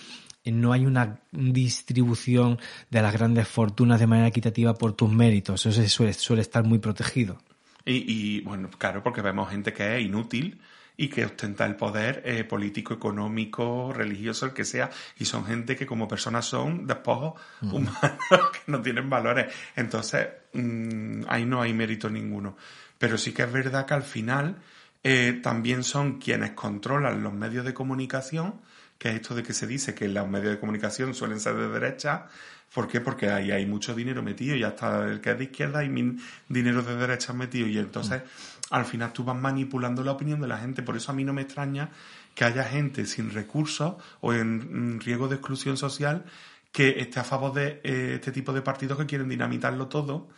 no 0.45 0.73
hay 0.73 0.85
una 0.85 1.19
distribución 1.31 2.59
de 2.89 3.01
las 3.01 3.13
grandes 3.13 3.47
fortunas 3.47 3.99
de 3.99 4.07
manera 4.07 4.27
equitativa 4.27 4.73
por 4.73 4.93
tus 4.93 5.11
méritos. 5.11 5.65
Eso 5.65 5.87
suele, 5.87 6.13
suele 6.13 6.41
estar 6.41 6.63
muy 6.63 6.79
protegido. 6.79 7.37
Y, 7.85 8.03
y, 8.07 8.41
bueno, 8.41 8.69
claro, 8.77 9.03
porque 9.03 9.21
vemos 9.21 9.49
gente 9.49 9.73
que 9.73 9.97
es 9.97 10.05
inútil 10.05 10.59
y 10.99 11.07
que 11.07 11.23
ostenta 11.23 11.65
el 11.65 11.77
poder 11.77 12.21
eh, 12.25 12.43
político, 12.43 12.93
económico, 12.93 13.93
religioso, 13.93 14.45
el 14.45 14.51
que 14.51 14.65
sea, 14.65 14.89
y 15.17 15.23
son 15.23 15.45
gente 15.45 15.77
que 15.77 15.85
como 15.85 16.09
personas 16.09 16.45
son 16.45 16.85
despojos 16.85 17.39
humanos 17.61 17.97
que 18.29 18.59
no 18.67 18.81
tienen 18.81 19.09
valores. 19.09 19.47
Entonces, 19.77 20.27
mm, 20.51 21.21
ahí 21.29 21.45
no 21.45 21.61
hay 21.61 21.73
mérito 21.73 22.09
ninguno. 22.09 22.57
Pero 22.97 23.17
sí 23.17 23.31
que 23.31 23.43
es 23.43 23.51
verdad 23.51 23.85
que 23.85 23.93
al 23.93 24.03
final 24.03 24.57
eh, 25.01 25.39
también 25.41 25.85
son 25.85 26.19
quienes 26.19 26.51
controlan 26.51 27.23
los 27.23 27.31
medios 27.31 27.63
de 27.63 27.73
comunicación, 27.73 28.59
que 28.99 29.09
es 29.09 29.15
esto 29.15 29.33
de 29.33 29.41
que 29.41 29.53
se 29.53 29.65
dice 29.65 29.95
que 29.95 30.07
los 30.07 30.27
medios 30.29 30.51
de 30.51 30.59
comunicación 30.59 31.15
suelen 31.15 31.39
ser 31.39 31.55
de 31.55 31.69
derecha, 31.69 32.27
¿Por 32.73 32.87
qué? 32.87 33.01
Porque 33.01 33.29
ahí 33.29 33.51
hay 33.51 33.65
mucho 33.65 33.95
dinero 33.95 34.21
metido 34.21 34.55
y 34.55 34.63
hasta 34.63 35.05
el 35.05 35.21
que 35.21 35.31
es 35.31 35.37
de 35.37 35.43
izquierda 35.45 35.79
hay 35.79 36.17
dinero 36.47 36.83
de 36.83 36.95
derecha 36.95 37.33
metido 37.33 37.67
y 37.67 37.77
entonces 37.79 38.21
al 38.69 38.85
final 38.85 39.11
tú 39.11 39.23
vas 39.23 39.35
manipulando 39.35 40.03
la 40.03 40.11
opinión 40.11 40.39
de 40.39 40.47
la 40.47 40.59
gente. 40.59 40.83
Por 40.83 40.95
eso 40.95 41.11
a 41.11 41.15
mí 41.15 41.23
no 41.23 41.33
me 41.33 41.41
extraña 41.41 41.89
que 42.35 42.45
haya 42.45 42.63
gente 42.63 43.05
sin 43.05 43.31
recursos 43.31 43.95
o 44.21 44.33
en 44.33 44.99
riesgo 44.99 45.27
de 45.27 45.35
exclusión 45.37 45.77
social 45.77 46.25
que 46.71 46.99
esté 46.99 47.19
a 47.19 47.23
favor 47.23 47.53
de 47.53 47.81
eh, 47.83 48.13
este 48.15 48.31
tipo 48.31 48.53
de 48.53 48.61
partidos 48.61 48.99
que 48.99 49.07
quieren 49.07 49.27
dinamitarlo 49.29 49.87
todo, 49.87 50.29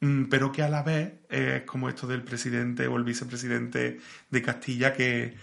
mm, 0.00 0.24
pero 0.24 0.50
que 0.50 0.64
a 0.64 0.68
la 0.68 0.82
vez 0.82 1.14
es 1.30 1.62
como 1.62 1.88
esto 1.88 2.08
del 2.08 2.24
presidente 2.24 2.88
o 2.88 2.96
el 2.96 3.04
vicepresidente 3.04 4.00
de 4.28 4.42
Castilla 4.42 4.92
que, 4.92 5.36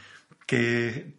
que 0.45 1.15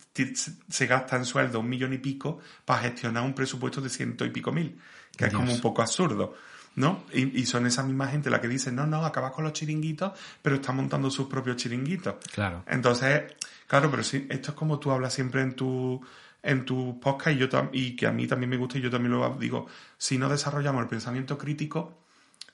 se 0.69 0.87
gasta 0.87 1.17
en 1.17 1.25
sueldo 1.25 1.61
un 1.61 1.69
millón 1.69 1.93
y 1.93 1.99
pico 1.99 2.41
para 2.65 2.83
gestionar 2.83 3.23
un 3.23 3.35
presupuesto 3.35 3.81
de 3.81 3.89
ciento 3.89 4.25
y 4.25 4.31
pico 4.31 4.53
mil, 4.53 4.79
que 5.17 5.27
es 5.27 5.33
como 5.33 5.53
un 5.53 5.61
poco 5.61 5.83
absurdo. 5.83 6.35
¿no? 6.77 7.05
Y, 7.13 7.47
son 7.47 7.67
esa 7.67 7.83
misma 7.83 8.09
gente 8.09 8.31
la 8.31 8.41
que 8.41 8.49
dice, 8.49 8.73
no, 8.73 8.87
no, 8.87 9.05
acabas 9.05 9.33
con 9.33 9.45
los 9.45 9.53
chiringuitos, 9.53 10.13
pero 10.43 10.57
está 10.57 10.73
montando 10.73 11.11
sus 11.11 11.29
propios 11.29 11.57
chiringuitos. 11.57 12.17
Claro. 12.33 12.65
Entonces, 12.67 13.35
claro, 13.67 13.91
pero 13.91 14.03
sí, 14.03 14.27
esto 14.29 14.51
es 14.51 14.57
como 14.57 14.79
tú 14.79 14.91
hablas 14.91 15.15
siempre 15.15 15.43
en 15.43 15.55
tu, 15.55 16.01
en 16.43 16.65
tu 16.65 16.99
podcast 17.01 17.37
y, 17.37 17.39
yo 17.39 17.49
y 17.73 17.97
que 17.97 18.07
a 18.07 18.13
mí 18.13 18.27
también 18.27 18.51
me 18.51 18.57
gusta 18.57 18.79
y 18.79 18.81
yo 18.81 18.91
también 18.91 19.13
lo 19.13 19.37
digo, 19.39 19.67
si 19.97 20.19
no 20.19 20.29
desarrollamos 20.29 20.83
el 20.83 20.89
pensamiento 20.89 21.39
crítico, 21.39 22.01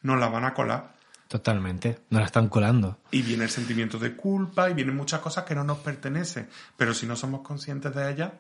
nos 0.02 0.20
la 0.20 0.28
van 0.28 0.44
a 0.44 0.52
colar. 0.52 0.99
Totalmente, 1.30 2.00
nos 2.10 2.22
la 2.22 2.26
están 2.26 2.48
colando. 2.48 2.98
Y 3.12 3.22
viene 3.22 3.44
el 3.44 3.50
sentimiento 3.50 4.00
de 4.00 4.16
culpa 4.16 4.68
y 4.68 4.74
vienen 4.74 4.96
muchas 4.96 5.20
cosas 5.20 5.44
que 5.44 5.54
no 5.54 5.62
nos 5.62 5.78
pertenecen, 5.78 6.48
pero 6.76 6.92
si 6.92 7.06
no 7.06 7.14
somos 7.14 7.42
conscientes 7.42 7.94
de 7.94 8.10
ellas... 8.10 8.32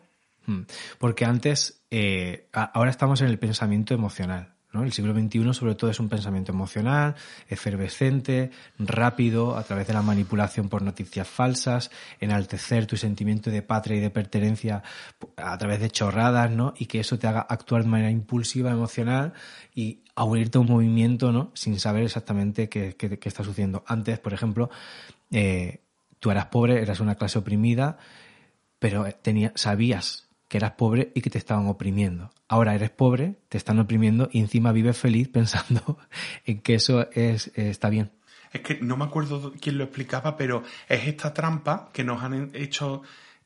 Hmm. 0.44 0.62
Porque 0.98 1.24
antes, 1.24 1.84
eh, 1.92 2.48
ahora 2.50 2.90
estamos 2.90 3.20
en 3.20 3.28
el 3.28 3.38
pensamiento 3.38 3.94
emocional 3.94 4.56
¿no? 4.72 4.84
El 4.84 4.92
siglo 4.92 5.12
XXI 5.12 5.52
sobre 5.52 5.74
todo 5.74 5.90
es 5.90 6.00
un 6.00 6.08
pensamiento 6.08 6.52
emocional, 6.52 7.14
efervescente, 7.48 8.50
rápido, 8.78 9.56
a 9.56 9.64
través 9.64 9.86
de 9.86 9.94
la 9.94 10.02
manipulación 10.02 10.68
por 10.68 10.82
noticias 10.82 11.26
falsas, 11.26 11.90
enaltecer 12.20 12.86
tu 12.86 12.96
sentimiento 12.96 13.50
de 13.50 13.62
patria 13.62 13.96
y 13.96 14.00
de 14.00 14.10
pertenencia 14.10 14.82
a 15.36 15.58
través 15.58 15.80
de 15.80 15.90
chorradas, 15.90 16.50
¿no? 16.50 16.74
Y 16.76 16.86
que 16.86 17.00
eso 17.00 17.18
te 17.18 17.26
haga 17.26 17.40
actuar 17.40 17.82
de 17.82 17.88
manera 17.88 18.10
impulsiva, 18.10 18.70
emocional 18.70 19.32
y 19.74 20.04
a 20.20 20.24
unirte 20.24 20.58
a 20.58 20.60
un 20.60 20.66
movimiento, 20.66 21.32
¿no? 21.32 21.50
Sin 21.54 21.80
saber 21.80 22.02
exactamente 22.02 22.68
qué, 22.68 22.94
está 23.22 23.42
sucediendo. 23.42 23.82
Antes, 23.86 24.18
por 24.18 24.34
ejemplo, 24.34 24.68
eh, 25.30 25.80
tú 26.18 26.30
eras 26.30 26.44
pobre, 26.46 26.82
eras 26.82 27.00
una 27.00 27.14
clase 27.14 27.38
oprimida, 27.38 27.96
pero 28.78 29.06
tenía, 29.22 29.50
sabías 29.54 30.28
que 30.46 30.58
eras 30.58 30.72
pobre 30.72 31.10
y 31.14 31.22
que 31.22 31.30
te 31.30 31.38
estaban 31.38 31.68
oprimiendo. 31.68 32.32
Ahora 32.48 32.74
eres 32.74 32.90
pobre, 32.90 33.36
te 33.48 33.56
están 33.56 33.78
oprimiendo 33.78 34.28
y 34.30 34.40
encima 34.40 34.72
vives 34.72 34.98
feliz 34.98 35.28
pensando 35.32 35.96
en 36.44 36.60
que 36.60 36.74
eso 36.74 37.08
es, 37.12 37.50
está 37.54 37.88
bien. 37.88 38.10
Es 38.52 38.60
que 38.60 38.78
no 38.78 38.98
me 38.98 39.06
acuerdo 39.06 39.54
quién 39.58 39.78
lo 39.78 39.84
explicaba, 39.84 40.36
pero 40.36 40.64
es 40.90 41.06
esta 41.06 41.32
trampa 41.32 41.88
que 41.94 42.04
nos 42.04 42.22
han 42.22 42.50
hecho 42.52 43.00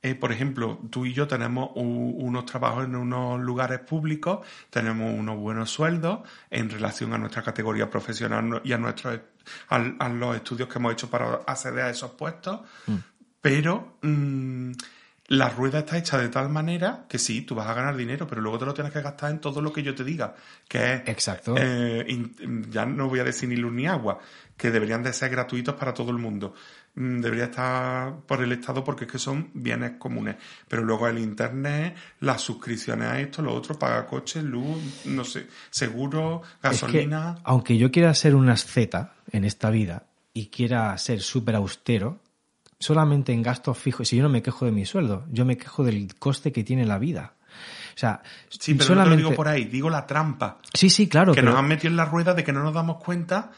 eh, 0.04 0.14
por 0.14 0.32
ejemplo, 0.32 0.78
tú 0.90 1.06
y 1.06 1.14
yo 1.14 1.26
tenemos 1.26 1.70
unos 1.76 2.44
trabajos 2.44 2.84
en 2.84 2.94
unos 2.94 3.40
lugares 3.40 3.80
públicos, 3.80 4.46
tenemos 4.68 5.18
unos 5.18 5.38
buenos 5.38 5.70
sueldos 5.70 6.20
en 6.50 6.68
relación 6.68 7.14
a 7.14 7.18
nuestra 7.18 7.40
categoría 7.40 7.88
profesional 7.88 8.60
y 8.64 8.74
a 8.74 8.76
nuestros 8.76 9.18
a, 9.70 10.08
los 10.10 10.36
estudios 10.36 10.68
que 10.68 10.78
hemos 10.78 10.92
hecho 10.92 11.08
para 11.08 11.36
acceder 11.46 11.84
a 11.84 11.90
esos 11.90 12.10
puestos, 12.10 12.60
mm. 12.86 12.96
pero 13.40 13.96
mm, 14.02 14.72
la 15.28 15.48
rueda 15.48 15.78
está 15.78 15.96
hecha 15.96 16.18
de 16.18 16.28
tal 16.28 16.50
manera 16.50 17.06
que 17.08 17.18
sí, 17.18 17.40
tú 17.40 17.54
vas 17.54 17.66
a 17.66 17.72
ganar 17.72 17.96
dinero, 17.96 18.26
pero 18.26 18.42
luego 18.42 18.58
te 18.58 18.66
lo 18.66 18.74
tienes 18.74 18.92
que 18.92 19.00
gastar 19.00 19.30
en 19.30 19.38
todo 19.38 19.62
lo 19.62 19.72
que 19.72 19.82
yo 19.82 19.94
te 19.94 20.04
diga, 20.04 20.34
que 20.68 20.96
es... 20.96 21.00
Exacto. 21.06 21.54
Eh, 21.56 22.06
ya 22.68 22.84
no 22.84 23.08
voy 23.08 23.20
a 23.20 23.24
decir 23.24 23.48
ni 23.48 23.56
luz 23.56 23.72
ni 23.72 23.86
agua, 23.86 24.18
que 24.54 24.70
deberían 24.70 25.02
de 25.02 25.14
ser 25.14 25.30
gratuitos 25.30 25.76
para 25.76 25.94
todo 25.94 26.10
el 26.10 26.18
mundo. 26.18 26.54
Mm, 26.96 27.20
debería 27.20 27.46
estar 27.46 28.20
por 28.20 28.40
el 28.40 28.52
Estado 28.52 28.84
porque 28.84 29.04
es 29.04 29.12
que 29.12 29.18
son 29.18 29.50
bienes 29.52 29.92
comunes. 29.98 30.36
Pero 30.68 30.84
luego 30.84 31.08
el 31.08 31.18
Internet, 31.18 31.96
las 32.20 32.40
suscripciones 32.40 33.08
a 33.08 33.20
esto, 33.20 33.42
lo 33.42 33.52
otro, 33.52 33.78
paga 33.78 34.06
coches, 34.06 34.44
luz, 34.44 34.78
no 35.06 35.24
sé, 35.24 35.48
seguro, 35.70 36.42
gasolina. 36.62 37.38
aunque 37.42 37.76
yo 37.76 37.90
quiera 37.90 38.14
ser 38.14 38.36
una 38.36 38.52
asceta 38.52 39.14
en 39.32 39.44
esta 39.44 39.70
vida 39.70 40.04
y 40.32 40.46
quiera 40.46 40.96
ser 40.98 41.20
súper 41.20 41.56
austero, 41.56 42.20
solamente 42.78 43.32
en 43.32 43.42
gastos 43.42 43.76
fijos, 43.76 44.08
si 44.08 44.16
yo 44.16 44.22
no 44.22 44.28
me 44.28 44.42
quejo 44.42 44.64
de 44.64 44.72
mi 44.72 44.86
sueldo, 44.86 45.24
yo 45.30 45.44
me 45.44 45.56
quejo 45.56 45.82
del 45.82 46.14
coste 46.16 46.52
que 46.52 46.62
tiene 46.62 46.86
la 46.86 46.98
vida. 46.98 47.34
O 47.94 47.98
sea, 47.98 48.22
sí, 48.48 48.74
pero 48.74 48.86
solamente... 48.86 49.16
no 49.16 49.22
lo 49.22 49.28
digo 49.28 49.36
por 49.36 49.48
ahí, 49.48 49.64
digo 49.64 49.88
la 49.88 50.06
trampa. 50.06 50.58
Sí, 50.72 50.90
sí, 50.90 51.08
claro. 51.08 51.32
Que 51.32 51.42
nos 51.42 51.56
han 51.56 51.66
metido 51.66 51.90
en 51.90 51.96
la 51.96 52.04
rueda 52.04 52.34
de 52.34 52.42
que 52.42 52.52
no 52.52 52.62
nos 52.62 52.74
damos 52.74 53.02
cuenta 53.02 53.52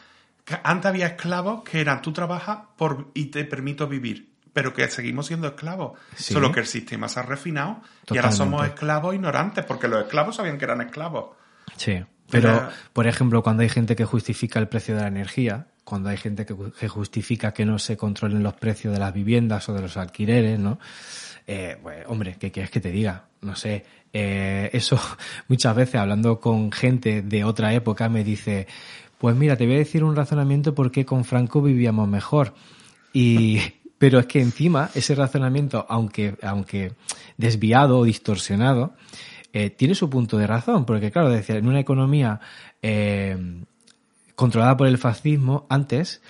antes 0.63 0.87
había 0.87 1.07
esclavos 1.07 1.63
que 1.63 1.81
eran 1.81 2.03
tú 2.03 2.13
trabajas 2.13 2.59
por 2.77 3.11
y 3.15 3.27
te 3.27 3.45
permito 3.45 3.89
vivir, 3.89 4.31
pero 4.53 4.73
que 4.73 4.89
seguimos 4.89 5.27
siendo 5.27 5.49
esclavos. 5.49 5.99
Solo 6.17 6.53
que 6.53 6.61
el 6.61 6.67
sistema 6.67 7.09
se 7.09 7.21
ha 7.21 7.23
refinado 7.23 7.83
y 8.11 8.17
ahora 8.17 8.33
somos 8.33 8.67
esclavos 8.67 9.15
ignorantes, 9.15 9.65
porque 9.65 9.89
los 9.89 10.05
esclavos 10.05 10.37
sabían 10.37 10.59
que 10.59 10.65
eran 10.65 10.81
esclavos. 10.81 11.37
Sí. 11.77 12.03
Pero, 12.31 12.69
por 12.93 13.07
ejemplo, 13.07 13.43
cuando 13.43 13.63
hay 13.63 13.69
gente 13.69 13.95
que 13.95 14.05
justifica 14.05 14.59
el 14.59 14.69
precio 14.69 14.97
de 14.97 15.03
la 15.03 15.09
energía, 15.09 15.69
cuando 15.85 16.09
hay 16.09 16.17
gente 16.17 16.45
que, 16.45 16.89
justifica 16.89 17.53
que 17.53 17.65
no 17.65 17.79
se 17.79 17.97
controlen 17.97 18.43
los 18.43 18.55
precios 18.55 18.93
de 18.93 18.99
las 18.99 19.15
viviendas 19.15 19.69
o 19.69 19.75
de 19.75 19.83
los 19.83 19.97
alquileres, 19.97 20.59
¿no? 20.59 20.81
Eh, 21.47 21.79
pues, 21.81 22.05
hombre, 22.09 22.37
¿qué 22.41 22.51
quieres 22.51 22.71
que 22.71 22.81
te 22.81 22.91
diga? 22.91 23.27
No 23.43 23.55
sé. 23.55 23.85
Eh, 24.13 24.71
eso 24.73 24.99
muchas 25.49 25.77
veces 25.77 25.97
hablando 25.97 26.41
con 26.41 26.73
gente 26.73 27.23
de 27.23 27.45
otra 27.45 27.73
época 27.73 28.09
me 28.09 28.25
dice, 28.25 28.67
pues 29.19 29.37
mira, 29.37 29.57
te 29.57 29.67
voy 29.67 29.77
a 29.77 29.79
decir 29.79 30.05
un 30.05 30.17
razonamiento 30.17 30.75
por 30.75 30.91
qué 30.91 31.05
con 31.05 31.25
Franco 31.25 31.63
vivíamos 31.63 32.09
mejor. 32.09 32.55
Y, 33.13 33.61
pero 33.99 34.19
es 34.19 34.27
que 34.27 34.41
encima 34.41 34.91
ese 34.95 35.15
razonamiento, 35.15 35.87
aunque, 35.89 36.37
aunque 36.43 36.93
desviado 37.37 37.99
o 37.99 38.05
distorsionado, 38.05 38.95
eh, 39.53 39.71
tiene 39.71 39.95
su 39.95 40.11
punto 40.11 40.37
de 40.37 40.47
razón, 40.47 40.85
porque 40.85 41.11
claro, 41.11 41.31
decía, 41.31 41.57
en 41.57 41.67
una 41.67 41.81
economía 41.81 42.41
eh, 42.83 43.65
controlada 44.35 44.77
por 44.77 44.87
el 44.87 44.99
fascismo, 44.99 45.67
antes, 45.71 46.21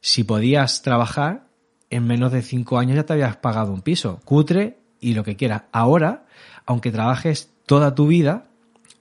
si 0.00 0.24
podías 0.24 0.82
trabajar, 0.82 1.46
en 1.90 2.06
menos 2.06 2.32
de 2.32 2.42
cinco 2.42 2.78
años 2.78 2.96
ya 2.96 3.06
te 3.06 3.12
habías 3.12 3.36
pagado 3.36 3.72
un 3.72 3.82
piso, 3.82 4.20
cutre 4.24 4.80
y 5.00 5.14
lo 5.14 5.22
que 5.22 5.36
quieras. 5.36 5.62
Ahora, 5.70 6.26
aunque 6.64 6.90
trabajes 6.90 7.52
toda 7.66 7.94
tu 7.94 8.08
vida, 8.08 8.48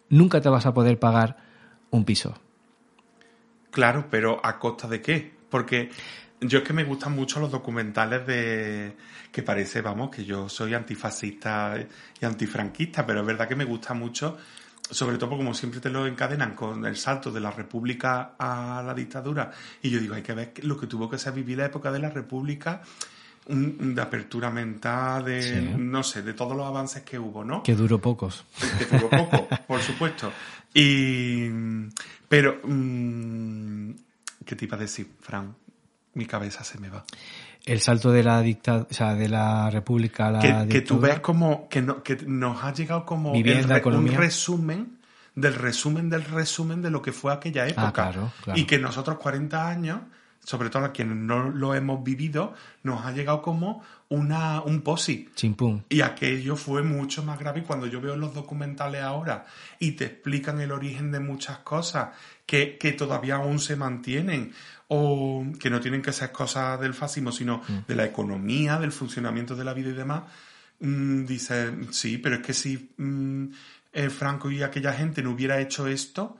nunca 0.09 0.41
te 0.41 0.49
vas 0.49 0.67
a 0.67 0.73
poder 0.73 0.99
pagar 0.99 1.37
un 1.89 2.05
piso. 2.05 2.35
Claro, 3.75 4.05
pero 4.09 4.39
¿a 4.41 4.57
costa 4.57 4.87
de 4.87 5.01
qué? 5.01 5.33
Porque 5.49 5.89
yo 6.39 6.59
es 6.59 6.63
que 6.63 6.71
me 6.71 6.85
gustan 6.85 7.13
mucho 7.13 7.41
los 7.41 7.51
documentales 7.51 8.25
de 8.25 8.95
que 9.33 9.43
parece, 9.43 9.81
vamos, 9.81 10.09
que 10.15 10.23
yo 10.23 10.47
soy 10.47 10.73
antifascista 10.73 11.75
y 12.21 12.23
antifranquista, 12.23 13.05
pero 13.05 13.19
es 13.19 13.25
verdad 13.25 13.49
que 13.49 13.55
me 13.57 13.65
gusta 13.65 13.93
mucho, 13.93 14.37
sobre 14.89 15.17
todo 15.17 15.31
porque 15.31 15.43
como 15.43 15.53
siempre 15.53 15.81
te 15.81 15.89
lo 15.89 16.07
encadenan 16.07 16.55
con 16.55 16.85
el 16.85 16.95
salto 16.95 17.33
de 17.33 17.41
la 17.41 17.51
República 17.51 18.35
a 18.39 18.81
la 18.81 18.93
dictadura, 18.93 19.51
y 19.81 19.89
yo 19.89 19.99
digo, 19.99 20.15
hay 20.15 20.23
que 20.23 20.33
ver 20.33 20.53
lo 20.63 20.79
que 20.79 20.87
tuvo 20.87 21.09
que 21.09 21.17
ser 21.17 21.33
vivir 21.33 21.57
la 21.57 21.65
época 21.65 21.91
de 21.91 21.99
la 21.99 22.09
República 22.09 22.81
de 23.45 24.01
apertura 24.01 24.49
mental, 24.49 25.25
de 25.25 25.61
no 25.77 26.01
sé, 26.01 26.21
de 26.21 26.33
todos 26.33 26.55
los 26.55 26.65
avances 26.65 27.03
que 27.03 27.19
hubo, 27.19 27.43
¿no? 27.43 27.61
Que 27.61 27.75
duró 27.75 27.99
pocos. 27.99 28.45
Que 28.79 28.85
duró 28.85 29.09
poco, 29.09 29.49
por 29.67 29.81
supuesto. 29.81 30.31
Y 30.73 31.47
pero 32.27 32.59
mm, 32.63 33.91
¿qué 34.45 34.55
te 34.55 34.65
iba 34.65 34.77
a 34.77 34.79
decir, 34.79 35.09
Fran? 35.21 35.55
Mi 36.13 36.25
cabeza 36.25 36.63
se 36.63 36.79
me 36.79 36.89
va. 36.89 37.03
El 37.65 37.81
salto 37.81 38.11
de 38.11 38.23
la 38.23 38.41
dictadura, 38.41 38.87
o 38.89 38.93
sea, 38.93 39.15
de 39.15 39.27
la 39.27 39.69
república 39.69 40.27
a 40.27 40.31
la 40.31 40.39
que, 40.39 40.67
que 40.69 40.81
tú 40.81 40.99
ves 40.99 41.19
como 41.19 41.67
que, 41.67 41.81
no, 41.81 42.03
que 42.03 42.15
nos 42.25 42.63
ha 42.63 42.71
llegado 42.73 43.05
como 43.05 43.31
un 43.33 44.07
resumen 44.13 44.99
del 45.33 45.53
resumen 45.53 46.09
del 46.09 46.23
resumen 46.23 46.81
de 46.81 46.89
lo 46.89 47.01
que 47.01 47.11
fue 47.11 47.33
aquella 47.33 47.63
ah, 47.63 47.67
época. 47.67 47.91
claro, 47.91 48.31
claro. 48.43 48.59
Y 48.59 48.65
que 48.65 48.79
nosotros 48.79 49.17
40 49.17 49.67
años 49.67 49.99
sobre 50.45 50.69
todo 50.69 50.85
a 50.85 50.93
quienes 50.93 51.17
no 51.17 51.49
lo 51.49 51.73
hemos 51.73 52.03
vivido, 52.03 52.53
nos 52.83 53.05
ha 53.05 53.11
llegado 53.11 53.41
como 53.41 53.83
una, 54.09 54.61
un 54.61 54.81
posi. 54.81 55.29
Chimpum. 55.35 55.81
Y 55.89 56.01
aquello 56.01 56.55
fue 56.55 56.83
mucho 56.83 57.23
más 57.23 57.39
grave. 57.39 57.61
Y 57.61 57.63
cuando 57.63 57.87
yo 57.87 58.01
veo 58.01 58.15
los 58.15 58.33
documentales 58.33 59.01
ahora 59.01 59.45
y 59.79 59.91
te 59.91 60.05
explican 60.05 60.61
el 60.61 60.71
origen 60.71 61.11
de 61.11 61.19
muchas 61.19 61.59
cosas 61.59 62.09
que, 62.45 62.77
que 62.77 62.91
todavía 62.93 63.35
aún 63.35 63.59
se 63.59 63.75
mantienen, 63.75 64.53
o 64.87 65.45
que 65.59 65.69
no 65.69 65.79
tienen 65.79 66.01
que 66.01 66.11
ser 66.11 66.31
cosas 66.31 66.79
del 66.79 66.93
fascismo, 66.93 67.31
sino 67.31 67.61
mm. 67.67 67.87
de 67.87 67.95
la 67.95 68.05
economía, 68.05 68.77
del 68.77 68.91
funcionamiento 68.91 69.55
de 69.55 69.63
la 69.63 69.73
vida 69.73 69.89
y 69.89 69.93
demás, 69.93 70.23
mm, 70.79 71.25
dice, 71.25 71.73
sí, 71.91 72.17
pero 72.17 72.35
es 72.35 72.41
que 72.41 72.53
si 72.53 72.91
mm, 72.97 73.45
eh, 73.93 74.09
Franco 74.09 74.51
y 74.51 74.61
aquella 74.61 74.93
gente 74.93 75.23
no 75.23 75.31
hubiera 75.31 75.59
hecho 75.59 75.87
esto, 75.87 76.37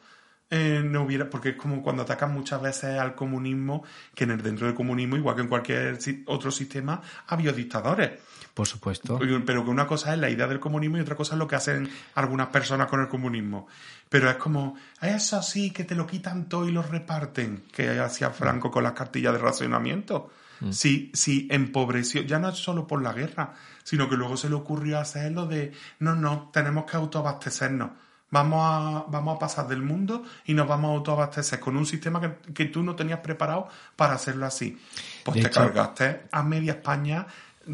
eh, 0.49 0.83
no 0.85 1.03
hubiera, 1.03 1.29
porque 1.29 1.49
es 1.49 1.55
como 1.55 1.81
cuando 1.81 2.03
atacan 2.03 2.31
muchas 2.31 2.61
veces 2.61 2.99
al 2.99 3.15
comunismo, 3.15 3.83
que 4.13 4.25
en 4.25 4.31
el, 4.31 4.43
dentro 4.43 4.67
del 4.67 4.75
comunismo, 4.75 5.17
igual 5.17 5.35
que 5.35 5.41
en 5.41 5.47
cualquier 5.47 5.97
otro 6.27 6.51
sistema, 6.51 7.01
ha 7.27 7.33
habido 7.33 7.51
dictadores. 7.51 8.11
Por 8.53 8.67
supuesto. 8.67 9.19
Pero 9.19 9.65
que 9.65 9.69
una 9.69 9.87
cosa 9.87 10.13
es 10.13 10.19
la 10.19 10.29
idea 10.29 10.47
del 10.47 10.59
comunismo 10.59 10.97
y 10.97 11.01
otra 11.01 11.15
cosa 11.15 11.33
es 11.33 11.39
lo 11.39 11.47
que 11.47 11.55
hacen 11.55 11.89
algunas 12.13 12.47
personas 12.47 12.87
con 12.87 13.01
el 13.01 13.09
comunismo. 13.09 13.67
Pero 14.07 14.29
es 14.29 14.37
como, 14.37 14.77
eso 15.01 15.41
sí, 15.41 15.71
que 15.71 15.83
te 15.83 15.95
lo 15.95 16.07
quitan 16.07 16.47
todo 16.47 16.67
y 16.67 16.71
lo 16.71 16.83
reparten, 16.83 17.63
que 17.73 17.99
hacía 17.99 18.29
Franco 18.29 18.71
con 18.71 18.83
las 18.83 18.93
cartillas 18.93 19.33
de 19.33 19.39
racionamiento. 19.39 20.31
Mm. 20.61 20.71
Sí, 20.71 21.11
sí, 21.13 21.47
empobreció, 21.51 22.21
ya 22.21 22.39
no 22.39 22.49
es 22.49 22.57
solo 22.57 22.87
por 22.87 23.01
la 23.01 23.11
guerra, 23.11 23.55
sino 23.83 24.07
que 24.07 24.15
luego 24.15 24.37
se 24.37 24.47
le 24.47 24.55
ocurrió 24.55 24.99
hacerlo 24.99 25.47
de, 25.47 25.73
no, 25.99 26.15
no, 26.15 26.49
tenemos 26.53 26.85
que 26.85 26.95
autoabastecernos 26.95 27.89
Vamos 28.35 28.59
a, 28.61 29.05
vamos 29.07 29.37
a 29.37 29.39
pasar 29.39 29.65
del 29.69 29.81
mundo 29.81 30.23
y 30.45 30.53
nos 30.53 30.67
vamos 30.67 30.91
a 30.91 30.93
autoabastecer 30.95 31.57
con 31.57 31.77
un 31.77 31.85
sistema 31.85 32.19
que, 32.53 32.65
tú 32.65 32.83
no 32.83 32.93
tenías 32.93 33.19
preparado 33.19 33.69
para 33.95 34.15
hacerlo 34.15 34.45
así. 34.45 34.77
Pues 35.23 35.41
te 35.41 35.49
cargaste 35.49 36.23
a 36.33 36.43
media 36.43 36.73
España 36.73 37.25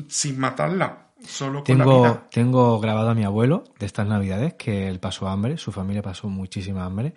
sin 0.08 0.40
matarla. 0.40 1.08
Solo 1.26 1.64
con 1.64 1.64
tengo, 1.64 2.04
la 2.04 2.10
vida. 2.12 2.28
tengo 2.30 2.80
grabado 2.80 3.10
a 3.10 3.16
mi 3.16 3.24
abuelo 3.24 3.64
de 3.80 3.88
estas 3.88 4.06
navidades 4.06 4.54
que 4.54 4.88
él 4.88 5.00
pasó 5.00 5.28
hambre, 5.30 5.58
su 5.58 5.72
familia 5.72 6.04
pasó 6.04 6.30
muchísima 6.30 6.86
hambre 6.86 7.16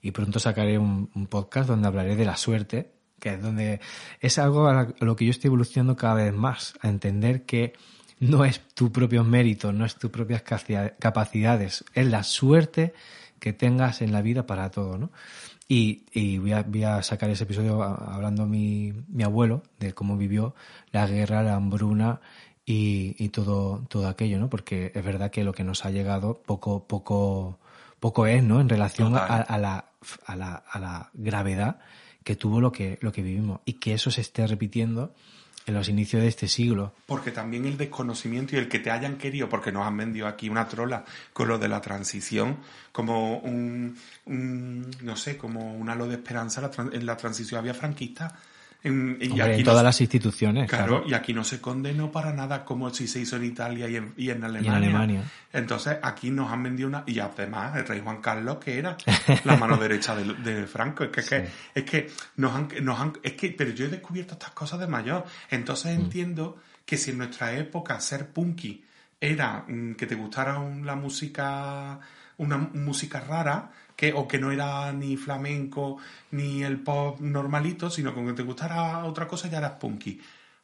y 0.00 0.12
pronto 0.12 0.38
sacaré 0.38 0.78
un, 0.78 1.10
un 1.14 1.26
podcast 1.26 1.68
donde 1.68 1.88
hablaré 1.88 2.16
de 2.16 2.24
la 2.24 2.38
suerte, 2.38 2.94
que 3.20 3.34
es 3.34 3.42
donde 3.42 3.80
es 4.20 4.38
algo 4.38 4.68
a 4.68 4.88
lo 5.00 5.16
que 5.16 5.26
yo 5.26 5.32
estoy 5.32 5.48
evolucionando 5.48 5.96
cada 5.96 6.14
vez 6.14 6.32
más, 6.32 6.78
a 6.80 6.88
entender 6.88 7.44
que 7.44 7.74
no 8.18 8.44
es 8.44 8.60
tu 8.74 8.92
propio 8.92 9.24
mérito, 9.24 9.72
no 9.72 9.84
es 9.84 9.96
tus 9.96 10.10
propias 10.10 10.42
capacidades, 10.42 11.84
es 11.94 12.06
la 12.06 12.22
suerte 12.22 12.94
que 13.38 13.52
tengas 13.52 14.00
en 14.02 14.12
la 14.12 14.22
vida 14.22 14.46
para 14.46 14.70
todo, 14.70 14.98
¿no? 14.98 15.10
Y, 15.68 16.04
y 16.12 16.38
voy, 16.38 16.52
a, 16.52 16.62
voy, 16.62 16.84
a, 16.84 17.02
sacar 17.02 17.28
ese 17.28 17.44
episodio 17.44 17.82
hablando 17.82 18.46
mi, 18.46 18.92
mi 19.08 19.24
abuelo 19.24 19.62
de 19.80 19.94
cómo 19.94 20.16
vivió 20.16 20.54
la 20.92 21.06
guerra, 21.08 21.42
la 21.42 21.56
hambruna 21.56 22.20
y, 22.64 23.16
y, 23.18 23.30
todo, 23.30 23.84
todo 23.88 24.08
aquello, 24.08 24.38
¿no? 24.38 24.48
Porque 24.48 24.92
es 24.94 25.04
verdad 25.04 25.30
que 25.30 25.44
lo 25.44 25.52
que 25.52 25.64
nos 25.64 25.84
ha 25.84 25.90
llegado 25.90 26.40
poco, 26.46 26.86
poco, 26.86 27.58
poco 27.98 28.26
es, 28.26 28.42
¿no? 28.44 28.60
En 28.60 28.68
relación 28.68 29.16
a, 29.16 29.24
a, 29.26 29.58
la, 29.58 29.86
a, 30.24 30.36
la, 30.36 30.54
a 30.54 30.78
la 30.78 31.10
gravedad 31.14 31.80
que 32.22 32.36
tuvo 32.36 32.60
lo 32.60 32.72
que, 32.72 32.98
lo 33.00 33.12
que 33.12 33.22
vivimos 33.22 33.60
y 33.64 33.74
que 33.74 33.94
eso 33.94 34.10
se 34.10 34.20
esté 34.20 34.46
repitiendo 34.46 35.14
en 35.66 35.74
los 35.74 35.88
inicios 35.88 36.22
de 36.22 36.28
este 36.28 36.48
siglo. 36.48 36.92
Porque 37.06 37.32
también 37.32 37.66
el 37.66 37.76
desconocimiento 37.76 38.54
y 38.54 38.58
el 38.58 38.68
que 38.68 38.78
te 38.78 38.90
hayan 38.90 39.18
querido, 39.18 39.48
porque 39.48 39.72
nos 39.72 39.86
han 39.86 39.96
vendido 39.96 40.28
aquí 40.28 40.48
una 40.48 40.68
trola 40.68 41.04
con 41.32 41.48
lo 41.48 41.58
de 41.58 41.68
la 41.68 41.80
transición, 41.80 42.58
como 42.92 43.38
un, 43.38 43.96
un 44.26 44.90
no 45.02 45.16
sé, 45.16 45.36
como 45.36 45.74
un 45.74 45.90
halo 45.90 46.06
de 46.06 46.14
esperanza, 46.14 46.70
en 46.92 47.04
la 47.04 47.16
transición 47.16 47.58
había 47.58 47.74
franquista 47.74 48.36
en, 48.82 49.18
y 49.20 49.40
aquí 49.40 49.64
todas 49.64 49.82
las 49.82 50.00
instituciones. 50.00 50.68
Claro, 50.68 51.02
y 51.06 51.14
aquí 51.14 51.32
no 51.34 51.44
se 51.44 51.60
condenó 51.60 52.12
para 52.12 52.32
nada 52.32 52.64
como 52.64 52.90
si 52.90 53.08
se 53.08 53.20
hizo 53.20 53.36
en 53.36 53.44
Italia 53.44 53.88
y 53.88 54.30
en, 54.30 54.44
Alemania. 54.44 55.24
Entonces 55.52 55.98
aquí 56.02 56.30
nos 56.30 56.52
han 56.52 56.62
vendido 56.62 56.88
una... 56.88 57.02
Y 57.06 57.18
además 57.18 57.76
el 57.76 57.86
rey 57.86 58.00
Juan 58.00 58.20
Carlos, 58.20 58.58
que 58.58 58.78
era 58.78 58.96
la 59.44 59.56
mano 59.56 59.76
derecha 59.78 60.14
de, 60.14 60.66
Franco. 60.66 61.04
Es 61.04 61.28
que, 61.28 61.48
es 61.74 61.84
que 61.84 62.10
nos 62.36 62.54
han, 62.54 62.68
nos 62.82 63.00
han... 63.00 63.12
Es 63.22 63.32
que, 63.32 63.50
pero 63.50 63.70
yo 63.70 63.86
he 63.86 63.88
descubierto 63.88 64.34
estas 64.34 64.50
cosas 64.50 64.78
de 64.78 64.86
mayor. 64.86 65.24
Entonces 65.50 65.96
mm. 65.96 66.00
entiendo 66.00 66.58
que 66.84 66.96
si 66.96 67.10
en 67.10 67.18
nuestra 67.18 67.52
época 67.56 67.98
ser 68.00 68.28
punky 68.30 68.84
era 69.20 69.64
mm, 69.66 69.94
que 69.94 70.06
te 70.06 70.14
gustara 70.14 70.58
la 70.84 70.94
música, 70.94 71.98
una 72.38 72.58
música 72.58 73.20
rara, 73.20 73.72
que, 73.96 74.12
o 74.12 74.28
que 74.28 74.38
no 74.38 74.52
era 74.52 74.92
ni 74.92 75.16
flamenco 75.16 75.96
ni 76.30 76.62
el 76.62 76.78
pop 76.80 77.18
normalito, 77.20 77.90
sino 77.90 78.14
que 78.14 78.32
te 78.34 78.42
gustara 78.42 79.04
otra 79.04 79.26
cosa 79.26 79.48
ya 79.48 79.58
eras 79.58 79.72
punky. 79.72 80.20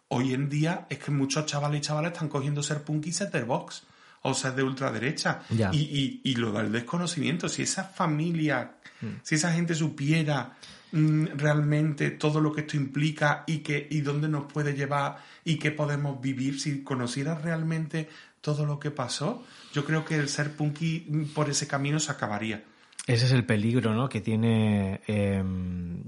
Hoy 0.09 0.35
en 0.35 0.51
día 0.51 0.87
es 0.91 0.99
que 0.99 1.11
muchos 1.11 1.47
chavales 1.47 1.79
y 1.79 1.83
chavales 1.83 2.13
están 2.13 2.29
cogiendo 2.29 2.63
ser 2.63 2.83
punky 2.83 3.09
y 3.09 3.13
ser 3.13 3.45
box 3.47 3.85
o 4.23 4.35
ser 4.35 4.55
de 4.55 4.63
ultraderecha. 4.63 5.43
Y, 5.73 5.79
y, 5.79 6.21
y, 6.23 6.35
lo 6.37 6.53
del 6.53 6.71
desconocimiento, 6.71 7.49
si 7.49 7.63
esa 7.63 7.85
familia, 7.85 8.75
mm. 9.01 9.07
si 9.23 9.37
esa 9.37 9.53
gente 9.53 9.75
supiera 9.75 10.53
mm, 10.93 11.29
realmente 11.35 12.11
todo 12.11 12.41
lo 12.41 12.53
que 12.53 12.61
esto 12.61 12.77
implica 12.77 13.45
y, 13.47 13.59
que, 13.59 13.89
y 13.91 14.03
dónde 14.03 14.29
nos 14.29 14.53
puede 14.53 14.75
llevar 14.75 15.17
y 15.45 15.57
qué 15.57 15.71
podemos 15.71 16.21
vivir, 16.21 16.61
si 16.61 16.85
conociera 16.85 17.35
realmente 17.35 18.09
todo 18.43 18.67
lo 18.67 18.79
que 18.79 18.91
pasó, 18.91 19.43
yo 19.73 19.85
creo 19.85 20.05
que 20.05 20.17
el 20.17 20.29
ser 20.29 20.55
punky 20.55 21.07
mm, 21.09 21.25
por 21.33 21.49
ese 21.49 21.67
camino 21.67 21.99
se 21.99 22.13
acabaría. 22.13 22.63
Ese 23.07 23.27
es 23.27 23.33
el 23.33 23.45
peligro 23.45 23.95
¿no? 23.95 24.09
que 24.09 24.21
tiene 24.21 25.01
em, 25.07 26.05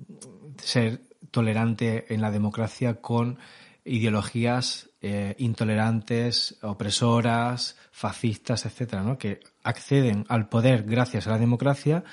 ser 0.57 1.03
tolerante 1.31 2.13
en 2.15 2.21
la 2.21 2.31
democracia 2.31 3.01
con 3.01 3.39
ideologías 3.85 4.91
eh, 5.01 5.35
intolerantes, 5.39 6.57
opresoras, 6.63 7.77
fascistas, 7.91 8.65
etcétera, 8.65 9.03
¿no? 9.03 9.19
que 9.19 9.41
acceden 9.63 10.25
al 10.29 10.49
poder 10.49 10.85
gracias 10.85 11.27
a 11.27 11.31
la 11.31 11.39
democracia 11.39 12.05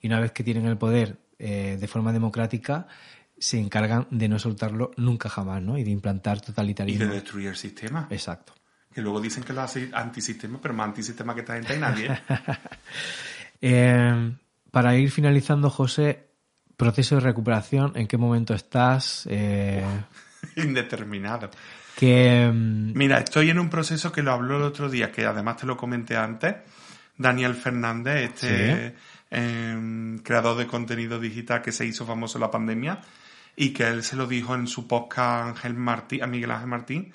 y 0.00 0.06
una 0.06 0.20
vez 0.20 0.32
que 0.32 0.42
tienen 0.42 0.66
el 0.66 0.78
poder 0.78 1.18
eh, 1.38 1.76
de 1.78 1.88
forma 1.88 2.12
democrática 2.12 2.86
se 3.38 3.58
encargan 3.58 4.06
de 4.10 4.28
no 4.28 4.38
soltarlo 4.38 4.90
nunca 4.96 5.30
jamás, 5.30 5.62
¿no? 5.62 5.78
Y 5.78 5.82
de 5.82 5.90
implantar 5.90 6.42
totalitarismo. 6.42 7.04
Y 7.04 7.08
de 7.08 7.14
destruir 7.14 7.48
el 7.48 7.56
sistema. 7.56 8.06
Exacto. 8.10 8.52
Que 8.92 9.00
luego 9.00 9.18
dicen 9.18 9.42
que 9.42 9.54
lo 9.54 9.62
hace 9.62 9.88
antisistema, 9.94 10.60
pero 10.60 10.74
más 10.74 10.88
antisistema 10.88 11.34
que 11.34 11.40
esta 11.40 11.54
gente 11.54 11.72
hay 11.72 11.78
nadie. 11.78 12.08
Eh, 13.60 14.32
para 14.70 14.96
ir 14.96 15.10
finalizando, 15.10 15.70
José, 15.70 16.30
proceso 16.76 17.16
de 17.16 17.20
recuperación, 17.20 17.92
¿en 17.94 18.06
qué 18.06 18.16
momento 18.16 18.54
estás? 18.54 19.26
Eh, 19.30 19.84
indeterminado. 20.56 21.50
Que, 21.96 22.50
mm, 22.52 22.92
Mira, 22.96 23.18
estoy 23.18 23.50
en 23.50 23.58
un 23.58 23.68
proceso 23.68 24.10
que 24.10 24.22
lo 24.22 24.32
habló 24.32 24.56
el 24.56 24.62
otro 24.62 24.88
día, 24.88 25.12
que 25.12 25.26
además 25.26 25.58
te 25.58 25.66
lo 25.66 25.76
comenté 25.76 26.16
antes, 26.16 26.54
Daniel 27.16 27.54
Fernández, 27.54 28.30
este 28.30 28.94
em, 29.30 30.18
creador 30.20 30.56
de 30.56 30.66
contenido 30.66 31.20
digital 31.20 31.60
que 31.60 31.72
se 31.72 31.84
hizo 31.84 32.06
famoso 32.06 32.38
en 32.38 32.42
la 32.42 32.50
pandemia, 32.50 33.00
y 33.56 33.74
que 33.74 33.86
él 33.86 34.02
se 34.02 34.16
lo 34.16 34.26
dijo 34.26 34.54
en 34.54 34.66
su 34.66 34.88
podcast 34.88 35.48
Ángel 35.48 35.74
Martín, 35.74 36.22
a 36.22 36.26
Miguel 36.26 36.50
Ángel 36.50 36.68
Martín, 36.68 37.12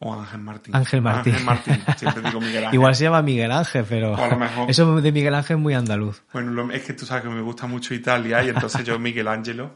o 0.00 0.14
Ángel 0.14 0.40
Martín. 0.40 0.76
Ángel 0.76 1.02
Martín. 1.02 1.32
Ángel 1.32 1.46
Martín. 1.46 1.82
Siempre 1.96 2.22
digo 2.22 2.40
Miguel 2.40 2.64
Ángel. 2.64 2.74
Igual 2.74 2.94
se 2.94 3.04
llama 3.04 3.22
Miguel 3.22 3.50
Ángel, 3.50 3.84
pero. 3.88 4.16
a 4.16 4.28
lo 4.28 4.38
mejor. 4.38 4.70
Eso 4.70 5.00
de 5.00 5.12
Miguel 5.12 5.34
Ángel 5.34 5.56
es 5.56 5.62
muy 5.62 5.74
andaluz. 5.74 6.22
Bueno, 6.32 6.70
es 6.70 6.82
que 6.84 6.92
tú 6.92 7.04
sabes 7.04 7.24
que 7.24 7.30
me 7.30 7.40
gusta 7.40 7.66
mucho 7.66 7.94
Italia 7.94 8.44
y 8.44 8.50
entonces 8.50 8.84
yo 8.84 8.98
Miguel 8.98 9.26
Ángelo. 9.26 9.74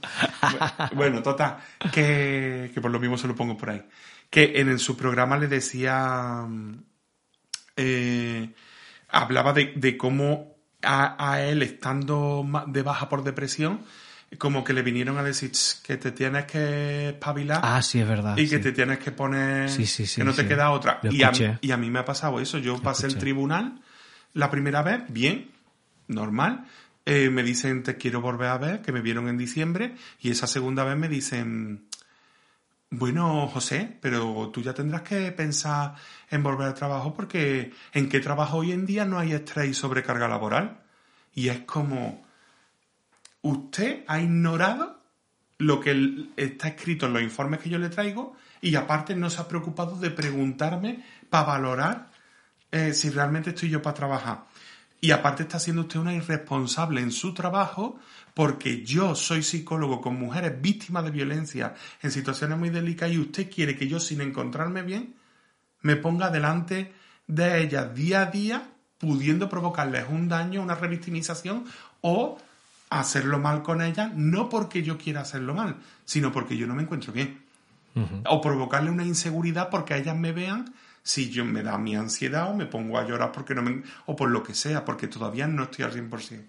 bueno, 0.94 1.22
total. 1.22 1.56
Que, 1.92 2.70
que 2.72 2.80
por 2.80 2.92
lo 2.92 3.00
mismo 3.00 3.18
se 3.18 3.26
lo 3.26 3.34
pongo 3.34 3.56
por 3.56 3.70
ahí. 3.70 3.82
Que 4.30 4.60
en, 4.60 4.78
su 4.78 4.96
programa 4.96 5.36
le 5.36 5.48
decía. 5.48 6.46
Eh, 7.76 8.54
hablaba 9.08 9.52
de, 9.52 9.72
de 9.74 9.96
cómo 9.96 10.56
a, 10.82 11.32
a 11.32 11.42
él 11.42 11.62
estando 11.62 12.46
de 12.68 12.82
baja 12.82 13.08
por 13.08 13.24
depresión 13.24 13.80
como 14.38 14.64
que 14.64 14.72
le 14.72 14.82
vinieron 14.82 15.18
a 15.18 15.22
decir 15.22 15.52
que 15.82 15.96
te 15.96 16.12
tienes 16.12 16.46
que 16.46 17.10
espabilar. 17.10 17.60
Ah, 17.62 17.82
sí, 17.82 18.00
es 18.00 18.08
verdad. 18.08 18.36
Y 18.36 18.48
que 18.48 18.58
te 18.58 18.72
tienes 18.72 18.98
que 18.98 19.12
poner. 19.12 19.68
Sí, 19.68 19.86
sí, 19.86 20.06
sí, 20.06 20.20
que 20.20 20.24
no 20.24 20.32
te 20.32 20.46
queda 20.46 20.70
otra. 20.70 21.00
Y 21.02 21.22
a, 21.22 21.32
y 21.60 21.70
a, 21.70 21.76
mí 21.76 21.90
me 21.90 21.98
ha 21.98 22.04
pasado 22.04 22.40
eso. 22.40 22.58
Yo 22.58 22.80
pasé 22.80 23.06
el 23.06 23.16
tribunal 23.16 23.80
la 24.34 24.50
primera 24.50 24.82
vez, 24.82 25.02
bien, 25.08 25.50
normal. 26.08 26.66
Eh, 27.04 27.30
me 27.30 27.42
dicen, 27.42 27.82
te 27.82 27.96
quiero 27.96 28.20
volver 28.20 28.48
a 28.48 28.58
ver, 28.58 28.82
que 28.82 28.92
me 28.92 29.00
vieron 29.00 29.28
en 29.28 29.36
diciembre. 29.36 29.96
Y 30.20 30.30
esa 30.30 30.46
segunda 30.46 30.84
vez 30.84 30.96
me 30.96 31.08
dicen, 31.08 31.86
bueno, 32.90 33.48
José, 33.48 33.98
pero 34.00 34.50
tú 34.52 34.62
ya 34.62 34.72
tendrás 34.72 35.02
que 35.02 35.32
pensar 35.32 35.94
en 36.30 36.42
volver 36.42 36.68
al 36.68 36.74
trabajo 36.74 37.12
porque 37.14 37.72
en 37.92 38.08
qué 38.08 38.20
trabajo 38.20 38.58
hoy 38.58 38.72
en 38.72 38.86
día 38.86 39.04
no 39.04 39.18
hay 39.18 39.32
estrés 39.32 39.70
y 39.70 39.74
sobrecarga 39.74 40.28
laboral. 40.28 40.80
Y 41.34 41.48
es 41.48 41.60
como 41.60 42.22
usted 43.42 44.04
ha 44.06 44.20
ignorado 44.20 45.00
lo 45.58 45.80
que 45.80 46.28
está 46.36 46.68
escrito 46.68 47.06
en 47.06 47.12
los 47.12 47.22
informes 47.22 47.60
que 47.60 47.70
yo 47.70 47.78
le 47.78 47.88
traigo 47.88 48.36
y 48.60 48.74
aparte 48.74 49.14
no 49.14 49.30
se 49.30 49.40
ha 49.40 49.48
preocupado 49.48 49.96
de 49.96 50.10
preguntarme 50.10 51.04
para 51.30 51.44
valorar 51.46 52.10
eh, 52.70 52.94
si 52.94 53.10
realmente 53.10 53.50
estoy 53.50 53.68
yo 53.70 53.82
para 53.82 53.94
trabajar. 53.94 54.44
Y 55.00 55.10
aparte 55.10 55.42
está 55.42 55.58
siendo 55.58 55.82
usted 55.82 55.98
una 55.98 56.14
irresponsable 56.14 57.00
en 57.00 57.10
su 57.10 57.34
trabajo 57.34 57.98
porque 58.34 58.84
yo 58.84 59.14
soy 59.14 59.42
psicólogo 59.42 60.00
con 60.00 60.16
mujeres 60.16 60.60
víctimas 60.60 61.04
de 61.04 61.10
violencia 61.10 61.74
en 62.02 62.10
situaciones 62.10 62.58
muy 62.58 62.70
delicadas 62.70 63.14
y 63.14 63.18
usted 63.18 63.50
quiere 63.50 63.76
que 63.76 63.88
yo 63.88 64.00
sin 64.00 64.20
encontrarme 64.20 64.82
bien 64.82 65.16
me 65.80 65.96
ponga 65.96 66.30
delante 66.30 66.92
de 67.26 67.62
ellas 67.62 67.94
día 67.94 68.22
a 68.22 68.26
día 68.26 68.70
pudiendo 68.98 69.48
provocarles 69.48 70.06
un 70.08 70.28
daño, 70.28 70.62
una 70.62 70.76
revictimización 70.76 71.64
o 72.00 72.38
hacerlo 73.00 73.38
mal 73.38 73.62
con 73.62 73.82
ella, 73.82 74.12
no 74.14 74.48
porque 74.48 74.82
yo 74.82 74.98
quiera 74.98 75.22
hacerlo 75.22 75.54
mal, 75.54 75.76
sino 76.04 76.32
porque 76.32 76.56
yo 76.56 76.66
no 76.66 76.74
me 76.74 76.82
encuentro 76.82 77.12
bien. 77.12 77.42
O 78.26 78.40
provocarle 78.40 78.90
una 78.90 79.04
inseguridad 79.04 79.68
porque 79.68 79.92
a 79.92 79.98
ellas 79.98 80.16
me 80.16 80.32
vean 80.32 80.72
si 81.02 81.30
yo 81.30 81.44
me 81.44 81.62
da 81.62 81.76
mi 81.76 81.94
ansiedad 81.94 82.50
o 82.50 82.54
me 82.54 82.64
pongo 82.64 82.98
a 82.98 83.06
llorar 83.06 83.32
porque 83.32 83.54
no 83.54 83.62
me... 83.62 83.82
o 84.06 84.16
por 84.16 84.30
lo 84.30 84.42
que 84.42 84.54
sea, 84.54 84.84
porque 84.84 85.08
todavía 85.08 85.46
no 85.46 85.64
estoy 85.64 85.84
al 85.84 85.92
100%. 85.92 86.42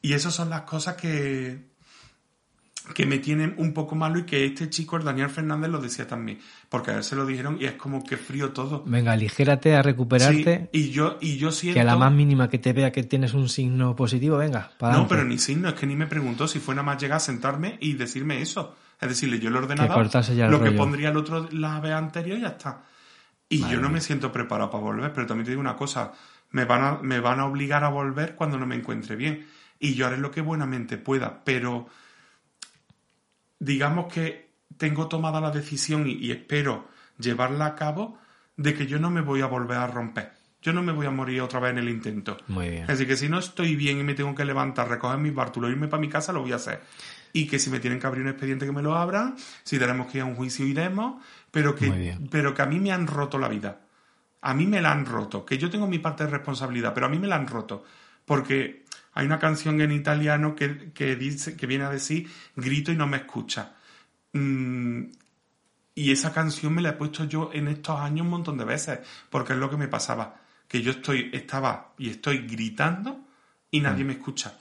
Y 0.00 0.12
esas 0.12 0.34
son 0.34 0.50
las 0.50 0.62
cosas 0.62 0.96
que, 0.96 1.64
que 2.92 3.06
me 3.06 3.18
tienen 3.18 3.54
un 3.56 3.72
poco 3.72 3.94
malo 3.94 4.18
y 4.18 4.24
que 4.24 4.44
este 4.44 4.68
chico, 4.68 4.96
el 4.96 5.04
Daniel 5.04 5.30
Fernández, 5.30 5.70
lo 5.70 5.80
decía 5.80 6.06
también. 6.06 6.38
Porque 6.68 6.90
a 6.90 6.96
él 6.96 7.04
se 7.04 7.16
lo 7.16 7.24
dijeron 7.24 7.56
y 7.58 7.64
es 7.64 7.72
como 7.72 8.04
que 8.04 8.16
frío 8.16 8.52
todo. 8.52 8.82
Venga, 8.84 9.12
aligérate 9.12 9.74
a 9.74 9.82
recuperarte. 9.82 10.68
y 10.72 10.90
yo, 10.90 11.16
y 11.20 11.38
yo 11.38 11.50
siento... 11.50 11.74
Que 11.74 11.80
a 11.80 11.84
la 11.84 11.96
más 11.96 12.12
mínima 12.12 12.50
que 12.50 12.58
te 12.58 12.72
vea 12.72 12.92
que 12.92 13.02
tienes 13.04 13.32
un 13.32 13.48
signo 13.48 13.96
positivo, 13.96 14.36
venga. 14.36 14.70
Para 14.78 14.98
no, 14.98 15.08
pero 15.08 15.24
ni 15.24 15.38
signo, 15.38 15.68
es 15.68 15.74
que 15.74 15.86
ni 15.86 15.96
me 15.96 16.06
preguntó 16.06 16.46
si 16.46 16.58
fue 16.58 16.74
nada 16.74 16.84
más 16.84 17.00
llegar 17.00 17.16
a 17.16 17.20
sentarme 17.20 17.78
y 17.80 17.94
decirme 17.94 18.42
eso. 18.42 18.76
Es 19.00 19.08
decirle, 19.08 19.38
yo 19.38 19.50
le 19.50 19.58
ordenaba 19.58 20.02
lo 20.48 20.62
que 20.62 20.72
pondría 20.72 21.08
el 21.08 21.16
otro 21.16 21.48
la 21.52 21.80
vez 21.80 21.92
anterior 21.92 22.38
y 22.38 22.42
ya 22.42 22.48
está. 22.48 22.82
Y 23.48 23.60
yo 23.68 23.80
no 23.80 23.88
me 23.88 24.00
siento 24.00 24.32
preparado 24.32 24.70
para 24.70 24.82
volver, 24.82 25.12
pero 25.12 25.26
también 25.26 25.44
te 25.44 25.50
digo 25.50 25.60
una 25.60 25.76
cosa, 25.76 26.12
me 26.50 26.64
van, 26.64 26.82
a, 26.82 26.98
me 27.02 27.20
van 27.20 27.40
a 27.40 27.46
obligar 27.46 27.84
a 27.84 27.88
volver 27.88 28.34
cuando 28.34 28.58
no 28.58 28.66
me 28.66 28.74
encuentre 28.74 29.16
bien. 29.16 29.46
Y 29.78 29.94
yo 29.94 30.06
haré 30.06 30.16
lo 30.16 30.30
que 30.30 30.40
buenamente 30.40 30.96
pueda, 30.96 31.42
pero 31.44 31.88
digamos 33.64 34.12
que 34.12 34.50
tengo 34.76 35.08
tomada 35.08 35.40
la 35.40 35.50
decisión 35.50 36.06
y, 36.06 36.30
espero 36.30 36.88
llevarla 37.18 37.66
a 37.66 37.74
cabo 37.74 38.18
de 38.56 38.74
que 38.74 38.86
yo 38.86 38.98
no 38.98 39.10
me 39.10 39.20
voy 39.20 39.40
a 39.40 39.46
volver 39.46 39.78
a 39.78 39.86
romper. 39.86 40.32
Yo 40.60 40.72
no 40.72 40.82
me 40.82 40.92
voy 40.92 41.06
a 41.06 41.10
morir 41.10 41.42
otra 41.42 41.60
vez 41.60 41.72
en 41.72 41.78
el 41.78 41.88
intento. 41.88 42.38
Muy 42.48 42.70
bien. 42.70 42.90
Así 42.90 43.06
que 43.06 43.16
si 43.16 43.28
no 43.28 43.38
estoy 43.38 43.76
bien 43.76 43.98
y 43.98 44.02
me 44.02 44.14
tengo 44.14 44.34
que 44.34 44.44
levantar, 44.44 44.88
recoger 44.88 45.18
mis 45.18 45.34
bártulos, 45.34 45.70
irme 45.70 45.88
para 45.88 46.00
mi 46.00 46.08
casa, 46.08 46.32
lo 46.32 46.40
voy 46.40 46.52
a 46.52 46.56
hacer. 46.56 46.80
Y 47.32 47.46
que 47.46 47.58
si 47.58 47.68
me 47.68 47.80
tienen 47.80 47.98
que 47.98 48.06
abrir 48.06 48.22
un 48.22 48.30
expediente 48.30 48.64
que 48.64 48.72
me 48.72 48.82
lo 48.82 48.96
abran, 48.96 49.36
si 49.62 49.78
tenemos 49.78 50.10
que 50.10 50.18
ir 50.18 50.22
a 50.22 50.26
un 50.26 50.36
juicio 50.36 50.66
iremos, 50.66 51.22
pero 51.50 51.74
que, 51.74 52.16
pero 52.30 52.54
que 52.54 52.62
a 52.62 52.66
mí 52.66 52.80
me 52.80 52.92
han 52.92 53.06
roto 53.06 53.38
la 53.38 53.48
vida. 53.48 53.80
A 54.40 54.54
mí 54.54 54.66
me 54.66 54.80
la 54.80 54.92
han 54.92 55.04
roto. 55.04 55.44
Que 55.44 55.58
yo 55.58 55.70
tengo 55.70 55.86
mi 55.86 55.98
parte 55.98 56.24
de 56.24 56.30
responsabilidad, 56.30 56.94
pero 56.94 57.06
a 57.06 57.08
mí 57.08 57.18
me 57.18 57.28
la 57.28 57.36
han 57.36 57.46
roto. 57.46 57.84
Porque 58.24 58.83
hay 59.14 59.26
una 59.26 59.38
canción 59.38 59.80
en 59.80 59.92
italiano 59.92 60.54
que, 60.56 61.16
dice, 61.16 61.56
que 61.56 61.66
viene 61.66 61.84
a 61.84 61.90
decir 61.90 62.28
grito 62.56 62.90
y 62.90 62.96
no 62.96 63.06
me 63.06 63.18
escucha. 63.18 63.74
Mm, 64.32 65.04
y 65.94 66.10
esa 66.10 66.32
canción 66.32 66.74
me 66.74 66.82
la 66.82 66.90
he 66.90 66.92
puesto 66.94 67.24
yo 67.24 67.50
en 67.52 67.68
estos 67.68 67.98
años 68.00 68.22
un 68.22 68.30
montón 68.30 68.58
de 68.58 68.64
veces, 68.64 68.98
porque 69.30 69.52
es 69.52 69.58
lo 69.60 69.70
que 69.70 69.76
me 69.76 69.86
pasaba, 69.86 70.40
que 70.66 70.82
yo 70.82 70.90
estoy, 70.90 71.30
estaba 71.32 71.94
y 71.96 72.10
estoy 72.10 72.38
gritando 72.38 73.24
y 73.70 73.80
nadie 73.80 74.04
me 74.04 74.14
escucha 74.14 74.58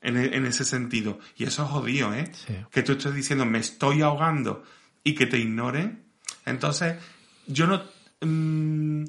en, 0.00 0.16
e, 0.16 0.36
en, 0.36 0.46
ese 0.46 0.64
sentido. 0.64 1.18
Y 1.36 1.44
eso 1.44 1.64
es 1.64 1.70
jodido, 1.70 2.14
¿eh? 2.14 2.30
Que 2.70 2.84
tú 2.84 2.92
estés 2.92 3.14
diciendo, 3.14 3.44
me 3.44 3.58
estoy 3.58 4.02
ahogando 4.02 4.62
y 5.02 5.16
que 5.16 5.26
te 5.26 5.38
ignoren. 5.38 6.04
Entonces, 6.44 6.96
yo 7.48 7.66
no... 7.66 7.82
Mmm, 8.20 9.04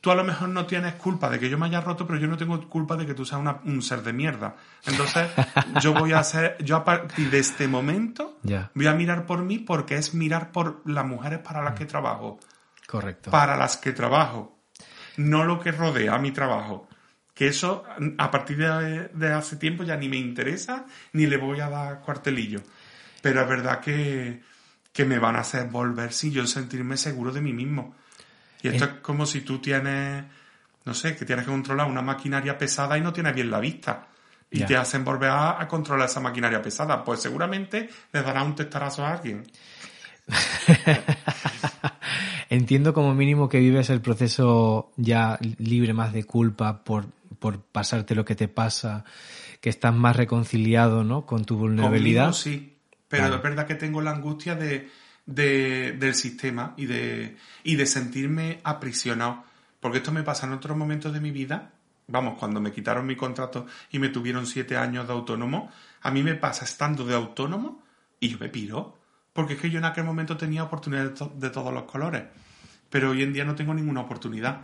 tú 0.00 0.10
a 0.10 0.14
lo 0.14 0.24
mejor 0.24 0.48
no 0.48 0.66
tienes 0.66 0.94
culpa 0.94 1.28
de 1.28 1.38
que 1.38 1.48
yo 1.50 1.58
me 1.58 1.66
haya 1.66 1.80
roto, 1.80 2.06
pero 2.06 2.18
yo 2.18 2.26
no 2.26 2.36
tengo 2.36 2.68
culpa 2.68 2.96
de 2.96 3.06
que 3.06 3.14
tú 3.14 3.24
seas 3.24 3.40
un 3.64 3.82
ser 3.82 4.02
de 4.02 4.12
mierda. 4.12 4.56
Entonces, 4.86 5.28
yo 5.82 5.92
voy 5.92 6.12
a 6.12 6.20
hacer, 6.20 6.56
yo 6.64 6.76
a 6.76 6.84
partir 6.84 7.30
de 7.30 7.38
este 7.38 7.68
momento, 7.68 8.38
voy 8.74 8.86
a 8.86 8.94
mirar 8.94 9.26
por 9.26 9.42
mí 9.42 9.58
porque 9.58 9.96
es 9.96 10.14
mirar 10.14 10.52
por 10.52 10.82
las 10.86 11.04
mujeres 11.04 11.40
para 11.40 11.62
las 11.62 11.74
que 11.74 11.86
trabajo. 11.86 12.40
Correcto. 12.86 13.30
Para 13.30 13.56
las 13.56 13.76
que 13.76 13.92
trabajo. 13.92 14.58
No 15.16 15.44
lo 15.44 15.60
que 15.60 15.72
rodea 15.72 16.18
mi 16.18 16.30
trabajo. 16.30 16.88
Que 17.34 17.48
eso, 17.48 17.84
a 18.18 18.30
partir 18.30 18.56
de, 18.56 19.08
de 19.08 19.32
hace 19.32 19.56
tiempo 19.56 19.82
ya 19.82 19.96
ni 19.96 20.08
me 20.08 20.16
interesa, 20.16 20.86
ni 21.12 21.26
le 21.26 21.36
voy 21.36 21.60
a 21.60 21.68
dar 21.68 22.00
cuartelillo. 22.00 22.60
Pero 23.22 23.42
es 23.42 23.48
verdad 23.48 23.80
que, 23.80 24.42
que 24.92 25.04
me 25.04 25.18
van 25.18 25.36
a 25.36 25.40
hacer 25.40 25.68
volver 25.68 26.12
sin 26.12 26.32
yo 26.32 26.46
sentirme 26.46 26.96
seguro 26.96 27.32
de 27.32 27.40
mí 27.40 27.52
mismo. 27.52 27.94
Y 28.62 28.68
esto 28.68 28.84
es 28.84 28.90
como 29.02 29.26
si 29.26 29.40
tú 29.40 29.58
tienes, 29.58 30.24
no 30.84 30.94
sé, 30.94 31.16
que 31.16 31.24
tienes 31.24 31.44
que 31.44 31.50
controlar 31.50 31.86
una 31.86 32.02
maquinaria 32.02 32.58
pesada 32.58 32.98
y 32.98 33.00
no 33.00 33.12
tienes 33.12 33.34
bien 33.34 33.50
la 33.50 33.60
vista. 33.60 34.06
Y 34.50 34.64
te 34.64 34.76
hacen 34.76 35.04
volver 35.04 35.30
a, 35.30 35.66
controlar 35.68 36.08
esa 36.08 36.20
maquinaria 36.20 36.60
pesada. 36.60 37.04
Pues 37.04 37.20
seguramente 37.20 37.88
le 38.12 38.22
dará 38.22 38.42
un 38.42 38.56
testarazo 38.56 39.04
a 39.04 39.12
alguien. 39.12 39.44
Entiendo 42.50 42.92
como 42.92 43.14
mínimo 43.14 43.48
que 43.48 43.60
vives 43.60 43.90
el 43.90 44.00
proceso 44.00 44.90
ya 44.96 45.38
libre 45.58 45.92
más 45.92 46.12
de 46.12 46.24
culpa 46.24 46.82
por, 46.82 47.06
por 47.38 47.60
pasarte 47.60 48.16
lo 48.16 48.24
que 48.24 48.34
te 48.34 48.48
pasa, 48.48 49.04
que 49.60 49.70
estás 49.70 49.94
más 49.94 50.16
reconciliado, 50.16 51.04
¿no? 51.04 51.26
Con 51.26 51.44
tu 51.44 51.56
vulnerabilidad. 51.56 52.32
sí, 52.32 52.76
pero 53.06 53.36
es 53.36 53.42
verdad 53.42 53.68
que 53.68 53.76
tengo 53.76 54.00
la 54.00 54.10
angustia 54.10 54.56
de, 54.56 54.88
de, 55.30 55.92
del 55.92 56.14
sistema 56.14 56.74
y 56.76 56.86
de, 56.86 57.36
y 57.62 57.76
de 57.76 57.86
sentirme 57.86 58.60
aprisionado. 58.64 59.44
Porque 59.78 59.98
esto 59.98 60.12
me 60.12 60.22
pasa 60.22 60.46
en 60.46 60.52
otros 60.52 60.76
momentos 60.76 61.12
de 61.12 61.20
mi 61.20 61.30
vida. 61.30 61.70
Vamos, 62.08 62.38
cuando 62.38 62.60
me 62.60 62.72
quitaron 62.72 63.06
mi 63.06 63.16
contrato 63.16 63.66
y 63.90 63.98
me 63.98 64.08
tuvieron 64.08 64.46
siete 64.46 64.76
años 64.76 65.06
de 65.06 65.12
autónomo, 65.12 65.70
a 66.02 66.10
mí 66.10 66.22
me 66.22 66.34
pasa 66.34 66.64
estando 66.64 67.04
de 67.04 67.14
autónomo 67.14 67.82
y 68.18 68.28
yo 68.28 68.38
me 68.38 68.48
piro. 68.48 68.98
Porque 69.32 69.54
es 69.54 69.60
que 69.60 69.70
yo 69.70 69.78
en 69.78 69.84
aquel 69.84 70.04
momento 70.04 70.36
tenía 70.36 70.64
oportunidades 70.64 71.12
de, 71.36 71.50
todos 71.50 71.72
los 71.72 71.84
colores. 71.84 72.24
Pero 72.90 73.10
hoy 73.10 73.22
en 73.22 73.32
día 73.32 73.44
no 73.44 73.54
tengo 73.54 73.72
ninguna 73.72 74.00
oportunidad. 74.00 74.58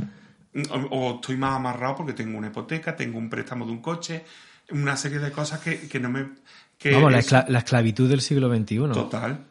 O, 0.90 1.14
estoy 1.14 1.36
más 1.36 1.54
amarrado 1.54 1.96
porque 1.96 2.12
tengo 2.12 2.36
una 2.36 2.48
hipoteca, 2.48 2.96
tengo 2.96 3.18
un 3.18 3.30
préstamo 3.30 3.64
de 3.64 3.72
un 3.72 3.80
coche, 3.80 4.24
una 4.70 4.96
serie 4.96 5.20
de 5.20 5.30
cosas 5.30 5.60
que, 5.60 5.86
que 5.88 6.00
no 6.00 6.10
me... 6.10 6.30
Que 6.76 6.92
Vamos, 6.92 7.12
la, 7.30 7.46
la, 7.48 7.58
esclavitud 7.58 8.08
del 8.08 8.20
siglo 8.20 8.54
XXI. 8.54 8.76
Total. 8.92 9.44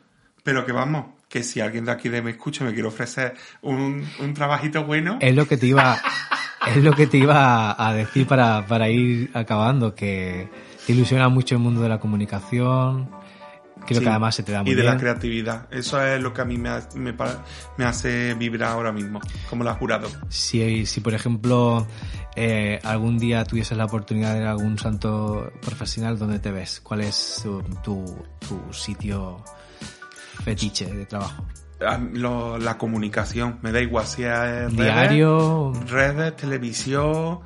Pero 0.46 0.64
que 0.64 0.72
vamos, 0.72 1.08
que 1.28 1.42
si 1.42 1.60
alguien 1.60 1.86
de 1.86 1.92
aquí 1.92 2.08
de 2.08 2.22
me 2.22 2.30
escucha 2.30 2.64
me 2.64 2.72
quiere 2.72 2.88
ofrecer 2.88 3.34
un, 3.64 4.08
un 4.20 4.34
trabajito 4.36 4.84
bueno. 4.84 5.18
Es 5.20 5.36
lo 5.36 5.48
que 5.48 5.58
te 5.58 5.66
iba, 5.66 5.98
es 6.68 6.84
lo 6.84 6.94
que 6.94 7.08
te 7.08 7.18
iba 7.18 7.76
a 7.76 7.94
decir 7.96 8.28
para, 8.28 8.64
para 8.68 8.88
ir 8.88 9.32
acabando, 9.34 9.96
que 9.96 10.48
te 10.86 10.94
ilusiona 10.94 11.30
mucho 11.30 11.56
el 11.56 11.62
mundo 11.62 11.82
de 11.82 11.90
la 11.90 12.00
comunicación. 12.00 13.10
Creo 13.88 14.02
que 14.02 14.10
además 14.10 14.36
se 14.36 14.44
te 14.44 14.52
da 14.52 14.62
muy 14.62 14.72
Y 14.72 14.76
de 14.76 14.84
la 14.84 14.98
creatividad. 14.98 15.68
Eso 15.74 16.00
es 16.00 16.22
lo 16.22 16.32
que 16.32 16.42
a 16.42 16.46
mí 16.46 16.60
me, 16.60 16.70
me, 16.94 17.16
me 17.78 17.86
hace 17.86 18.36
vibrar 18.36 18.74
ahora 18.74 18.92
mismo, 18.92 19.22
como 19.50 19.64
la 19.64 19.74
jurado. 19.74 20.08
Si, 20.30 20.86
si 20.86 21.02
por 21.02 21.16
ejemplo, 21.16 21.88
eh, 22.36 22.80
algún 22.84 23.18
día 23.18 23.44
tuvieses 23.46 23.76
la 23.76 23.86
oportunidad 23.86 24.34
de 24.34 24.42
ir 24.42 24.46
a 24.46 24.52
algún 24.52 24.78
santo 24.78 25.52
profesional, 25.60 26.20
¿dónde 26.20 26.38
te 26.38 26.52
ves? 26.52 26.82
¿Cuál 26.82 27.02
es 27.02 27.44
tu, 27.84 28.04
tu 28.48 28.74
sitio 28.74 29.44
fetiche 30.46 30.86
de 30.86 31.06
trabajo? 31.06 31.44
Ah, 31.82 32.00
la 32.60 32.78
comunicación, 32.78 33.60
me 33.62 33.72
da 33.72 33.82
igual 33.82 34.06
si 34.06 34.24
es 34.24 34.76
diario, 34.76 35.74
redes, 35.88 36.38
televisión, 36.38 37.40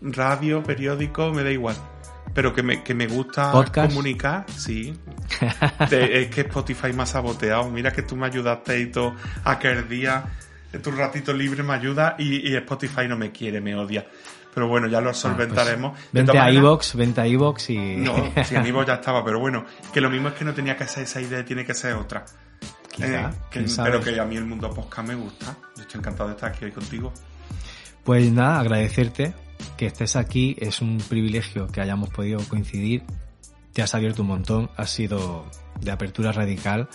radio, 0.00 0.62
periódico, 0.62 1.30
me 1.32 1.44
da 1.44 1.52
igual. 1.52 1.76
Pero 2.34 2.52
que 2.52 2.62
me, 2.62 2.82
que 2.82 2.94
me 2.94 3.06
gusta 3.06 3.52
comunicar, 3.72 4.44
sí. 4.50 4.98
es 5.90 6.28
que 6.28 6.40
Spotify 6.42 6.92
me 6.92 7.04
ha 7.04 7.06
saboteado. 7.06 7.70
Mira 7.70 7.92
que 7.92 8.02
tú 8.02 8.16
me 8.16 8.26
ayudaste 8.26 8.80
y 8.80 8.86
todo 8.86 9.14
aquel 9.44 9.88
día, 9.88 10.24
tu 10.78 10.90
ratito 10.90 11.32
libre 11.32 11.62
me 11.62 11.74
ayuda 11.74 12.16
y, 12.18 12.54
Spotify 12.54 13.08
no 13.08 13.16
me 13.16 13.32
quiere, 13.32 13.60
me 13.60 13.74
odia. 13.74 14.06
Pero 14.54 14.68
bueno, 14.68 14.86
ya 14.86 15.00
lo 15.00 15.08
ah, 15.08 15.12
pues 15.12 15.18
solventaremos. 15.18 15.98
vente 16.12 16.38
a 16.38 16.50
Evox, 16.50 16.94
vente 16.94 17.20
a 17.20 17.26
Evox 17.26 17.70
y... 17.70 17.96
No, 17.96 18.32
si 18.44 18.54
en 18.54 18.64
Evox 18.64 18.86
ya 18.86 18.94
estaba, 18.94 19.22
pero 19.22 19.38
bueno, 19.38 19.66
que 19.92 20.00
lo 20.00 20.08
mismo 20.08 20.28
es 20.28 20.34
que 20.34 20.44
no 20.44 20.54
tenía 20.54 20.76
que 20.76 20.86
ser 20.86 21.02
esa 21.02 21.20
idea, 21.20 21.44
tiene 21.44 21.64
que 21.64 21.74
ser 21.74 21.92
otra. 21.94 22.24
Eh, 22.98 23.28
pero 23.84 24.00
que 24.00 24.18
a 24.18 24.24
mí 24.24 24.36
el 24.36 24.46
mundo 24.46 24.70
podcast 24.70 25.08
me 25.08 25.14
gusta. 25.14 25.56
Yo 25.76 25.82
estoy 25.82 25.98
encantado 25.98 26.30
de 26.30 26.34
estar 26.36 26.50
aquí 26.50 26.64
hoy 26.64 26.72
contigo. 26.72 27.12
Pues 28.04 28.30
nada, 28.32 28.60
agradecerte 28.60 29.34
que 29.76 29.86
estés 29.86 30.16
aquí. 30.16 30.56
Es 30.58 30.80
un 30.80 30.98
privilegio 30.98 31.66
que 31.66 31.80
hayamos 31.80 32.08
podido 32.10 32.40
coincidir. 32.48 33.02
Te 33.72 33.82
has 33.82 33.94
abierto 33.94 34.22
un 34.22 34.28
montón, 34.28 34.70
has 34.76 34.90
sido 34.90 35.44
de 35.80 35.90
apertura 35.90 36.32
radical 36.32 36.88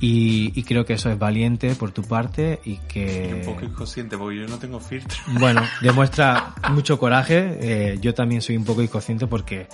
y, 0.00 0.62
creo 0.62 0.84
que 0.84 0.94
eso 0.94 1.10
es 1.10 1.18
valiente 1.18 1.74
por 1.74 1.90
tu 1.90 2.02
parte 2.02 2.60
y 2.64 2.76
que... 2.76 3.34
un 3.34 3.54
poco 3.54 3.64
inconsciente 3.64 4.16
porque 4.16 4.38
yo 4.38 4.46
no 4.46 4.58
tengo 4.58 4.78
filtro. 4.78 5.16
Bueno, 5.38 5.62
demuestra 5.80 6.54
mucho 6.70 6.98
coraje. 6.98 7.58
Eh, 7.60 7.98
yo 8.00 8.14
también 8.14 8.40
soy 8.40 8.56
un 8.56 8.64
poco 8.64 8.82
inconsciente 8.82 9.26
porque 9.26 9.66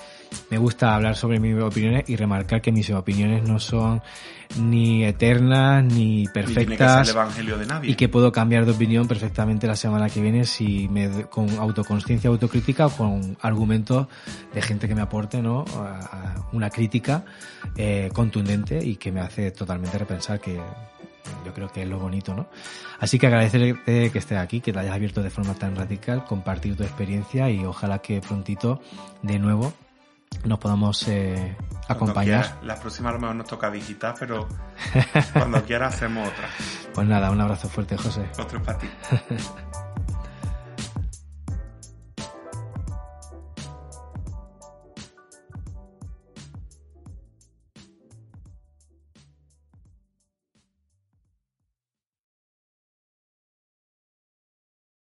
me 0.50 0.58
gusta 0.58 0.94
hablar 0.94 1.16
sobre 1.16 1.38
mis 1.40 1.60
opiniones 1.60 2.08
y 2.08 2.16
remarcar 2.16 2.62
que 2.62 2.72
mis 2.72 2.90
opiniones 2.90 3.46
no 3.46 3.58
son 3.58 4.02
ni 4.58 5.04
eternas 5.04 5.84
ni 5.84 6.26
perfectas. 6.28 7.06
Ni 7.06 7.10
el 7.10 7.16
evangelio 7.16 7.58
de 7.58 7.66
nadie. 7.66 7.90
Y 7.90 7.94
que 7.94 8.08
puedo 8.08 8.32
cambiar 8.32 8.66
de 8.66 8.72
opinión 8.72 9.08
perfectamente 9.08 9.66
la 9.66 9.76
semana 9.76 10.08
que 10.08 10.20
viene 10.20 10.44
si 10.44 10.88
me 10.88 11.24
con 11.24 11.50
autoconsciencia, 11.58 12.30
autocrítica 12.30 12.86
o 12.86 12.90
con 12.90 13.36
argumentos 13.40 14.06
de 14.52 14.62
gente 14.62 14.88
que 14.88 14.94
me 14.94 15.02
aporte, 15.02 15.42
¿no? 15.42 15.64
Una 16.52 16.70
crítica 16.70 17.24
eh, 17.76 18.10
contundente 18.12 18.84
y 18.84 18.96
que 18.96 19.12
me 19.12 19.20
hace 19.20 19.50
totalmente 19.50 19.98
repensar 19.98 20.40
que 20.40 20.60
yo 21.44 21.54
creo 21.54 21.68
que 21.68 21.82
es 21.82 21.88
lo 21.88 21.98
bonito, 21.98 22.34
¿no? 22.34 22.48
Así 22.98 23.18
que 23.18 23.26
agradecerte 23.26 24.10
que 24.10 24.18
estés 24.18 24.38
aquí, 24.38 24.60
que 24.60 24.72
te 24.72 24.78
hayas 24.78 24.94
abierto 24.94 25.22
de 25.22 25.30
forma 25.30 25.54
tan 25.54 25.74
radical, 25.76 26.24
compartir 26.24 26.76
tu 26.76 26.82
experiencia 26.82 27.50
y 27.50 27.64
ojalá 27.64 27.98
que 27.98 28.20
prontito 28.20 28.80
de 29.22 29.38
nuevo 29.38 29.72
nos 30.44 30.58
podamos 30.58 31.06
eh, 31.08 31.56
acompañar. 31.88 32.58
La 32.62 32.76
próxima 32.76 33.10
a 33.10 33.12
lo 33.12 33.20
mejor 33.20 33.36
nos 33.36 33.46
toca 33.46 33.70
digital, 33.70 34.14
pero 34.18 34.48
cuando 35.32 35.62
quiera 35.66 35.88
hacemos 35.88 36.28
otra. 36.28 36.48
Pues 36.92 37.06
nada, 37.06 37.30
un 37.30 37.40
abrazo 37.40 37.68
fuerte, 37.68 37.96
José. 37.96 38.28
Otro 38.38 38.62
para 38.62 38.78
ti. 38.78 38.88